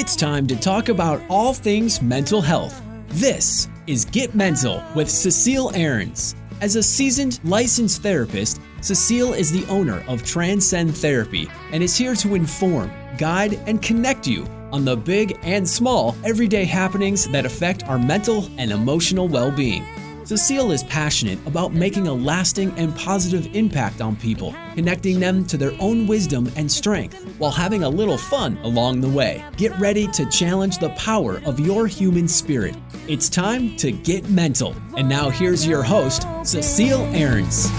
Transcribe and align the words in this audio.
It's 0.00 0.14
time 0.14 0.46
to 0.46 0.54
talk 0.54 0.90
about 0.90 1.20
all 1.28 1.52
things 1.52 2.00
mental 2.00 2.40
health. 2.40 2.80
This 3.08 3.68
is 3.88 4.04
Get 4.04 4.32
Mental 4.32 4.80
with 4.94 5.10
Cecile 5.10 5.74
Ahrens. 5.74 6.36
As 6.60 6.76
a 6.76 6.84
seasoned 6.84 7.40
licensed 7.42 8.00
therapist, 8.00 8.60
Cecile 8.80 9.32
is 9.32 9.50
the 9.50 9.66
owner 9.66 10.04
of 10.06 10.22
Transcend 10.22 10.96
Therapy 10.96 11.50
and 11.72 11.82
is 11.82 11.96
here 11.96 12.14
to 12.14 12.36
inform, 12.36 12.92
guide, 13.18 13.54
and 13.66 13.82
connect 13.82 14.24
you 14.24 14.46
on 14.70 14.84
the 14.84 14.96
big 14.96 15.36
and 15.42 15.68
small 15.68 16.14
everyday 16.24 16.64
happenings 16.64 17.26
that 17.30 17.44
affect 17.44 17.82
our 17.88 17.98
mental 17.98 18.48
and 18.56 18.70
emotional 18.70 19.26
well 19.26 19.50
being. 19.50 19.84
Cecile 20.28 20.72
is 20.72 20.84
passionate 20.84 21.38
about 21.46 21.72
making 21.72 22.06
a 22.06 22.12
lasting 22.12 22.70
and 22.76 22.94
positive 22.94 23.56
impact 23.56 24.02
on 24.02 24.14
people, 24.14 24.54
connecting 24.74 25.18
them 25.18 25.46
to 25.46 25.56
their 25.56 25.72
own 25.80 26.06
wisdom 26.06 26.52
and 26.54 26.70
strength 26.70 27.16
while 27.38 27.50
having 27.50 27.82
a 27.82 27.88
little 27.88 28.18
fun 28.18 28.58
along 28.58 29.00
the 29.00 29.08
way. 29.08 29.42
Get 29.56 29.74
ready 29.78 30.06
to 30.08 30.28
challenge 30.28 30.76
the 30.80 30.90
power 30.90 31.40
of 31.46 31.58
your 31.58 31.86
human 31.86 32.28
spirit. 32.28 32.76
It's 33.08 33.30
time 33.30 33.74
to 33.78 33.90
get 33.90 34.28
mental. 34.28 34.76
And 34.98 35.08
now 35.08 35.30
here's 35.30 35.66
your 35.66 35.82
host, 35.82 36.26
Cecile 36.42 37.06
Ahrens. 37.14 37.70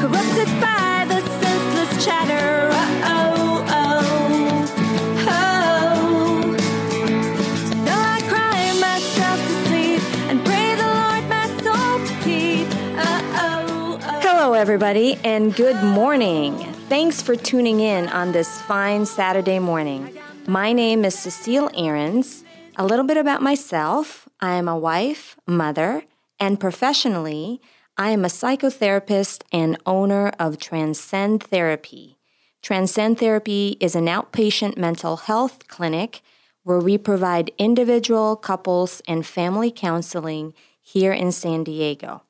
Corrupted 0.00 0.48
by 0.60 1.06
the 1.08 1.20
senseless 1.40 2.04
chatter. 2.04 2.68
Oh, 3.04 3.17
everybody, 14.58 15.14
and 15.22 15.54
good 15.54 15.80
morning. 15.84 16.58
Thanks 16.88 17.22
for 17.22 17.36
tuning 17.36 17.78
in 17.78 18.08
on 18.08 18.32
this 18.32 18.60
fine 18.62 19.06
Saturday 19.06 19.60
morning. 19.60 20.18
My 20.48 20.72
name 20.72 21.04
is 21.04 21.16
Cecile 21.16 21.70
Ahrens. 21.76 22.42
A 22.74 22.84
little 22.84 23.04
bit 23.04 23.16
about 23.16 23.40
myself 23.40 24.28
I 24.40 24.54
am 24.54 24.66
a 24.66 24.76
wife, 24.76 25.36
mother, 25.46 26.02
and 26.40 26.58
professionally, 26.58 27.60
I 27.96 28.10
am 28.10 28.24
a 28.24 28.28
psychotherapist 28.28 29.44
and 29.52 29.78
owner 29.86 30.32
of 30.40 30.58
Transcend 30.58 31.40
Therapy. 31.44 32.18
Transcend 32.60 33.20
Therapy 33.20 33.76
is 33.78 33.94
an 33.94 34.06
outpatient 34.06 34.76
mental 34.76 35.18
health 35.18 35.68
clinic 35.68 36.20
where 36.64 36.80
we 36.80 36.98
provide 36.98 37.52
individual, 37.58 38.34
couples, 38.34 39.02
and 39.06 39.24
family 39.24 39.70
counseling 39.70 40.52
here 40.82 41.12
in 41.12 41.30
San 41.30 41.62
Diego. 41.62 42.22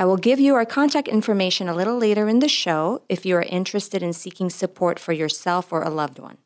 I 0.00 0.06
will 0.06 0.16
give 0.16 0.40
you 0.40 0.54
our 0.54 0.64
contact 0.64 1.08
information 1.08 1.68
a 1.68 1.74
little 1.74 1.98
later 1.98 2.26
in 2.26 2.38
the 2.38 2.48
show 2.48 3.02
if 3.10 3.26
you 3.26 3.36
are 3.36 3.42
interested 3.42 4.02
in 4.02 4.14
seeking 4.14 4.48
support 4.48 4.98
for 4.98 5.12
yourself 5.12 5.70
or 5.70 5.82
a 5.82 5.90
loved 5.90 6.18
one. 6.18 6.38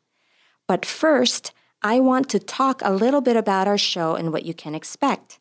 But 0.67 0.85
first, 0.85 1.53
I 1.81 2.01
want 2.01 2.27
to 2.31 2.39
talk 2.39 2.81
a 2.83 2.91
little 2.91 3.21
bit 3.21 3.37
about 3.37 3.65
our 3.65 3.77
show 3.77 4.15
and 4.15 4.33
what 4.33 4.43
you 4.43 4.53
can 4.53 4.75
expect. 4.75 5.39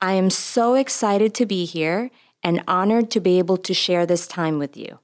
I 0.00 0.12
am 0.12 0.30
so 0.30 0.74
excited 0.74 1.34
to 1.34 1.44
be 1.44 1.64
here 1.64 2.12
and 2.40 2.62
honored 2.68 3.10
to 3.10 3.20
be 3.20 3.36
able 3.40 3.56
to 3.56 3.74
share 3.74 4.06
this 4.06 4.28
time 4.28 4.60
with 4.60 4.76
you. 4.76 5.00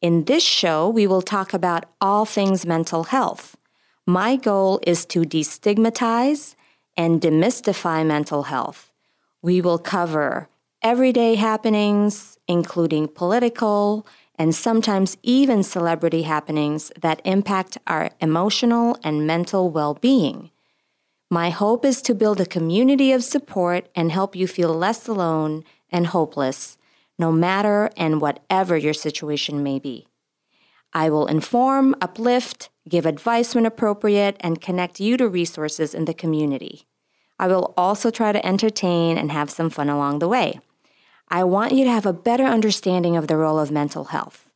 In 0.00 0.26
this 0.26 0.44
show, 0.44 0.88
we 0.88 1.08
will 1.08 1.22
talk 1.22 1.52
about 1.52 1.86
all 2.00 2.24
things 2.24 2.64
mental 2.64 3.02
health. 3.02 3.56
My 4.06 4.36
goal 4.36 4.78
is 4.86 5.04
to 5.06 5.22
destigmatize 5.22 6.54
and 6.96 7.20
demystify 7.20 8.06
mental 8.06 8.44
health. 8.44 8.92
We 9.42 9.60
will 9.60 9.78
cover 9.78 10.48
everyday 10.82 11.34
happenings, 11.34 12.38
including 12.48 13.08
political 13.08 14.06
and 14.36 14.54
sometimes 14.54 15.18
even 15.22 15.62
celebrity 15.62 16.22
happenings 16.22 16.90
that 16.98 17.20
impact 17.24 17.76
our 17.86 18.10
emotional 18.20 18.96
and 19.04 19.26
mental 19.26 19.70
well 19.70 19.94
being. 19.94 20.50
My 21.30 21.50
hope 21.50 21.84
is 21.84 22.00
to 22.02 22.14
build 22.14 22.40
a 22.40 22.46
community 22.46 23.12
of 23.12 23.22
support 23.22 23.88
and 23.94 24.10
help 24.10 24.34
you 24.34 24.46
feel 24.46 24.74
less 24.74 25.06
alone 25.06 25.64
and 25.90 26.06
hopeless, 26.08 26.78
no 27.18 27.30
matter 27.30 27.90
and 27.96 28.20
whatever 28.20 28.76
your 28.76 28.94
situation 28.94 29.62
may 29.62 29.78
be. 29.78 30.06
I 30.92 31.10
will 31.10 31.26
inform, 31.26 31.94
uplift, 32.00 32.70
give 32.88 33.06
advice 33.06 33.54
when 33.54 33.66
appropriate, 33.66 34.36
and 34.40 34.60
connect 34.60 34.98
you 34.98 35.16
to 35.18 35.28
resources 35.28 35.94
in 35.94 36.06
the 36.06 36.14
community. 36.14 36.86
I 37.38 37.46
will 37.46 37.74
also 37.76 38.10
try 38.10 38.32
to 38.32 38.44
entertain 38.44 39.16
and 39.16 39.30
have 39.30 39.50
some 39.50 39.70
fun 39.70 39.88
along 39.88 40.18
the 40.18 40.28
way. 40.28 40.60
I 41.30 41.44
want 41.44 41.72
you 41.72 41.84
to 41.84 41.90
have 41.90 42.06
a 42.06 42.12
better 42.12 42.44
understanding 42.44 43.16
of 43.16 43.28
the 43.28 43.36
role 43.36 43.58
of 43.58 43.70
mental 43.70 44.06
health. 44.06 44.50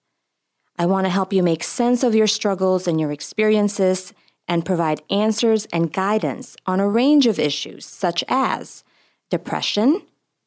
I 0.77 0.87
want 0.87 1.07
to 1.07 1.11
help 1.11 1.33
you 1.33 1.43
make 1.43 1.63
sense 1.63 2.03
of 2.03 2.17
your 2.17 2.27
struggles 2.27 2.89
and 2.89 3.01
your 3.01 3.13
experiences 3.13 4.13
and 4.49 4.67
provide 4.67 5.01
answers 5.09 5.67
and 5.67 5.93
guidance 5.93 6.57
on 6.67 6.81
a 6.81 6.89
range 6.89 7.27
of 7.27 7.39
issues 7.39 7.87
such 7.87 8.25
as 8.27 8.83
depression, 9.31 10.03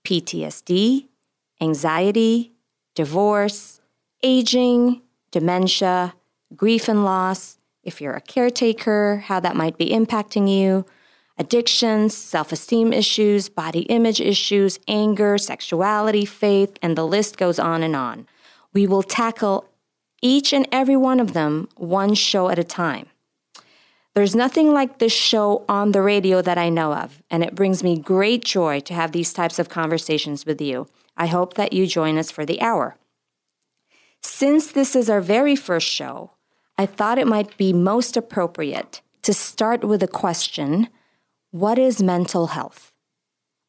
PTSD, 0.05 1.07
anxiety, 1.61 2.51
divorce, 2.93 3.79
aging, 4.21 5.01
dementia, 5.31 6.13
grief 6.55 6.89
and 6.89 7.05
loss, 7.05 7.57
if 7.83 8.01
you're 8.01 8.13
a 8.13 8.21
caretaker, 8.21 9.23
how 9.27 9.39
that 9.39 9.55
might 9.55 9.77
be 9.77 9.91
impacting 9.91 10.53
you, 10.53 10.85
addictions, 11.37 12.15
self 12.15 12.51
esteem 12.51 12.93
issues, 12.93 13.49
body 13.49 13.81
image 13.81 14.19
issues, 14.19 14.79
anger, 14.87 15.37
sexuality, 15.37 16.25
faith, 16.25 16.77
and 16.81 16.97
the 16.97 17.05
list 17.05 17.37
goes 17.37 17.59
on 17.59 17.83
and 17.83 17.95
on. 17.95 18.27
We 18.73 18.87
will 18.87 19.03
tackle 19.03 19.69
each 20.21 20.53
and 20.53 20.67
every 20.71 20.95
one 20.95 21.19
of 21.19 21.33
them 21.33 21.69
one 21.75 22.13
show 22.15 22.49
at 22.49 22.59
a 22.59 22.63
time. 22.63 23.07
There's 24.15 24.35
nothing 24.35 24.73
like 24.73 24.97
this 24.97 25.13
show 25.13 25.63
on 25.69 25.91
the 25.91 26.01
radio 26.01 26.41
that 26.41 26.57
I 26.57 26.69
know 26.69 26.93
of, 26.93 27.21
and 27.29 27.43
it 27.43 27.53
brings 27.53 27.83
me 27.83 27.99
great 27.99 28.43
joy 28.43 28.79
to 28.79 28.93
have 28.95 29.11
these 29.11 29.31
types 29.31 29.59
of 29.59 29.69
conversations 29.69 30.43
with 30.43 30.59
you. 30.59 30.87
I 31.15 31.27
hope 31.27 31.53
that 31.53 31.71
you 31.71 31.85
join 31.85 32.17
us 32.17 32.31
for 32.31 32.43
the 32.43 32.59
hour. 32.59 32.97
Since 34.23 34.71
this 34.71 34.95
is 34.95 35.07
our 35.07 35.21
very 35.21 35.55
first 35.55 35.87
show, 35.87 36.31
I 36.79 36.87
thought 36.87 37.19
it 37.19 37.27
might 37.27 37.57
be 37.57 37.73
most 37.73 38.17
appropriate 38.17 39.01
to 39.21 39.33
start 39.33 39.83
with 39.83 40.01
a 40.01 40.07
question 40.07 40.89
What 41.51 41.79
is 41.79 42.03
mental 42.03 42.47
health? 42.47 42.91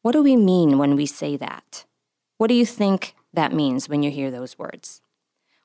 What 0.01 0.11
do 0.11 0.21
we 0.21 0.35
mean 0.35 0.77
when 0.77 0.97
we 0.97 1.05
say 1.05 1.37
that? 1.37 1.85
What 2.37 2.47
do 2.47 2.53
you 2.53 2.65
think 2.65 3.15
that 3.33 3.53
means 3.53 3.87
when 3.87 4.03
you 4.03 4.11
hear 4.11 4.29
those 4.29 4.59
words? 4.59 5.01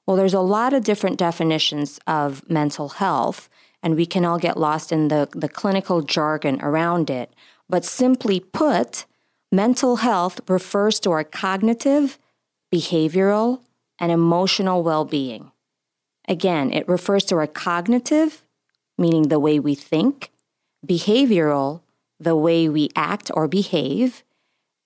Well, 0.06 0.16
there's 0.16 0.34
a 0.34 0.40
lot 0.40 0.72
of 0.72 0.84
different 0.84 1.18
definitions 1.18 1.98
of 2.06 2.48
mental 2.48 2.88
health, 2.90 3.48
and 3.82 3.96
we 3.96 4.06
can 4.06 4.24
all 4.24 4.38
get 4.38 4.56
lost 4.56 4.92
in 4.92 5.08
the, 5.08 5.28
the 5.32 5.48
clinical 5.48 6.02
jargon 6.02 6.60
around 6.62 7.10
it. 7.10 7.34
But 7.68 7.84
simply 7.84 8.38
put, 8.38 9.06
mental 9.50 9.96
health 9.96 10.40
refers 10.48 11.00
to 11.00 11.10
our 11.10 11.24
cognitive, 11.24 12.18
behavioral, 12.72 13.60
and 13.98 14.12
emotional 14.12 14.84
well 14.84 15.04
being. 15.04 15.50
Again, 16.28 16.72
it 16.72 16.88
refers 16.88 17.24
to 17.24 17.36
our 17.36 17.48
cognitive, 17.48 18.44
meaning 18.96 19.28
the 19.28 19.40
way 19.40 19.58
we 19.58 19.74
think, 19.74 20.30
behavioral, 20.86 21.80
the 22.24 22.36
way 22.36 22.68
we 22.68 22.88
act 22.96 23.30
or 23.34 23.46
behave, 23.46 24.24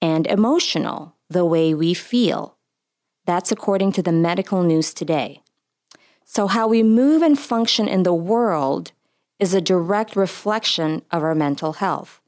and 0.03 0.27
emotional, 0.27 1.17
the 1.31 1.45
way 1.45 1.75
we 1.75 1.95
feel. 1.95 2.57
That's 3.27 3.53
according 3.53 3.93
to 3.93 4.03
the 4.03 4.13
medical 4.13 4.63
news 4.63 4.93
today. 4.93 5.43
So, 6.25 6.47
how 6.47 6.69
we 6.69 6.83
move 6.83 7.23
and 7.23 7.39
function 7.39 7.89
in 7.89 8.03
the 8.03 8.15
world 8.15 8.93
is 9.39 9.55
a 9.55 9.61
direct 9.61 10.17
reflection 10.17 11.03
of 11.11 11.23
our 11.23 11.35
mental 11.35 11.75
health 11.75 12.21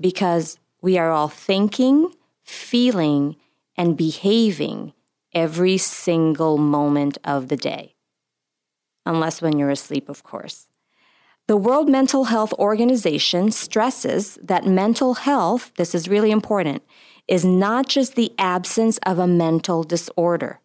because 0.00 0.58
we 0.80 0.98
are 0.98 1.10
all 1.10 1.28
thinking, 1.28 2.12
feeling, 2.42 3.36
and 3.76 3.96
behaving 3.96 4.92
every 5.32 5.78
single 5.78 6.58
moment 6.58 7.18
of 7.24 7.48
the 7.48 7.56
day. 7.56 7.94
Unless 9.06 9.40
when 9.40 9.58
you're 9.58 9.70
asleep, 9.70 10.08
of 10.08 10.22
course. 10.22 10.68
The 11.48 11.56
World 11.56 11.88
Mental 11.88 12.24
Health 12.24 12.52
Organization 12.54 13.50
stresses 13.50 14.38
that 14.40 14.64
mental 14.64 15.14
health, 15.14 15.72
this 15.76 15.92
is 15.92 16.08
really 16.08 16.30
important, 16.30 16.84
is 17.26 17.44
not 17.44 17.88
just 17.88 18.14
the 18.14 18.32
absence 18.38 18.98
of 18.98 19.18
a 19.18 19.26
mental 19.26 19.82
disorder. 19.82 20.60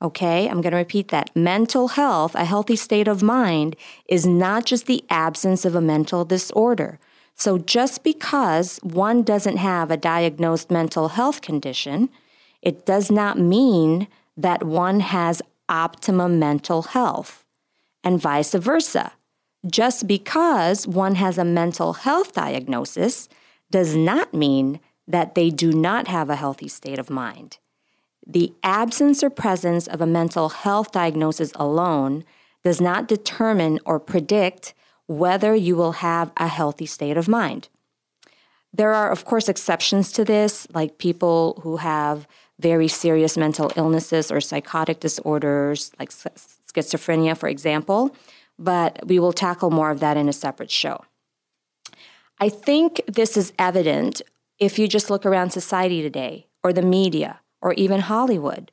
Okay, 0.00 0.48
I'm 0.48 0.62
going 0.62 0.72
to 0.72 0.78
repeat 0.78 1.08
that. 1.08 1.30
Mental 1.36 1.88
health, 1.88 2.34
a 2.34 2.46
healthy 2.46 2.74
state 2.74 3.06
of 3.06 3.22
mind, 3.22 3.76
is 4.08 4.26
not 4.26 4.64
just 4.64 4.86
the 4.86 5.04
absence 5.10 5.64
of 5.66 5.74
a 5.74 5.80
mental 5.80 6.24
disorder. 6.24 6.98
So 7.34 7.58
just 7.58 8.02
because 8.02 8.78
one 8.82 9.22
doesn't 9.22 9.58
have 9.58 9.90
a 9.90 9.96
diagnosed 9.96 10.70
mental 10.70 11.08
health 11.08 11.42
condition, 11.42 12.08
it 12.62 12.86
does 12.86 13.10
not 13.10 13.38
mean 13.38 14.08
that 14.36 14.64
one 14.64 15.00
has 15.00 15.42
optimum 15.68 16.38
mental 16.38 16.82
health, 16.82 17.44
and 18.02 18.20
vice 18.20 18.54
versa. 18.54 19.12
Just 19.66 20.06
because 20.06 20.86
one 20.86 21.14
has 21.16 21.38
a 21.38 21.44
mental 21.44 21.92
health 21.92 22.32
diagnosis 22.32 23.28
does 23.70 23.94
not 23.94 24.34
mean 24.34 24.80
that 25.06 25.34
they 25.34 25.50
do 25.50 25.72
not 25.72 26.08
have 26.08 26.30
a 26.30 26.36
healthy 26.36 26.68
state 26.68 26.98
of 26.98 27.10
mind. 27.10 27.58
The 28.26 28.52
absence 28.62 29.22
or 29.22 29.30
presence 29.30 29.86
of 29.86 30.00
a 30.00 30.06
mental 30.06 30.48
health 30.48 30.92
diagnosis 30.92 31.52
alone 31.56 32.24
does 32.64 32.80
not 32.80 33.08
determine 33.08 33.80
or 33.84 33.98
predict 33.98 34.74
whether 35.06 35.54
you 35.54 35.76
will 35.76 35.92
have 35.92 36.32
a 36.36 36.46
healthy 36.46 36.86
state 36.86 37.16
of 37.16 37.28
mind. 37.28 37.68
There 38.72 38.94
are, 38.94 39.10
of 39.10 39.24
course, 39.24 39.48
exceptions 39.48 40.12
to 40.12 40.24
this, 40.24 40.66
like 40.72 40.98
people 40.98 41.60
who 41.62 41.78
have 41.78 42.26
very 42.58 42.88
serious 42.88 43.36
mental 43.36 43.70
illnesses 43.76 44.30
or 44.30 44.40
psychotic 44.40 45.00
disorders, 45.00 45.90
like 45.98 46.10
schizophrenia, 46.10 47.36
for 47.36 47.48
example, 47.48 48.14
but 48.62 49.06
we 49.06 49.18
will 49.18 49.32
tackle 49.32 49.70
more 49.70 49.90
of 49.90 50.00
that 50.00 50.16
in 50.16 50.28
a 50.28 50.32
separate 50.32 50.70
show. 50.70 51.04
I 52.38 52.48
think 52.48 53.00
this 53.06 53.36
is 53.36 53.52
evident 53.58 54.22
if 54.58 54.78
you 54.78 54.86
just 54.88 55.10
look 55.10 55.26
around 55.26 55.50
society 55.50 56.02
today, 56.02 56.46
or 56.62 56.72
the 56.72 56.82
media, 56.82 57.40
or 57.60 57.72
even 57.74 58.00
Hollywood. 58.00 58.70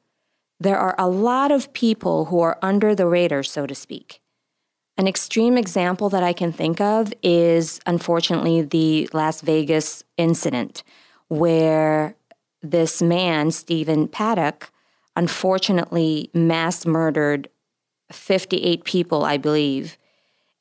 There 0.60 0.78
are 0.78 0.96
a 0.98 1.08
lot 1.08 1.52
of 1.52 1.74
people 1.74 2.26
who 2.26 2.40
are 2.42 2.60
under 2.62 2.94
the 2.94 3.08
radar, 3.08 3.44
so 3.44 3.66
to 3.66 3.74
speak. 3.74 4.22
An 4.98 5.08
extreme 5.08 5.58
example 5.58 6.10
that 6.10 6.24
I 6.24 6.34
can 6.34 6.52
think 6.52 6.82
of 6.82 7.14
is 7.24 7.80
unfortunately 7.86 8.62
the 8.62 9.10
Las 9.14 9.42
Vegas 9.42 10.04
incident, 10.18 10.84
where 11.30 12.16
this 12.62 13.02
man, 13.02 13.52
Stephen 13.52 14.08
Paddock, 14.08 14.72
unfortunately 15.16 16.30
mass 16.34 16.86
murdered 16.86 17.50
58 18.12 18.84
people, 18.84 19.24
I 19.24 19.38
believe. 19.38 19.98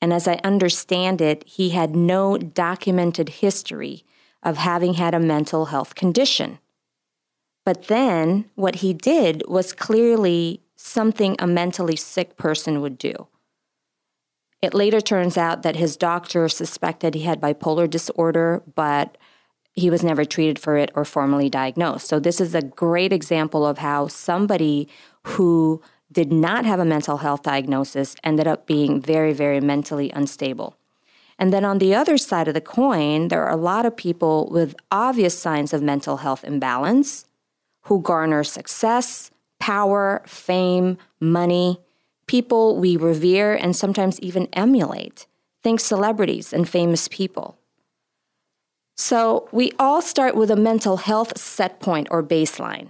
And 0.01 0.13
as 0.13 0.29
I 0.29 0.41
understand 0.45 1.21
it, 1.21 1.45
he 1.47 1.71
had 1.71 1.97
no 1.97 2.39
documented 2.39 3.29
history 3.29 4.05
of 4.43 4.57
having 4.57 4.95
had 4.95 5.15
a 5.15 5.21
mental 5.21 5.67
health 5.67 5.95
condition. 5.95 6.59
But 7.65 7.89
then 7.89 8.47
what 8.55 8.77
he 8.77 8.95
did 8.95 9.43
was 9.49 9.73
clearly 9.73 10.63
something 10.77 11.37
a 11.39 11.47
mentally 11.47 11.97
sick 11.97 12.37
person 12.37 12.81
would 12.81 12.97
do. 12.97 13.27
It 14.63 14.75
later 14.75 15.01
turns 15.01 15.37
out 15.37 15.63
that 15.63 15.77
his 15.77 15.97
doctor 15.97 16.49
suspected 16.49 17.15
he 17.15 17.23
had 17.23 17.41
bipolar 17.41 17.89
disorder, 17.89 18.63
but 18.75 19.17
he 19.75 19.91
was 19.91 20.03
never 20.03 20.25
treated 20.25 20.59
for 20.59 20.77
it 20.77 20.91
or 20.95 21.05
formally 21.05 21.49
diagnosed. 21.49 22.09
So, 22.09 22.19
this 22.19 22.41
is 22.41 22.55
a 22.55 22.63
great 22.63 23.13
example 23.13 23.67
of 23.67 23.79
how 23.79 24.09
somebody 24.09 24.89
who 25.25 25.81
did 26.11 26.33
not 26.33 26.65
have 26.65 26.81
a 26.81 26.85
mental 26.85 27.19
health 27.19 27.43
diagnosis 27.43 28.17
ended 28.25 28.47
up 28.47 28.67
being 28.67 29.01
very, 29.01 29.33
very 29.33 29.61
mentally 29.61 30.11
unstable. 30.11 30.77
And 31.39 31.53
then 31.53 31.65
on 31.65 31.79
the 31.79 31.95
other 31.95 32.19
side 32.19 32.49
of 32.49 32.55
the 32.55 32.61
coin, 32.61 33.29
there 33.29 33.45
are 33.45 33.53
a 33.53 33.57
lot 33.57 33.87
of 33.87 33.97
people 33.97 34.49
with 34.51 34.75
obvious 34.91 35.39
signs 35.39 35.73
of 35.73 35.83
mental 35.83 36.19
health 36.19 36.43
imbalance 36.45 37.27
who 37.83 38.03
garner 38.03 38.43
success, 38.43 39.31
power, 39.61 40.23
fame, 40.27 40.99
money, 41.21 41.81
people 42.27 42.77
we 42.77 42.97
revere 42.97 43.55
and 43.55 43.75
sometimes 43.77 44.21
even 44.21 44.49
emulate. 44.53 45.27
Think 45.63 45.81
celebrities 45.81 46.53
and 46.53 46.69
famous 46.69 47.09
people. 47.09 47.59
So 48.97 49.49
we 49.53 49.73
all 49.79 50.03
start 50.03 50.35
with 50.35 50.51
a 50.51 50.57
mental 50.57 50.97
health 50.97 51.39
set 51.39 51.79
point 51.79 52.09
or 52.11 52.23
baseline, 52.23 52.89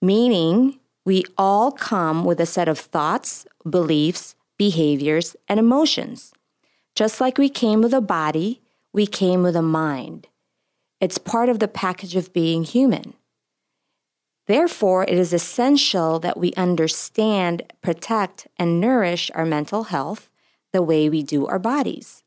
meaning 0.00 0.80
we 1.04 1.24
all 1.36 1.70
come 1.70 2.24
with 2.24 2.40
a 2.40 2.46
set 2.46 2.68
of 2.68 2.78
thoughts, 2.78 3.46
beliefs, 3.68 4.34
behaviors, 4.56 5.36
and 5.48 5.60
emotions. 5.60 6.32
Just 6.94 7.20
like 7.20 7.38
we 7.38 7.48
came 7.48 7.82
with 7.82 7.92
a 7.92 8.00
body, 8.00 8.62
we 8.92 9.06
came 9.06 9.42
with 9.42 9.56
a 9.56 9.62
mind. 9.62 10.28
It's 11.00 11.18
part 11.18 11.48
of 11.48 11.58
the 11.58 11.68
package 11.68 12.16
of 12.16 12.32
being 12.32 12.64
human. 12.64 13.14
Therefore, 14.46 15.04
it 15.04 15.18
is 15.18 15.32
essential 15.32 16.18
that 16.20 16.38
we 16.38 16.52
understand, 16.54 17.62
protect, 17.82 18.46
and 18.58 18.80
nourish 18.80 19.30
our 19.34 19.46
mental 19.46 19.84
health 19.84 20.30
the 20.72 20.82
way 20.82 21.08
we 21.08 21.22
do 21.22 21.46
our 21.46 21.58
bodies. 21.58 22.22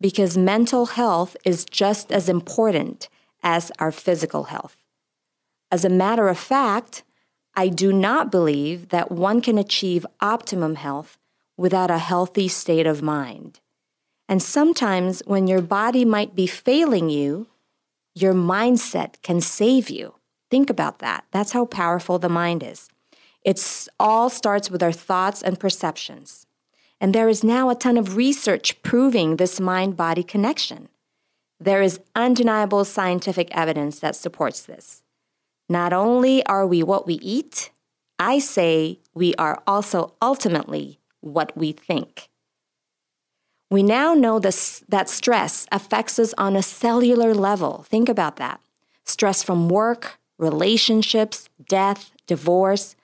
Because 0.00 0.38
mental 0.38 0.86
health 0.86 1.36
is 1.44 1.64
just 1.64 2.10
as 2.10 2.28
important 2.28 3.08
as 3.42 3.70
our 3.78 3.92
physical 3.92 4.44
health. 4.44 4.76
As 5.70 5.84
a 5.84 5.90
matter 5.90 6.28
of 6.28 6.38
fact, 6.38 7.02
I 7.54 7.68
do 7.68 7.92
not 7.92 8.30
believe 8.30 8.88
that 8.88 9.10
one 9.10 9.40
can 9.40 9.58
achieve 9.58 10.06
optimum 10.20 10.76
health 10.76 11.18
without 11.56 11.90
a 11.90 11.98
healthy 11.98 12.48
state 12.48 12.86
of 12.86 13.02
mind. 13.02 13.60
And 14.28 14.42
sometimes, 14.42 15.22
when 15.26 15.46
your 15.46 15.60
body 15.60 16.04
might 16.04 16.34
be 16.36 16.46
failing 16.46 17.10
you, 17.10 17.48
your 18.14 18.32
mindset 18.32 19.20
can 19.22 19.40
save 19.40 19.90
you. 19.90 20.14
Think 20.50 20.70
about 20.70 21.00
that. 21.00 21.24
That's 21.32 21.52
how 21.52 21.64
powerful 21.64 22.18
the 22.18 22.28
mind 22.28 22.62
is. 22.62 22.88
It 23.42 23.88
all 23.98 24.30
starts 24.30 24.70
with 24.70 24.82
our 24.82 24.92
thoughts 24.92 25.42
and 25.42 25.58
perceptions. 25.58 26.46
And 27.00 27.14
there 27.14 27.28
is 27.28 27.42
now 27.42 27.70
a 27.70 27.74
ton 27.74 27.96
of 27.96 28.16
research 28.16 28.82
proving 28.82 29.36
this 29.36 29.58
mind 29.58 29.96
body 29.96 30.22
connection. 30.22 30.88
There 31.58 31.82
is 31.82 32.00
undeniable 32.14 32.84
scientific 32.84 33.48
evidence 33.52 34.00
that 34.00 34.16
supports 34.16 34.62
this. 34.62 35.02
Not 35.70 35.92
only 35.92 36.44
are 36.46 36.66
we 36.66 36.82
what 36.82 37.06
we 37.06 37.14
eat, 37.14 37.70
I 38.18 38.40
say 38.40 38.98
we 39.14 39.36
are 39.36 39.62
also 39.68 40.14
ultimately 40.20 40.98
what 41.20 41.56
we 41.56 41.70
think. 41.70 42.28
We 43.70 43.84
now 43.84 44.14
know 44.14 44.40
this, 44.40 44.82
that 44.88 45.08
stress 45.08 45.68
affects 45.70 46.18
us 46.18 46.34
on 46.36 46.56
a 46.56 46.62
cellular 46.62 47.32
level. 47.34 47.84
Think 47.88 48.08
about 48.08 48.34
that. 48.36 48.60
Stress 49.04 49.44
from 49.44 49.68
work, 49.68 50.18
relationships, 50.38 51.48
death, 51.68 52.10
divorce, 52.26 52.96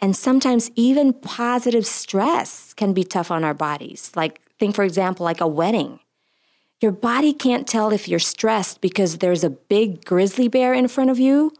and 0.00 0.16
sometimes 0.16 0.70
even 0.76 1.12
positive 1.12 1.84
stress 1.84 2.72
can 2.72 2.94
be 2.94 3.04
tough 3.04 3.30
on 3.30 3.44
our 3.44 3.52
bodies. 3.52 4.12
Like, 4.16 4.40
think, 4.58 4.74
for 4.74 4.84
example, 4.84 5.24
like 5.24 5.42
a 5.42 5.46
wedding. 5.46 6.00
Your 6.80 6.92
body 6.92 7.34
can't 7.34 7.66
tell 7.66 7.92
if 7.92 8.08
you're 8.08 8.18
stressed 8.18 8.80
because 8.80 9.18
there's 9.18 9.44
a 9.44 9.50
big 9.50 10.06
grizzly 10.06 10.48
bear 10.48 10.72
in 10.72 10.88
front 10.88 11.10
of 11.10 11.18
you 11.18 11.52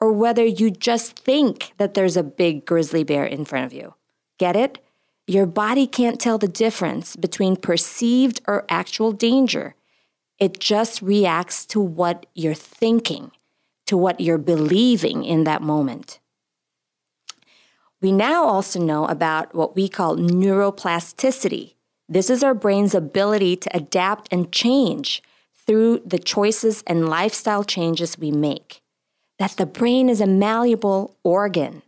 or 0.00 0.12
whether 0.12 0.44
you 0.44 0.70
just 0.70 1.18
think 1.18 1.72
that 1.78 1.94
there's 1.94 2.16
a 2.16 2.22
big 2.22 2.64
grizzly 2.64 3.04
bear 3.04 3.24
in 3.24 3.44
front 3.44 3.66
of 3.66 3.72
you. 3.72 3.94
Get 4.38 4.56
it? 4.56 4.78
Your 5.26 5.46
body 5.46 5.86
can't 5.86 6.20
tell 6.20 6.38
the 6.38 6.48
difference 6.48 7.16
between 7.16 7.56
perceived 7.56 8.40
or 8.46 8.64
actual 8.68 9.12
danger. 9.12 9.74
It 10.38 10.60
just 10.60 11.02
reacts 11.02 11.64
to 11.66 11.80
what 11.80 12.26
you're 12.34 12.54
thinking 12.54 13.32
to 13.86 13.96
what 13.96 14.20
you're 14.20 14.38
believing 14.38 15.24
in 15.24 15.44
that 15.44 15.62
moment. 15.62 16.18
We 18.02 18.12
now 18.12 18.44
also 18.44 18.80
know 18.80 19.06
about 19.06 19.54
what 19.54 19.74
we 19.74 19.88
call 19.88 20.16
neuroplasticity. 20.16 21.74
This 22.08 22.28
is 22.28 22.44
our 22.44 22.54
brain's 22.54 22.94
ability 22.94 23.56
to 23.56 23.76
adapt 23.76 24.28
and 24.30 24.52
change 24.52 25.22
through 25.66 26.02
the 26.04 26.18
choices 26.18 26.84
and 26.86 27.08
lifestyle 27.08 27.64
changes 27.64 28.18
we 28.18 28.30
make. 28.30 28.82
That 29.38 29.56
the 29.56 29.66
brain 29.66 30.08
is 30.08 30.20
a 30.20 30.26
malleable 30.26 31.16
organ. 31.22 31.82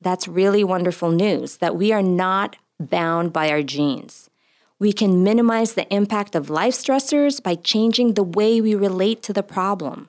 That's 0.00 0.26
really 0.26 0.64
wonderful 0.64 1.10
news 1.10 1.58
that 1.58 1.76
we 1.76 1.92
are 1.92 2.02
not 2.02 2.56
bound 2.80 3.32
by 3.32 3.50
our 3.50 3.62
genes. 3.62 4.30
We 4.78 4.92
can 4.92 5.22
minimize 5.22 5.74
the 5.74 5.92
impact 5.94 6.34
of 6.34 6.50
life 6.50 6.74
stressors 6.74 7.42
by 7.42 7.54
changing 7.54 8.14
the 8.14 8.24
way 8.24 8.60
we 8.60 8.74
relate 8.74 9.22
to 9.24 9.32
the 9.32 9.44
problem 9.44 10.08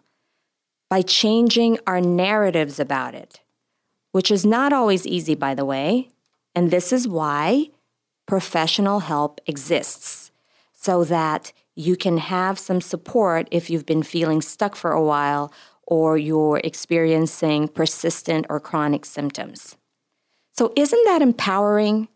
by 0.94 1.02
changing 1.02 1.80
our 1.88 2.00
narratives 2.00 2.80
about 2.80 3.16
it, 3.16 3.42
which 4.12 4.30
is 4.30 4.46
not 4.46 4.72
always 4.72 5.08
easy, 5.08 5.34
by 5.34 5.56
the 5.56 5.66
way. 5.66 6.10
And 6.54 6.70
this 6.70 6.94
is 6.94 7.08
why 7.08 7.70
professional 8.28 9.00
help 9.00 9.42
exists 9.48 10.30
so 10.72 11.04
that 11.06 11.52
you 11.74 11.96
can 11.96 12.20
have 12.20 12.60
some 12.60 12.80
support 12.80 13.48
if 13.50 13.72
you've 13.72 13.88
been 13.88 14.04
feeling 14.04 14.40
stuck 14.40 14.76
for 14.76 14.92
a 14.92 15.04
while 15.04 15.52
or 15.86 16.18
you're 16.18 16.62
experiencing 16.64 17.68
persistent 17.68 18.46
or 18.50 18.60
chronic 18.60 19.06
symptoms. 19.06 19.76
So, 20.54 20.72
isn't 20.76 21.06
that 21.06 21.22
empowering 21.22 22.08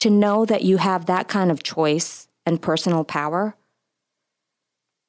to 0.00 0.10
know 0.10 0.44
that 0.44 0.62
you 0.62 0.78
have 0.78 1.06
that 1.06 1.28
kind 1.28 1.50
of 1.50 1.62
choice 1.62 2.28
and 2.46 2.62
personal 2.62 3.04
power? 3.04 3.56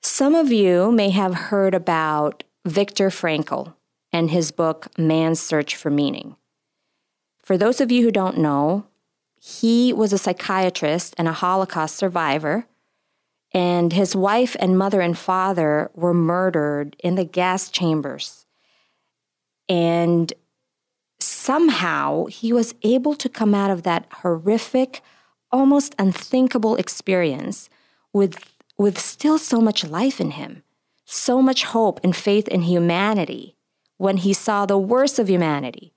Some 0.02 0.36
of 0.36 0.52
you 0.52 0.92
may 0.92 1.10
have 1.10 1.34
heard 1.34 1.74
about 1.74 2.44
Viktor 2.66 3.10
Frankl 3.10 3.76
and 4.12 4.32
his 4.32 4.52
book, 4.52 4.88
Man's 4.98 5.40
Search 5.40 5.76
for 5.76 5.90
Meaning. 5.90 6.36
For 7.44 7.58
those 7.58 7.82
of 7.82 7.92
you 7.92 8.04
who 8.04 8.12
don't 8.12 8.38
know, 8.38 8.86
he 9.42 9.94
was 9.94 10.14
a 10.14 10.18
psychiatrist 10.18 11.16
and 11.18 11.28
a 11.28 11.34
Holocaust 11.34 11.96
survivor, 11.96 12.66
and 13.54 13.94
his 13.94 14.16
wife 14.16 14.56
and 14.60 14.78
mother 14.78 15.02
and 15.02 15.18
father 15.18 15.90
were 15.94 16.14
murdered 16.14 16.96
in 17.04 17.16
the 17.16 17.24
gas 17.24 17.70
chambers. 17.70 18.46
And 19.68 20.32
somehow 21.20 22.26
he 22.26 22.54
was 22.54 22.76
able 22.84 23.16
to 23.16 23.30
come 23.30 23.56
out 23.56 23.72
of 23.72 23.84
that 23.84 24.06
horrific, 24.22 25.02
almost 25.52 25.96
unthinkable 25.98 26.76
experience 26.76 27.70
with, 28.14 28.54
with 28.78 29.00
still 29.00 29.38
so 29.38 29.60
much 29.60 29.84
life 29.84 30.22
in 30.22 30.32
him 30.32 30.64
so 31.12 31.42
much 31.42 31.64
hope 31.64 32.00
and 32.04 32.16
faith 32.16 32.48
in 32.48 32.62
humanity 32.62 33.56
when 33.98 34.18
he 34.18 34.32
saw 34.32 34.66
the 34.66 34.78
worst 34.78 35.18
of 35.18 35.28
humanity. 35.28 35.92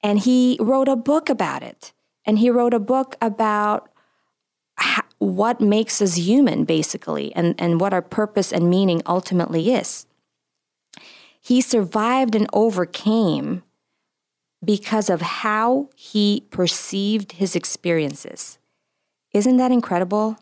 And 0.00 0.20
he 0.20 0.56
wrote 0.60 0.88
a 0.88 0.94
book 0.94 1.28
about 1.28 1.64
it. 1.64 1.92
And 2.24 2.38
he 2.38 2.48
wrote 2.48 2.72
a 2.72 2.78
book 2.78 3.16
about 3.20 3.87
what 5.18 5.60
makes 5.60 6.00
us 6.00 6.16
human, 6.16 6.64
basically, 6.64 7.34
and, 7.34 7.54
and 7.58 7.80
what 7.80 7.92
our 7.92 8.02
purpose 8.02 8.52
and 8.52 8.70
meaning 8.70 9.02
ultimately 9.06 9.72
is. 9.72 10.06
He 11.40 11.60
survived 11.60 12.34
and 12.34 12.48
overcame 12.52 13.62
because 14.64 15.08
of 15.08 15.20
how 15.20 15.88
he 15.94 16.46
perceived 16.50 17.32
his 17.32 17.54
experiences. 17.54 18.58
Isn't 19.32 19.56
that 19.58 19.72
incredible? 19.72 20.36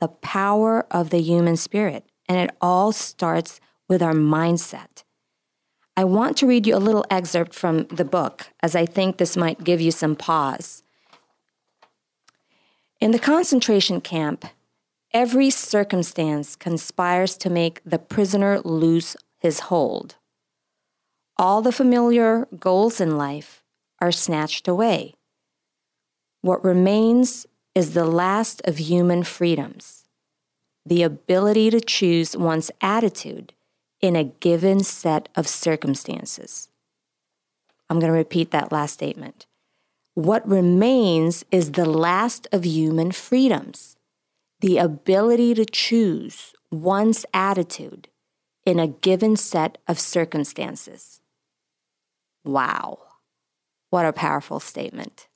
The 0.00 0.08
power 0.08 0.86
of 0.90 1.10
the 1.10 1.20
human 1.20 1.56
spirit. 1.56 2.04
And 2.28 2.38
it 2.38 2.56
all 2.60 2.92
starts 2.92 3.60
with 3.88 4.02
our 4.02 4.14
mindset. 4.14 5.04
I 5.96 6.04
want 6.04 6.36
to 6.38 6.46
read 6.46 6.66
you 6.66 6.74
a 6.74 6.78
little 6.78 7.04
excerpt 7.10 7.54
from 7.54 7.84
the 7.88 8.04
book, 8.04 8.46
as 8.62 8.74
I 8.74 8.86
think 8.86 9.18
this 9.18 9.36
might 9.36 9.64
give 9.64 9.80
you 9.80 9.90
some 9.90 10.16
pause. 10.16 10.82
In 13.02 13.10
the 13.10 13.18
concentration 13.18 14.00
camp, 14.00 14.44
every 15.12 15.50
circumstance 15.50 16.54
conspires 16.54 17.36
to 17.38 17.50
make 17.50 17.80
the 17.84 17.98
prisoner 17.98 18.60
lose 18.60 19.16
his 19.40 19.58
hold. 19.58 20.14
All 21.36 21.62
the 21.62 21.72
familiar 21.72 22.46
goals 22.60 23.00
in 23.00 23.18
life 23.18 23.64
are 24.00 24.12
snatched 24.12 24.68
away. 24.68 25.16
What 26.42 26.64
remains 26.64 27.44
is 27.74 27.94
the 27.94 28.04
last 28.04 28.62
of 28.66 28.78
human 28.78 29.24
freedoms 29.24 30.04
the 30.86 31.02
ability 31.02 31.70
to 31.70 31.80
choose 31.80 32.36
one's 32.36 32.70
attitude 32.80 33.52
in 34.00 34.14
a 34.14 34.22
given 34.22 34.84
set 34.84 35.28
of 35.34 35.48
circumstances. 35.48 36.68
I'm 37.90 37.98
going 37.98 38.12
to 38.12 38.16
repeat 38.16 38.52
that 38.52 38.70
last 38.70 38.94
statement. 38.94 39.46
What 40.14 40.46
remains 40.46 41.44
is 41.50 41.72
the 41.72 41.86
last 41.86 42.46
of 42.52 42.64
human 42.64 43.12
freedoms 43.12 43.96
the 44.60 44.78
ability 44.78 45.54
to 45.54 45.64
choose 45.64 46.52
one's 46.70 47.26
attitude 47.34 48.08
in 48.64 48.78
a 48.78 48.86
given 48.86 49.36
set 49.36 49.78
of 49.88 49.98
circumstances. 49.98 51.20
Wow, 52.44 52.98
what 53.90 54.06
a 54.06 54.12
powerful 54.12 54.60
statement. 54.60 55.28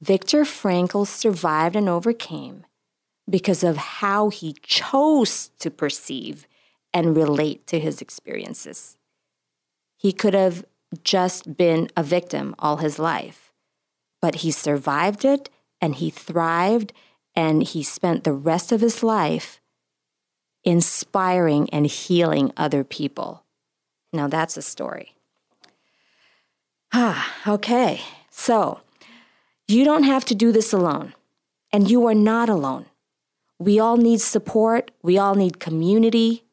Viktor 0.00 0.42
Frankl 0.42 1.06
survived 1.06 1.74
and 1.74 1.88
overcame 1.88 2.66
because 3.28 3.64
of 3.64 3.76
how 3.76 4.28
he 4.28 4.54
chose 4.62 5.50
to 5.58 5.70
perceive 5.70 6.46
and 6.92 7.16
relate 7.16 7.66
to 7.68 7.78
his 7.78 8.00
experiences. 8.00 8.96
He 9.96 10.12
could 10.12 10.34
have 10.34 10.64
just 11.02 11.56
been 11.56 11.88
a 11.96 12.02
victim 12.02 12.54
all 12.58 12.78
his 12.78 12.98
life, 12.98 13.52
but 14.20 14.36
he 14.36 14.50
survived 14.50 15.24
it 15.24 15.50
and 15.80 15.96
he 15.96 16.10
thrived 16.10 16.92
and 17.34 17.62
he 17.62 17.82
spent 17.82 18.24
the 18.24 18.32
rest 18.32 18.72
of 18.72 18.80
his 18.80 19.02
life 19.02 19.60
inspiring 20.64 21.68
and 21.70 21.86
healing 21.86 22.52
other 22.56 22.84
people. 22.84 23.44
Now 24.12 24.28
that's 24.28 24.56
a 24.56 24.62
story. 24.62 25.14
Ah, 26.92 27.34
okay. 27.46 28.00
So, 28.30 28.80
you 29.66 29.84
don't 29.84 30.04
have 30.04 30.24
to 30.26 30.34
do 30.34 30.52
this 30.52 30.72
alone, 30.72 31.14
and 31.72 31.90
you 31.90 32.06
are 32.06 32.14
not 32.14 32.48
alone. 32.48 32.86
We 33.58 33.78
all 33.78 33.96
need 33.96 34.20
support, 34.20 34.90
we 35.02 35.18
all 35.18 35.34
need 35.34 35.60
community. 35.60 36.44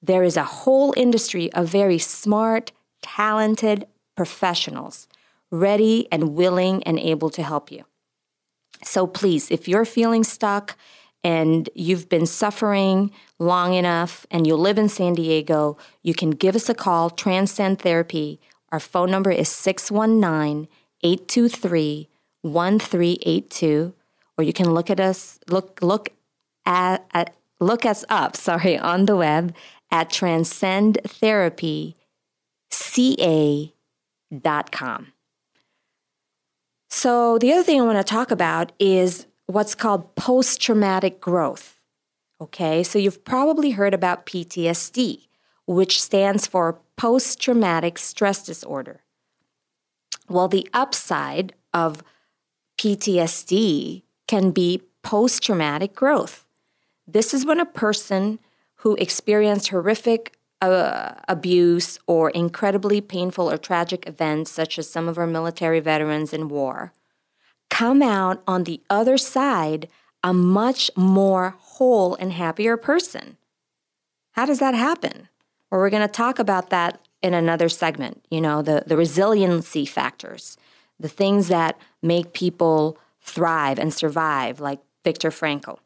There 0.00 0.22
is 0.22 0.36
a 0.36 0.44
whole 0.44 0.94
industry 0.96 1.52
of 1.52 1.68
very 1.68 1.98
smart, 1.98 2.72
talented 3.04 3.86
professionals 4.16 5.06
ready 5.50 6.08
and 6.10 6.34
willing 6.34 6.82
and 6.84 6.98
able 6.98 7.28
to 7.30 7.42
help 7.42 7.70
you. 7.70 7.84
So 8.82 9.06
please, 9.06 9.50
if 9.50 9.68
you're 9.68 9.84
feeling 9.84 10.24
stuck 10.24 10.76
and 11.22 11.68
you've 11.74 12.08
been 12.08 12.26
suffering 12.26 13.10
long 13.38 13.74
enough 13.74 14.26
and 14.30 14.46
you 14.46 14.56
live 14.56 14.78
in 14.78 14.88
San 14.88 15.14
Diego, 15.14 15.76
you 16.02 16.14
can 16.14 16.30
give 16.30 16.56
us 16.56 16.68
a 16.68 16.74
call, 16.74 17.10
Transcend 17.10 17.78
Therapy. 17.78 18.40
Our 18.72 18.80
phone 18.80 19.10
number 19.10 19.30
is 19.30 19.48
619 19.48 20.66
823 21.02 22.08
1382 22.42 23.94
or 24.36 24.44
you 24.44 24.52
can 24.52 24.72
look 24.74 24.90
at 24.90 25.00
us 25.00 25.38
look 25.48 25.78
look 25.80 26.10
at, 26.66 27.06
at 27.12 27.34
look 27.60 27.86
us 27.86 28.04
up, 28.08 28.36
sorry, 28.36 28.78
on 28.78 29.04
the 29.06 29.16
web 29.16 29.54
at 29.90 30.10
transcendtherapyca.com. 32.74 35.12
So, 36.90 37.38
the 37.38 37.52
other 37.52 37.62
thing 37.62 37.80
I 37.80 37.84
want 37.84 37.98
to 37.98 38.04
talk 38.04 38.30
about 38.30 38.72
is 38.78 39.26
what's 39.46 39.74
called 39.74 40.14
post 40.14 40.60
traumatic 40.60 41.20
growth. 41.20 41.80
Okay, 42.40 42.82
so 42.82 42.98
you've 42.98 43.24
probably 43.24 43.72
heard 43.72 43.94
about 43.94 44.26
PTSD, 44.26 45.28
which 45.66 46.02
stands 46.02 46.46
for 46.46 46.80
post 46.96 47.40
traumatic 47.40 47.98
stress 47.98 48.44
disorder. 48.44 49.00
Well, 50.28 50.48
the 50.48 50.68
upside 50.72 51.54
of 51.72 52.02
PTSD 52.78 54.02
can 54.26 54.50
be 54.50 54.82
post 55.02 55.42
traumatic 55.42 55.94
growth. 55.94 56.46
This 57.06 57.34
is 57.34 57.44
when 57.44 57.60
a 57.60 57.66
person 57.66 58.38
who 58.76 58.94
experienced 58.96 59.68
horrific 59.68 60.33
uh, 60.72 61.14
abuse 61.28 61.98
or 62.06 62.30
incredibly 62.30 63.00
painful 63.00 63.50
or 63.50 63.56
tragic 63.56 64.06
events, 64.06 64.50
such 64.50 64.78
as 64.78 64.88
some 64.88 65.08
of 65.08 65.18
our 65.18 65.26
military 65.26 65.80
veterans 65.80 66.32
in 66.32 66.48
war, 66.48 66.92
come 67.70 68.02
out 68.02 68.42
on 68.46 68.64
the 68.64 68.80
other 68.88 69.18
side 69.18 69.88
a 70.22 70.32
much 70.32 70.90
more 70.96 71.56
whole 71.58 72.14
and 72.14 72.32
happier 72.32 72.76
person. 72.76 73.36
How 74.32 74.46
does 74.46 74.58
that 74.58 74.74
happen? 74.74 75.28
Well, 75.70 75.80
we're 75.80 75.90
going 75.90 76.06
to 76.06 76.12
talk 76.12 76.38
about 76.38 76.70
that 76.70 77.00
in 77.22 77.34
another 77.34 77.68
segment, 77.68 78.24
you 78.30 78.40
know, 78.40 78.62
the, 78.62 78.84
the 78.86 78.96
resiliency 78.96 79.86
factors, 79.86 80.56
the 81.00 81.08
things 81.08 81.48
that 81.48 81.78
make 82.02 82.32
people 82.32 82.98
thrive 83.20 83.78
and 83.78 83.92
survive, 83.92 84.60
like 84.60 84.80
Viktor 85.04 85.30
Frankl. 85.30 85.78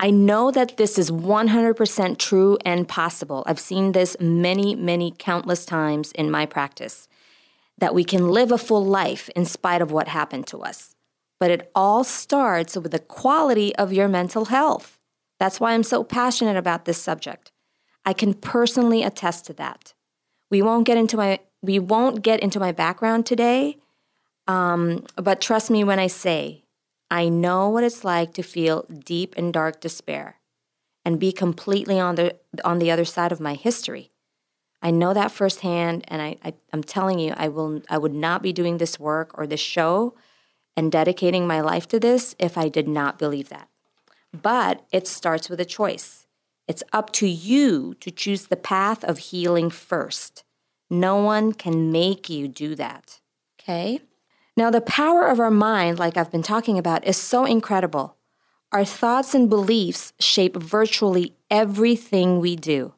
I 0.00 0.10
know 0.10 0.50
that 0.52 0.76
this 0.76 0.96
is 0.98 1.10
100% 1.10 2.18
true 2.18 2.56
and 2.64 2.88
possible. 2.88 3.42
I've 3.46 3.58
seen 3.58 3.92
this 3.92 4.16
many, 4.20 4.76
many, 4.76 5.12
countless 5.18 5.66
times 5.66 6.12
in 6.12 6.30
my 6.30 6.46
practice 6.46 7.08
that 7.78 7.94
we 7.94 8.04
can 8.04 8.28
live 8.28 8.52
a 8.52 8.58
full 8.58 8.84
life 8.84 9.28
in 9.30 9.44
spite 9.44 9.82
of 9.82 9.90
what 9.90 10.08
happened 10.08 10.46
to 10.48 10.58
us. 10.58 10.94
But 11.40 11.50
it 11.50 11.70
all 11.74 12.04
starts 12.04 12.76
with 12.76 12.92
the 12.92 12.98
quality 12.98 13.74
of 13.76 13.92
your 13.92 14.08
mental 14.08 14.46
health. 14.46 14.98
That's 15.38 15.60
why 15.60 15.72
I'm 15.72 15.84
so 15.84 16.02
passionate 16.02 16.56
about 16.56 16.84
this 16.84 17.00
subject. 17.00 17.52
I 18.04 18.12
can 18.12 18.34
personally 18.34 19.02
attest 19.02 19.46
to 19.46 19.52
that. 19.54 19.94
We 20.50 20.62
won't 20.62 20.86
get 20.86 20.96
into 20.96 21.16
my 21.16 21.40
we 21.60 21.80
won't 21.80 22.22
get 22.22 22.40
into 22.40 22.60
my 22.60 22.70
background 22.70 23.26
today, 23.26 23.78
um, 24.46 25.04
but 25.16 25.40
trust 25.40 25.70
me 25.70 25.82
when 25.82 25.98
I 25.98 26.06
say 26.06 26.62
I 27.10 27.28
know 27.28 27.68
what 27.68 27.84
it's 27.84 28.04
like 28.04 28.34
to 28.34 28.42
feel 28.42 28.86
deep 29.04 29.34
and 29.36 29.52
dark 29.52 29.80
despair 29.80 30.36
and 31.04 31.18
be 31.18 31.32
completely 31.32 31.98
on 31.98 32.16
the 32.16 32.36
on 32.64 32.78
the 32.78 32.90
other 32.90 33.04
side 33.04 33.32
of 33.32 33.40
my 33.40 33.54
history. 33.54 34.10
I 34.82 34.90
know 34.90 35.14
that 35.14 35.32
firsthand 35.32 36.04
and 36.08 36.20
I, 36.20 36.36
I 36.44 36.54
I'm 36.72 36.82
telling 36.82 37.18
you 37.18 37.34
I 37.36 37.48
will 37.48 37.82
I 37.88 37.98
would 37.98 38.14
not 38.14 38.42
be 38.42 38.52
doing 38.52 38.78
this 38.78 39.00
work 39.00 39.30
or 39.38 39.46
this 39.46 39.60
show 39.60 40.14
and 40.76 40.92
dedicating 40.92 41.46
my 41.46 41.60
life 41.60 41.88
to 41.88 41.98
this 41.98 42.34
if 42.38 42.56
I 42.58 42.68
did 42.68 42.86
not 42.86 43.18
believe 43.18 43.48
that. 43.48 43.68
But 44.32 44.84
it 44.92 45.08
starts 45.08 45.48
with 45.48 45.60
a 45.60 45.64
choice. 45.64 46.26
It's 46.68 46.82
up 46.92 47.10
to 47.14 47.26
you 47.26 47.94
to 48.00 48.10
choose 48.10 48.46
the 48.46 48.56
path 48.56 49.02
of 49.02 49.18
healing 49.18 49.70
first. 49.70 50.44
No 50.90 51.16
one 51.16 51.52
can 51.52 51.90
make 51.90 52.28
you 52.28 52.46
do 52.46 52.74
that. 52.74 53.20
Okay? 53.60 54.00
Now, 54.58 54.70
the 54.70 54.80
power 54.80 55.28
of 55.28 55.38
our 55.38 55.52
mind, 55.52 56.00
like 56.00 56.16
I've 56.16 56.32
been 56.32 56.42
talking 56.42 56.80
about, 56.80 57.06
is 57.06 57.16
so 57.16 57.44
incredible. 57.44 58.16
Our 58.72 58.84
thoughts 58.84 59.32
and 59.32 59.48
beliefs 59.48 60.12
shape 60.18 60.56
virtually 60.56 61.36
everything 61.48 62.40
we 62.40 62.56
do 62.56 62.92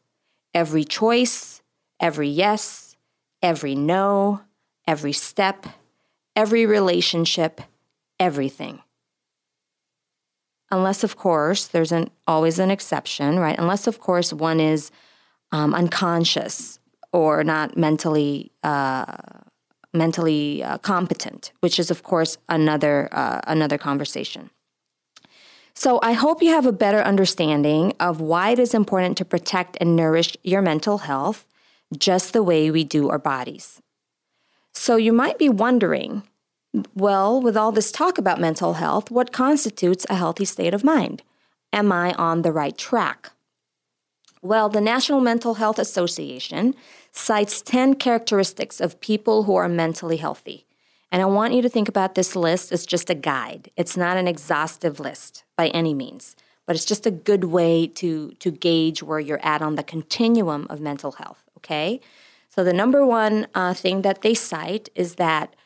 every 0.55 0.85
choice, 0.85 1.61
every 2.01 2.31
yes, 2.31 2.97
every 3.43 3.75
no, 3.75 4.41
every 4.87 5.13
step, 5.13 5.67
every 6.35 6.65
relationship, 6.65 7.61
everything. 8.19 8.81
Unless, 10.71 11.05
of 11.05 11.19
course, 11.19 11.67
there's 11.67 11.93
an, 11.93 12.09
always 12.27 12.59
an 12.59 12.71
exception, 12.71 13.39
right? 13.39 13.59
Unless, 13.59 13.87
of 13.87 14.01
course, 14.01 14.33
one 14.33 14.61
is 14.61 14.91
um, 15.53 15.75
unconscious 15.75 16.79
or 17.13 17.45
not 17.45 17.77
mentally 17.77 18.51
uh, 18.63 19.05
mentally 19.93 20.63
uh, 20.63 20.79
competent, 20.79 21.53
which 21.61 21.79
is, 21.79 21.91
of 21.91 22.03
course, 22.03 22.39
another, 22.49 23.09
uh, 23.13 23.41
another 23.47 23.79
conversation. 23.79 24.51
So, 25.75 25.99
I 26.03 26.13
hope 26.13 26.43
you 26.43 26.51
have 26.51 26.67
a 26.67 26.73
better 26.73 27.01
understanding 27.01 27.95
of 28.01 28.21
why 28.21 28.51
it 28.51 28.59
is 28.59 28.75
important 28.75 29.17
to 29.19 29.25
protect 29.25 29.77
and 29.81 29.97
nourish 29.97 30.37
your 30.43 30.63
mental 30.63 30.99
health 30.99 31.47
just 31.97 32.33
the 32.33 32.43
way 32.43 32.71
we 32.71 32.85
do 32.85 33.09
our 33.09 33.19
bodies. 33.19 33.81
So, 34.73 34.97
you 34.97 35.13
might 35.13 35.39
be 35.39 35.49
wondering 35.49 36.23
Well, 36.95 37.41
with 37.41 37.57
all 37.57 37.73
this 37.73 37.91
talk 37.91 38.19
about 38.19 38.41
mental 38.41 38.75
health, 38.75 39.11
what 39.11 39.33
constitutes 39.33 40.07
a 40.09 40.15
healthy 40.15 40.45
state 40.45 40.75
of 40.75 40.85
mind? 40.85 41.23
Am 41.73 41.91
I 41.91 42.13
on 42.15 42.43
the 42.43 42.53
right 42.53 42.77
track? 42.77 43.31
Well, 44.43 44.69
the 44.69 44.81
National 44.81 45.21
Mental 45.21 45.55
Health 45.55 45.79
Association 45.79 46.75
cites 47.13 47.63
10 47.63 47.95
characteristics 47.95 48.81
of 48.81 49.01
people 49.01 49.45
who 49.45 49.57
are 49.57 49.69
mentally 49.69 50.17
healthy. 50.17 50.67
And 51.13 51.21
I 51.21 51.27
want 51.27 51.55
you 51.55 51.63
to 51.63 51.69
think 51.69 51.89
about 51.89 52.15
this 52.15 52.37
list 52.37 52.71
as 52.71 52.87
just 52.87 53.11
a 53.11 53.15
guide. 53.15 53.71
It's 53.77 53.97
not 53.97 54.17
an 54.17 54.29
exhaustive 54.29 55.01
list 55.01 55.45
by 55.57 55.69
any 55.69 55.93
means, 55.93 56.37
but 56.67 56.77
it's 56.77 56.85
just 56.85 57.07
a 57.07 57.11
good 57.11 57.45
way 57.45 57.87
to, 57.87 58.31
to 58.33 58.51
gauge 58.51 59.03
where 59.03 59.19
you're 59.19 59.45
at 59.45 59.61
on 59.61 59.75
the 59.75 59.83
continuum 59.83 60.67
of 60.71 60.81
mental 60.81 61.13
health, 61.13 61.43
okay? 61.57 62.01
So 62.49 62.63
the 62.63 62.73
number 62.73 63.05
one 63.05 63.49
uh, 63.55 63.75
thing 63.75 64.03
that 64.03 64.23
they 64.23 64.35
cite 64.35 64.89
is 64.95 65.17
that 65.17 65.57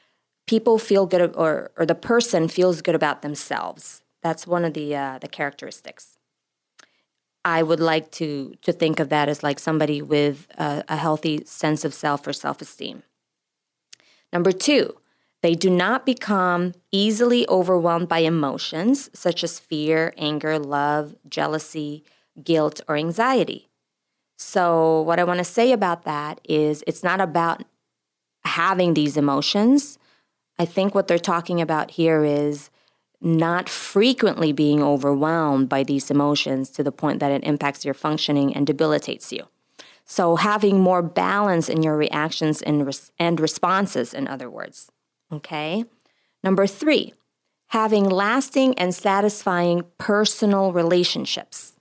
people 0.46 0.78
feel 0.78 1.04
good, 1.06 1.34
or, 1.34 1.70
or 1.76 1.84
the 1.84 1.94
person 1.94 2.48
feels 2.48 2.80
good 2.80 2.94
about 2.94 3.22
themselves. 3.22 4.02
That's 4.22 4.46
one 4.46 4.64
of 4.64 4.72
the, 4.72 4.96
uh, 4.96 5.18
the 5.18 5.28
characteristics. 5.28 6.13
I 7.44 7.62
would 7.62 7.80
like 7.80 8.10
to 8.12 8.54
to 8.62 8.72
think 8.72 9.00
of 9.00 9.08
that 9.10 9.28
as 9.28 9.42
like 9.42 9.58
somebody 9.58 10.00
with 10.00 10.46
a, 10.56 10.84
a 10.88 10.96
healthy 10.96 11.44
sense 11.44 11.84
of 11.84 11.94
self 11.94 12.26
or 12.26 12.32
self 12.32 12.60
esteem. 12.62 13.02
Number 14.32 14.52
two, 14.52 14.96
they 15.42 15.54
do 15.54 15.68
not 15.68 16.06
become 16.06 16.72
easily 16.90 17.46
overwhelmed 17.48 18.08
by 18.08 18.20
emotions 18.20 19.10
such 19.12 19.44
as 19.44 19.60
fear, 19.60 20.14
anger, 20.16 20.58
love, 20.58 21.14
jealousy, 21.28 22.02
guilt, 22.42 22.80
or 22.88 22.96
anxiety. 22.96 23.68
So, 24.38 25.02
what 25.02 25.20
I 25.20 25.24
want 25.24 25.38
to 25.38 25.44
say 25.44 25.72
about 25.72 26.04
that 26.04 26.40
is 26.48 26.82
it's 26.86 27.04
not 27.04 27.20
about 27.20 27.62
having 28.44 28.94
these 28.94 29.16
emotions. 29.16 29.98
I 30.58 30.64
think 30.64 30.94
what 30.94 31.08
they're 31.08 31.18
talking 31.18 31.60
about 31.60 31.92
here 31.92 32.24
is 32.24 32.70
not 33.24 33.68
frequently 33.68 34.52
being 34.52 34.82
overwhelmed 34.82 35.68
by 35.68 35.82
these 35.82 36.10
emotions 36.10 36.68
to 36.70 36.82
the 36.82 36.92
point 36.92 37.20
that 37.20 37.32
it 37.32 37.42
impacts 37.42 37.84
your 37.84 37.94
functioning 37.94 38.54
and 38.54 38.66
debilitates 38.66 39.32
you. 39.32 39.44
So, 40.04 40.36
having 40.36 40.80
more 40.80 41.00
balance 41.00 41.70
in 41.70 41.82
your 41.82 41.96
reactions 41.96 42.60
and, 42.60 42.86
res- 42.86 43.10
and 43.18 43.40
responses, 43.40 44.12
in 44.12 44.28
other 44.28 44.50
words. 44.50 44.90
Okay. 45.32 45.86
Number 46.42 46.66
three, 46.66 47.14
having 47.68 48.04
lasting 48.04 48.78
and 48.78 48.94
satisfying 48.94 49.84
personal 49.96 50.72
relationships. 50.72 51.72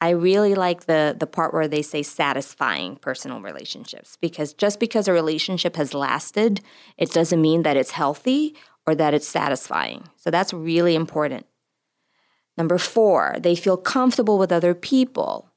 I 0.00 0.10
really 0.10 0.54
like 0.54 0.86
the, 0.86 1.14
the 1.18 1.26
part 1.26 1.52
where 1.52 1.68
they 1.68 1.82
say 1.82 2.02
satisfying 2.02 2.96
personal 2.96 3.42
relationships 3.42 4.16
because 4.18 4.54
just 4.54 4.80
because 4.80 5.06
a 5.06 5.12
relationship 5.12 5.76
has 5.76 5.92
lasted, 5.92 6.62
it 6.96 7.12
doesn't 7.12 7.42
mean 7.42 7.64
that 7.64 7.76
it's 7.76 7.90
healthy 7.90 8.54
or 8.90 8.94
that 8.96 9.14
it's 9.14 9.28
satisfying. 9.28 10.08
So 10.16 10.30
that's 10.30 10.52
really 10.52 10.94
important. 10.94 11.46
Number 12.58 12.78
four, 12.78 13.36
they 13.40 13.56
feel 13.56 13.76
comfortable 13.76 14.38
with 14.38 14.52
other 14.52 14.74
people. 14.74 15.50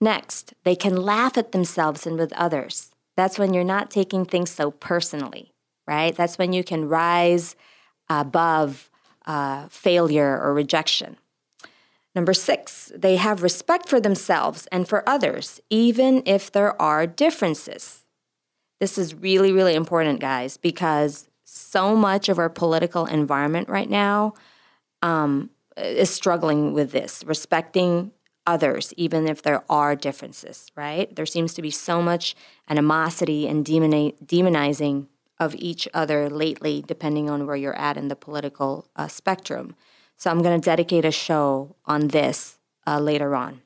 Next, 0.00 0.54
they 0.64 0.76
can 0.76 0.96
laugh 0.96 1.36
at 1.36 1.52
themselves 1.52 2.06
and 2.06 2.18
with 2.18 2.32
others. 2.32 2.90
That's 3.16 3.38
when 3.38 3.52
you're 3.52 3.64
not 3.64 3.90
taking 3.90 4.24
things 4.24 4.50
so 4.50 4.70
personally 4.70 5.52
right? 5.86 6.14
That's 6.14 6.38
when 6.38 6.52
you 6.52 6.64
can 6.64 6.88
rise 6.88 7.56
above 8.08 8.90
uh, 9.26 9.68
failure 9.68 10.40
or 10.40 10.54
rejection. 10.54 11.16
Number 12.14 12.32
six, 12.32 12.90
they 12.94 13.16
have 13.16 13.42
respect 13.42 13.88
for 13.88 14.00
themselves 14.00 14.66
and 14.72 14.88
for 14.88 15.06
others, 15.08 15.60
even 15.68 16.22
if 16.24 16.50
there 16.50 16.80
are 16.80 17.06
differences. 17.06 18.06
This 18.80 18.96
is 18.96 19.14
really, 19.14 19.52
really 19.52 19.74
important, 19.74 20.20
guys, 20.20 20.56
because 20.56 21.28
so 21.56 21.96
much 21.96 22.28
of 22.28 22.38
our 22.38 22.48
political 22.48 23.06
environment 23.06 23.68
right 23.68 23.88
now 23.88 24.34
um, 25.02 25.50
is 25.76 26.10
struggling 26.10 26.72
with 26.72 26.92
this, 26.92 27.24
respecting 27.24 28.12
others, 28.46 28.94
even 28.96 29.26
if 29.26 29.42
there 29.42 29.64
are 29.68 29.96
differences, 29.96 30.70
right? 30.76 31.14
There 31.14 31.26
seems 31.26 31.54
to 31.54 31.62
be 31.62 31.70
so 31.70 32.00
much 32.00 32.36
animosity 32.68 33.46
and 33.48 33.64
demonizing 33.64 35.06
of 35.38 35.54
each 35.56 35.88
other 35.92 36.30
lately, 36.30 36.82
depending 36.86 37.28
on 37.28 37.46
where 37.46 37.56
you're 37.56 37.76
at 37.76 37.96
in 37.96 38.08
the 38.08 38.16
political 38.16 38.88
uh, 38.96 39.08
spectrum. 39.08 39.74
So 40.16 40.30
I'm 40.30 40.42
going 40.42 40.58
to 40.58 40.64
dedicate 40.64 41.04
a 41.04 41.10
show 41.10 41.76
on 41.84 42.08
this 42.08 42.58
uh, 42.86 43.00
later 43.00 43.34
on. 43.34 43.62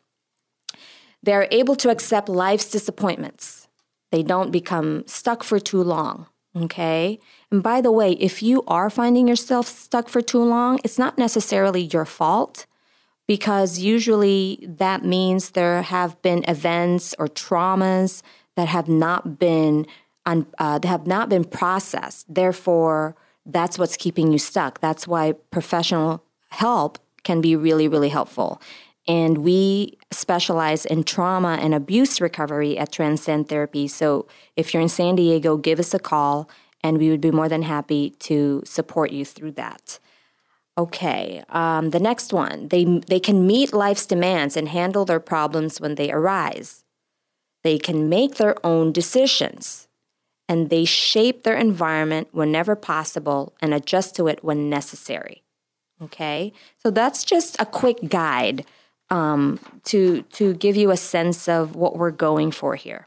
They're 1.22 1.48
able 1.50 1.76
to 1.76 1.90
accept 1.90 2.28
life's 2.28 2.70
disappointments. 2.70 3.68
They 4.10 4.22
don't 4.22 4.50
become 4.50 5.04
stuck 5.06 5.44
for 5.44 5.60
too 5.60 5.82
long. 5.82 6.26
Okay. 6.56 7.20
And 7.50 7.62
by 7.62 7.80
the 7.80 7.92
way, 7.92 8.12
if 8.12 8.42
you 8.42 8.64
are 8.66 8.90
finding 8.90 9.28
yourself 9.28 9.66
stuck 9.66 10.08
for 10.08 10.20
too 10.20 10.42
long, 10.42 10.80
it's 10.82 10.98
not 10.98 11.16
necessarily 11.16 11.82
your 11.82 12.04
fault 12.04 12.66
because 13.28 13.78
usually 13.78 14.66
that 14.68 15.04
means 15.04 15.50
there 15.50 15.82
have 15.82 16.20
been 16.22 16.44
events 16.48 17.14
or 17.18 17.28
traumas 17.28 18.22
that 18.56 18.66
have 18.66 18.88
not 18.88 19.38
been 19.38 19.86
un, 20.26 20.46
uh, 20.58 20.80
have 20.82 21.06
not 21.06 21.28
been 21.28 21.44
processed. 21.44 22.26
Therefore, 22.32 23.14
that's 23.46 23.78
what's 23.78 23.96
keeping 23.96 24.32
you 24.32 24.38
stuck. 24.38 24.80
That's 24.80 25.06
why 25.06 25.32
professional 25.52 26.24
help 26.48 26.98
can 27.22 27.40
be 27.40 27.54
really, 27.54 27.86
really 27.86 28.08
helpful. 28.08 28.60
And 29.10 29.38
we 29.38 29.98
specialize 30.12 30.86
in 30.86 31.02
trauma 31.02 31.58
and 31.60 31.74
abuse 31.74 32.20
recovery 32.20 32.78
at 32.78 32.92
Transcend 32.92 33.48
Therapy. 33.48 33.88
So 33.88 34.28
if 34.54 34.72
you're 34.72 34.80
in 34.80 34.88
San 34.88 35.16
Diego, 35.16 35.56
give 35.56 35.80
us 35.80 35.92
a 35.92 35.98
call 35.98 36.48
and 36.84 36.96
we 36.96 37.10
would 37.10 37.20
be 37.20 37.32
more 37.32 37.48
than 37.48 37.62
happy 37.62 38.10
to 38.20 38.62
support 38.64 39.10
you 39.10 39.24
through 39.24 39.50
that. 39.52 39.98
Okay, 40.78 41.42
um, 41.48 41.90
the 41.90 41.98
next 41.98 42.32
one 42.32 42.68
they, 42.68 42.84
they 42.84 43.18
can 43.18 43.48
meet 43.48 43.72
life's 43.72 44.06
demands 44.06 44.56
and 44.56 44.68
handle 44.68 45.04
their 45.04 45.18
problems 45.18 45.80
when 45.80 45.96
they 45.96 46.12
arise. 46.12 46.84
They 47.64 47.78
can 47.78 48.08
make 48.08 48.36
their 48.36 48.64
own 48.64 48.92
decisions 48.92 49.88
and 50.48 50.70
they 50.70 50.84
shape 50.84 51.42
their 51.42 51.56
environment 51.56 52.28
whenever 52.30 52.76
possible 52.76 53.56
and 53.60 53.74
adjust 53.74 54.14
to 54.16 54.28
it 54.28 54.44
when 54.44 54.70
necessary. 54.70 55.42
Okay, 56.00 56.52
so 56.78 56.92
that's 56.92 57.24
just 57.24 57.60
a 57.60 57.66
quick 57.66 58.08
guide 58.08 58.64
um, 59.10 59.58
to 59.84 60.22
to 60.22 60.54
give 60.54 60.76
you 60.76 60.90
a 60.90 60.96
sense 60.96 61.48
of 61.48 61.76
what 61.76 61.96
we're 61.96 62.10
going 62.10 62.52
for 62.52 62.76
here. 62.76 63.06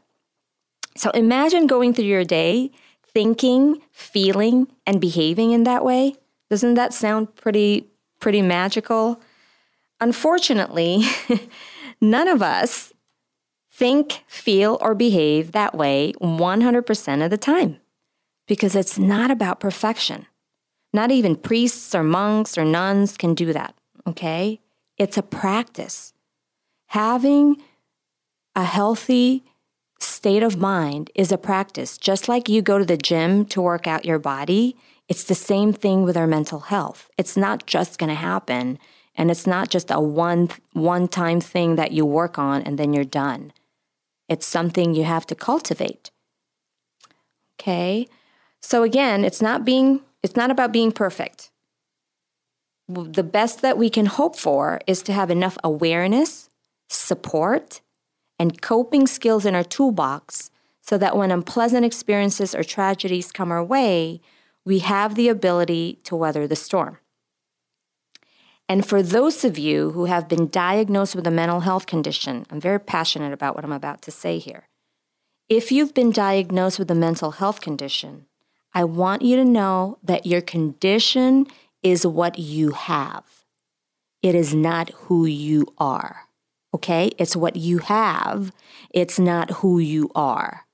So 0.96 1.10
imagine 1.10 1.66
going 1.66 1.94
through 1.94 2.04
your 2.04 2.24
day 2.24 2.70
thinking, 3.14 3.80
feeling, 3.92 4.66
and 4.86 5.00
behaving 5.00 5.52
in 5.52 5.64
that 5.64 5.84
way. 5.84 6.16
Doesn't 6.50 6.74
that 6.74 6.92
sound 6.92 7.34
pretty 7.36 7.86
pretty 8.20 8.42
magical? 8.42 9.20
Unfortunately, 10.00 11.04
none 12.00 12.28
of 12.28 12.42
us 12.42 12.92
think, 13.72 14.22
feel, 14.26 14.78
or 14.80 14.94
behave 14.94 15.52
that 15.52 15.74
way 15.74 16.12
100% 16.20 17.24
of 17.24 17.30
the 17.30 17.38
time 17.38 17.80
because 18.46 18.76
it's 18.76 18.98
not 18.98 19.30
about 19.30 19.60
perfection. 19.60 20.26
Not 20.92 21.10
even 21.10 21.34
priests 21.34 21.94
or 21.94 22.04
monks 22.04 22.56
or 22.56 22.64
nuns 22.64 23.16
can 23.16 23.34
do 23.34 23.52
that, 23.52 23.74
okay? 24.06 24.60
It's 24.98 25.18
a 25.18 25.22
practice. 25.22 26.12
Having 26.88 27.62
a 28.54 28.64
healthy 28.64 29.44
state 29.98 30.42
of 30.42 30.58
mind 30.58 31.10
is 31.14 31.32
a 31.32 31.38
practice. 31.38 31.98
Just 31.98 32.28
like 32.28 32.48
you 32.48 32.62
go 32.62 32.78
to 32.78 32.84
the 32.84 32.96
gym 32.96 33.44
to 33.46 33.60
work 33.60 33.86
out 33.86 34.04
your 34.04 34.18
body, 34.18 34.76
it's 35.08 35.24
the 35.24 35.34
same 35.34 35.72
thing 35.72 36.02
with 36.02 36.16
our 36.16 36.26
mental 36.26 36.60
health. 36.60 37.10
It's 37.18 37.36
not 37.36 37.66
just 37.66 37.98
going 37.98 38.08
to 38.08 38.14
happen 38.14 38.78
and 39.16 39.30
it's 39.30 39.46
not 39.46 39.68
just 39.70 39.90
a 39.90 40.00
one 40.00 40.50
one 40.72 41.08
time 41.08 41.40
thing 41.40 41.76
that 41.76 41.92
you 41.92 42.04
work 42.04 42.38
on 42.38 42.62
and 42.62 42.78
then 42.78 42.92
you're 42.92 43.04
done. 43.04 43.52
It's 44.28 44.46
something 44.46 44.94
you 44.94 45.04
have 45.04 45.26
to 45.26 45.34
cultivate. 45.34 46.10
Okay? 47.60 48.08
So 48.60 48.82
again, 48.82 49.24
it's 49.24 49.42
not 49.42 49.64
being 49.64 50.00
it's 50.22 50.36
not 50.36 50.50
about 50.50 50.72
being 50.72 50.90
perfect. 50.90 51.50
The 52.88 53.22
best 53.22 53.62
that 53.62 53.78
we 53.78 53.88
can 53.88 54.06
hope 54.06 54.36
for 54.36 54.80
is 54.86 55.02
to 55.02 55.12
have 55.12 55.30
enough 55.30 55.56
awareness, 55.64 56.50
support, 56.88 57.80
and 58.38 58.60
coping 58.60 59.06
skills 59.06 59.46
in 59.46 59.54
our 59.54 59.64
toolbox 59.64 60.50
so 60.82 60.98
that 60.98 61.16
when 61.16 61.30
unpleasant 61.30 61.84
experiences 61.84 62.54
or 62.54 62.62
tragedies 62.62 63.32
come 63.32 63.50
our 63.50 63.64
way, 63.64 64.20
we 64.66 64.80
have 64.80 65.14
the 65.14 65.28
ability 65.28 65.98
to 66.04 66.14
weather 66.14 66.46
the 66.46 66.56
storm. 66.56 66.98
And 68.68 68.86
for 68.86 69.02
those 69.02 69.44
of 69.44 69.58
you 69.58 69.90
who 69.92 70.06
have 70.06 70.28
been 70.28 70.48
diagnosed 70.48 71.14
with 71.14 71.26
a 71.26 71.30
mental 71.30 71.60
health 71.60 71.86
condition, 71.86 72.46
I'm 72.50 72.60
very 72.60 72.80
passionate 72.80 73.32
about 73.32 73.54
what 73.54 73.64
I'm 73.64 73.72
about 73.72 74.02
to 74.02 74.10
say 74.10 74.38
here. 74.38 74.68
If 75.48 75.70
you've 75.70 75.94
been 75.94 76.12
diagnosed 76.12 76.78
with 76.78 76.90
a 76.90 76.94
mental 76.94 77.32
health 77.32 77.60
condition, 77.60 78.26
I 78.72 78.84
want 78.84 79.22
you 79.22 79.36
to 79.36 79.44
know 79.44 79.98
that 80.02 80.26
your 80.26 80.40
condition 80.40 81.46
is 81.84 82.04
what 82.04 82.38
you 82.38 82.70
have. 82.70 83.44
It 84.22 84.34
is 84.34 84.54
not 84.54 84.90
who 84.90 85.26
you 85.26 85.66
are. 85.78 86.22
Okay? 86.74 87.12
It's 87.18 87.36
what 87.36 87.54
you 87.54 87.78
have. 87.78 88.50
It's 88.90 89.18
not 89.18 89.50
who 89.52 89.78
you 89.78 90.10
are. 90.16 90.66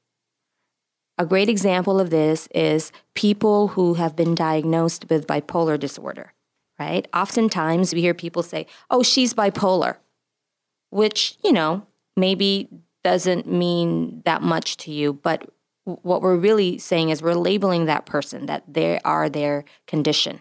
A 1.19 1.27
great 1.27 1.51
example 1.51 2.01
of 2.01 2.09
this 2.09 2.49
is 2.55 2.93
people 3.15 3.69
who 3.69 3.95
have 3.95 4.17
been 4.17 4.35
diagnosed 4.35 5.11
with 5.11 5.27
bipolar 5.27 5.79
disorder, 5.79 6.33
right? 6.79 7.07
Oftentimes 7.13 7.93
we 7.93 8.01
hear 8.01 8.15
people 8.15 8.43
say, 8.43 8.67
oh, 8.89 9.03
she's 9.03 9.35
bipolar, 9.35 9.97
which, 10.89 11.37
you 11.45 11.53
know, 11.53 11.87
maybe 12.17 12.71
doesn't 13.05 13.47
mean 13.47 14.23
that 14.25 14.41
much 14.41 14.79
to 14.79 14.91
you, 14.91 15.13
but 15.13 15.51
what 15.85 16.23
we're 16.23 16.37
really 16.37 16.79
saying 16.79 17.11
is 17.11 17.23
we're 17.23 17.35
labeling 17.35 17.87
that 17.87 18.07
person 18.07 18.47
that 18.47 18.63
they 18.73 18.99
are 19.01 19.29
their 19.29 19.65
condition. 19.87 20.41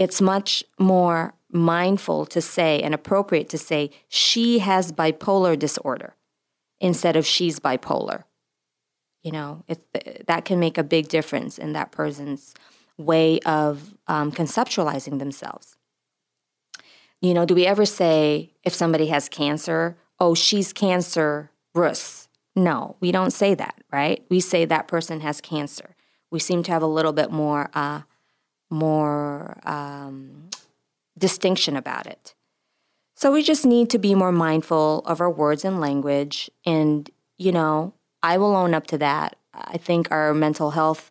It's 0.00 0.20
much 0.20 0.64
more 0.78 1.34
mindful 1.52 2.26
to 2.26 2.40
say 2.40 2.80
and 2.80 2.94
appropriate 2.94 3.48
to 3.50 3.58
say 3.58 3.90
she 4.08 4.58
has 4.60 4.90
bipolar 4.90 5.56
disorder 5.56 6.16
instead 6.80 7.14
of 7.16 7.26
she's 7.26 7.60
bipolar. 7.60 8.24
You 9.22 9.32
know, 9.32 9.64
it, 9.68 10.26
that 10.26 10.44
can 10.46 10.58
make 10.58 10.78
a 10.78 10.82
big 10.82 11.08
difference 11.08 11.58
in 11.58 11.74
that 11.74 11.92
person's 11.92 12.54
way 12.96 13.38
of 13.40 13.94
um, 14.08 14.32
conceptualizing 14.32 15.18
themselves. 15.18 15.76
You 17.20 17.34
know, 17.34 17.44
do 17.44 17.54
we 17.54 17.66
ever 17.66 17.84
say 17.84 18.54
if 18.64 18.72
somebody 18.72 19.08
has 19.08 19.28
cancer, 19.28 19.98
oh, 20.18 20.34
she's 20.34 20.72
cancer 20.72 21.50
cancerous? 21.74 22.28
No, 22.56 22.96
we 23.00 23.12
don't 23.12 23.32
say 23.32 23.54
that, 23.54 23.76
right? 23.92 24.24
We 24.28 24.40
say 24.40 24.64
that 24.64 24.88
person 24.88 25.20
has 25.20 25.40
cancer. 25.40 25.94
We 26.30 26.40
seem 26.40 26.62
to 26.64 26.72
have 26.72 26.82
a 26.82 26.86
little 26.86 27.12
bit 27.12 27.30
more, 27.30 27.70
uh, 27.74 28.02
more 28.70 29.58
um, 29.64 30.48
distinction 31.18 31.76
about 31.76 32.06
it. 32.06 32.34
So 33.14 33.30
we 33.30 33.42
just 33.42 33.66
need 33.66 33.90
to 33.90 33.98
be 33.98 34.14
more 34.14 34.32
mindful 34.32 35.02
of 35.04 35.20
our 35.20 35.30
words 35.30 35.64
and 35.64 35.80
language. 35.80 36.50
And, 36.64 37.10
you 37.36 37.52
know, 37.52 37.92
I 38.22 38.38
will 38.38 38.56
own 38.56 38.72
up 38.72 38.86
to 38.88 38.98
that. 38.98 39.36
I 39.52 39.76
think 39.76 40.10
our 40.10 40.32
mental 40.32 40.70
health 40.70 41.10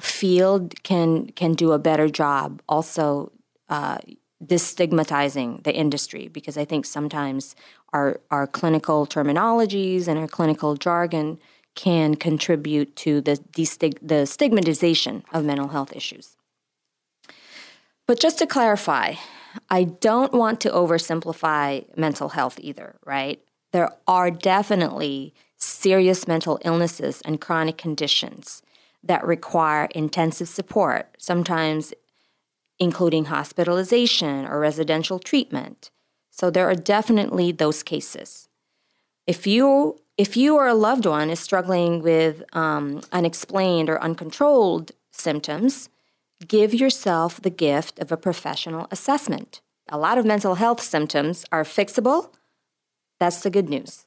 field 0.00 0.82
can 0.82 1.26
can 1.28 1.54
do 1.54 1.72
a 1.72 1.78
better 1.78 2.08
job 2.08 2.62
also 2.68 3.32
uh, 3.68 3.98
destigmatizing 4.44 5.62
the 5.64 5.74
industry 5.74 6.28
because 6.28 6.58
I 6.58 6.64
think 6.64 6.84
sometimes 6.84 7.56
our 7.92 8.20
our 8.30 8.46
clinical 8.46 9.06
terminologies 9.06 10.06
and 10.06 10.18
our 10.18 10.28
clinical 10.28 10.76
jargon 10.76 11.38
can 11.74 12.14
contribute 12.14 12.94
to 12.96 13.20
the 13.20 13.40
the 14.02 14.26
stigmatization 14.26 15.24
of 15.32 15.44
mental 15.44 15.68
health 15.68 15.94
issues. 15.94 16.35
But 18.06 18.20
just 18.20 18.38
to 18.38 18.46
clarify, 18.46 19.14
I 19.68 19.84
don't 19.84 20.32
want 20.32 20.60
to 20.60 20.70
oversimplify 20.70 21.96
mental 21.96 22.30
health 22.30 22.58
either, 22.60 22.96
right? 23.04 23.40
There 23.72 23.90
are 24.06 24.30
definitely 24.30 25.34
serious 25.56 26.28
mental 26.28 26.58
illnesses 26.64 27.20
and 27.24 27.40
chronic 27.40 27.76
conditions 27.76 28.62
that 29.02 29.26
require 29.26 29.88
intensive 29.94 30.48
support, 30.48 31.16
sometimes 31.18 31.92
including 32.78 33.26
hospitalization 33.26 34.46
or 34.46 34.60
residential 34.60 35.18
treatment. 35.18 35.90
So 36.30 36.50
there 36.50 36.68
are 36.68 36.74
definitely 36.74 37.52
those 37.52 37.82
cases. 37.82 38.48
If 39.26 39.46
you 39.46 39.98
if 40.18 40.36
you 40.36 40.56
or 40.56 40.66
a 40.66 40.74
loved 40.74 41.04
one 41.04 41.28
is 41.28 41.40
struggling 41.40 42.00
with 42.00 42.42
um, 42.54 43.02
unexplained 43.12 43.90
or 43.90 44.02
uncontrolled 44.02 44.92
symptoms, 45.10 45.90
give 46.44 46.74
yourself 46.74 47.40
the 47.40 47.50
gift 47.50 47.98
of 47.98 48.12
a 48.12 48.16
professional 48.16 48.88
assessment. 48.90 49.60
A 49.88 49.98
lot 49.98 50.18
of 50.18 50.26
mental 50.26 50.56
health 50.56 50.82
symptoms 50.82 51.44
are 51.52 51.64
fixable. 51.64 52.32
That's 53.18 53.40
the 53.40 53.50
good 53.50 53.68
news. 53.68 54.06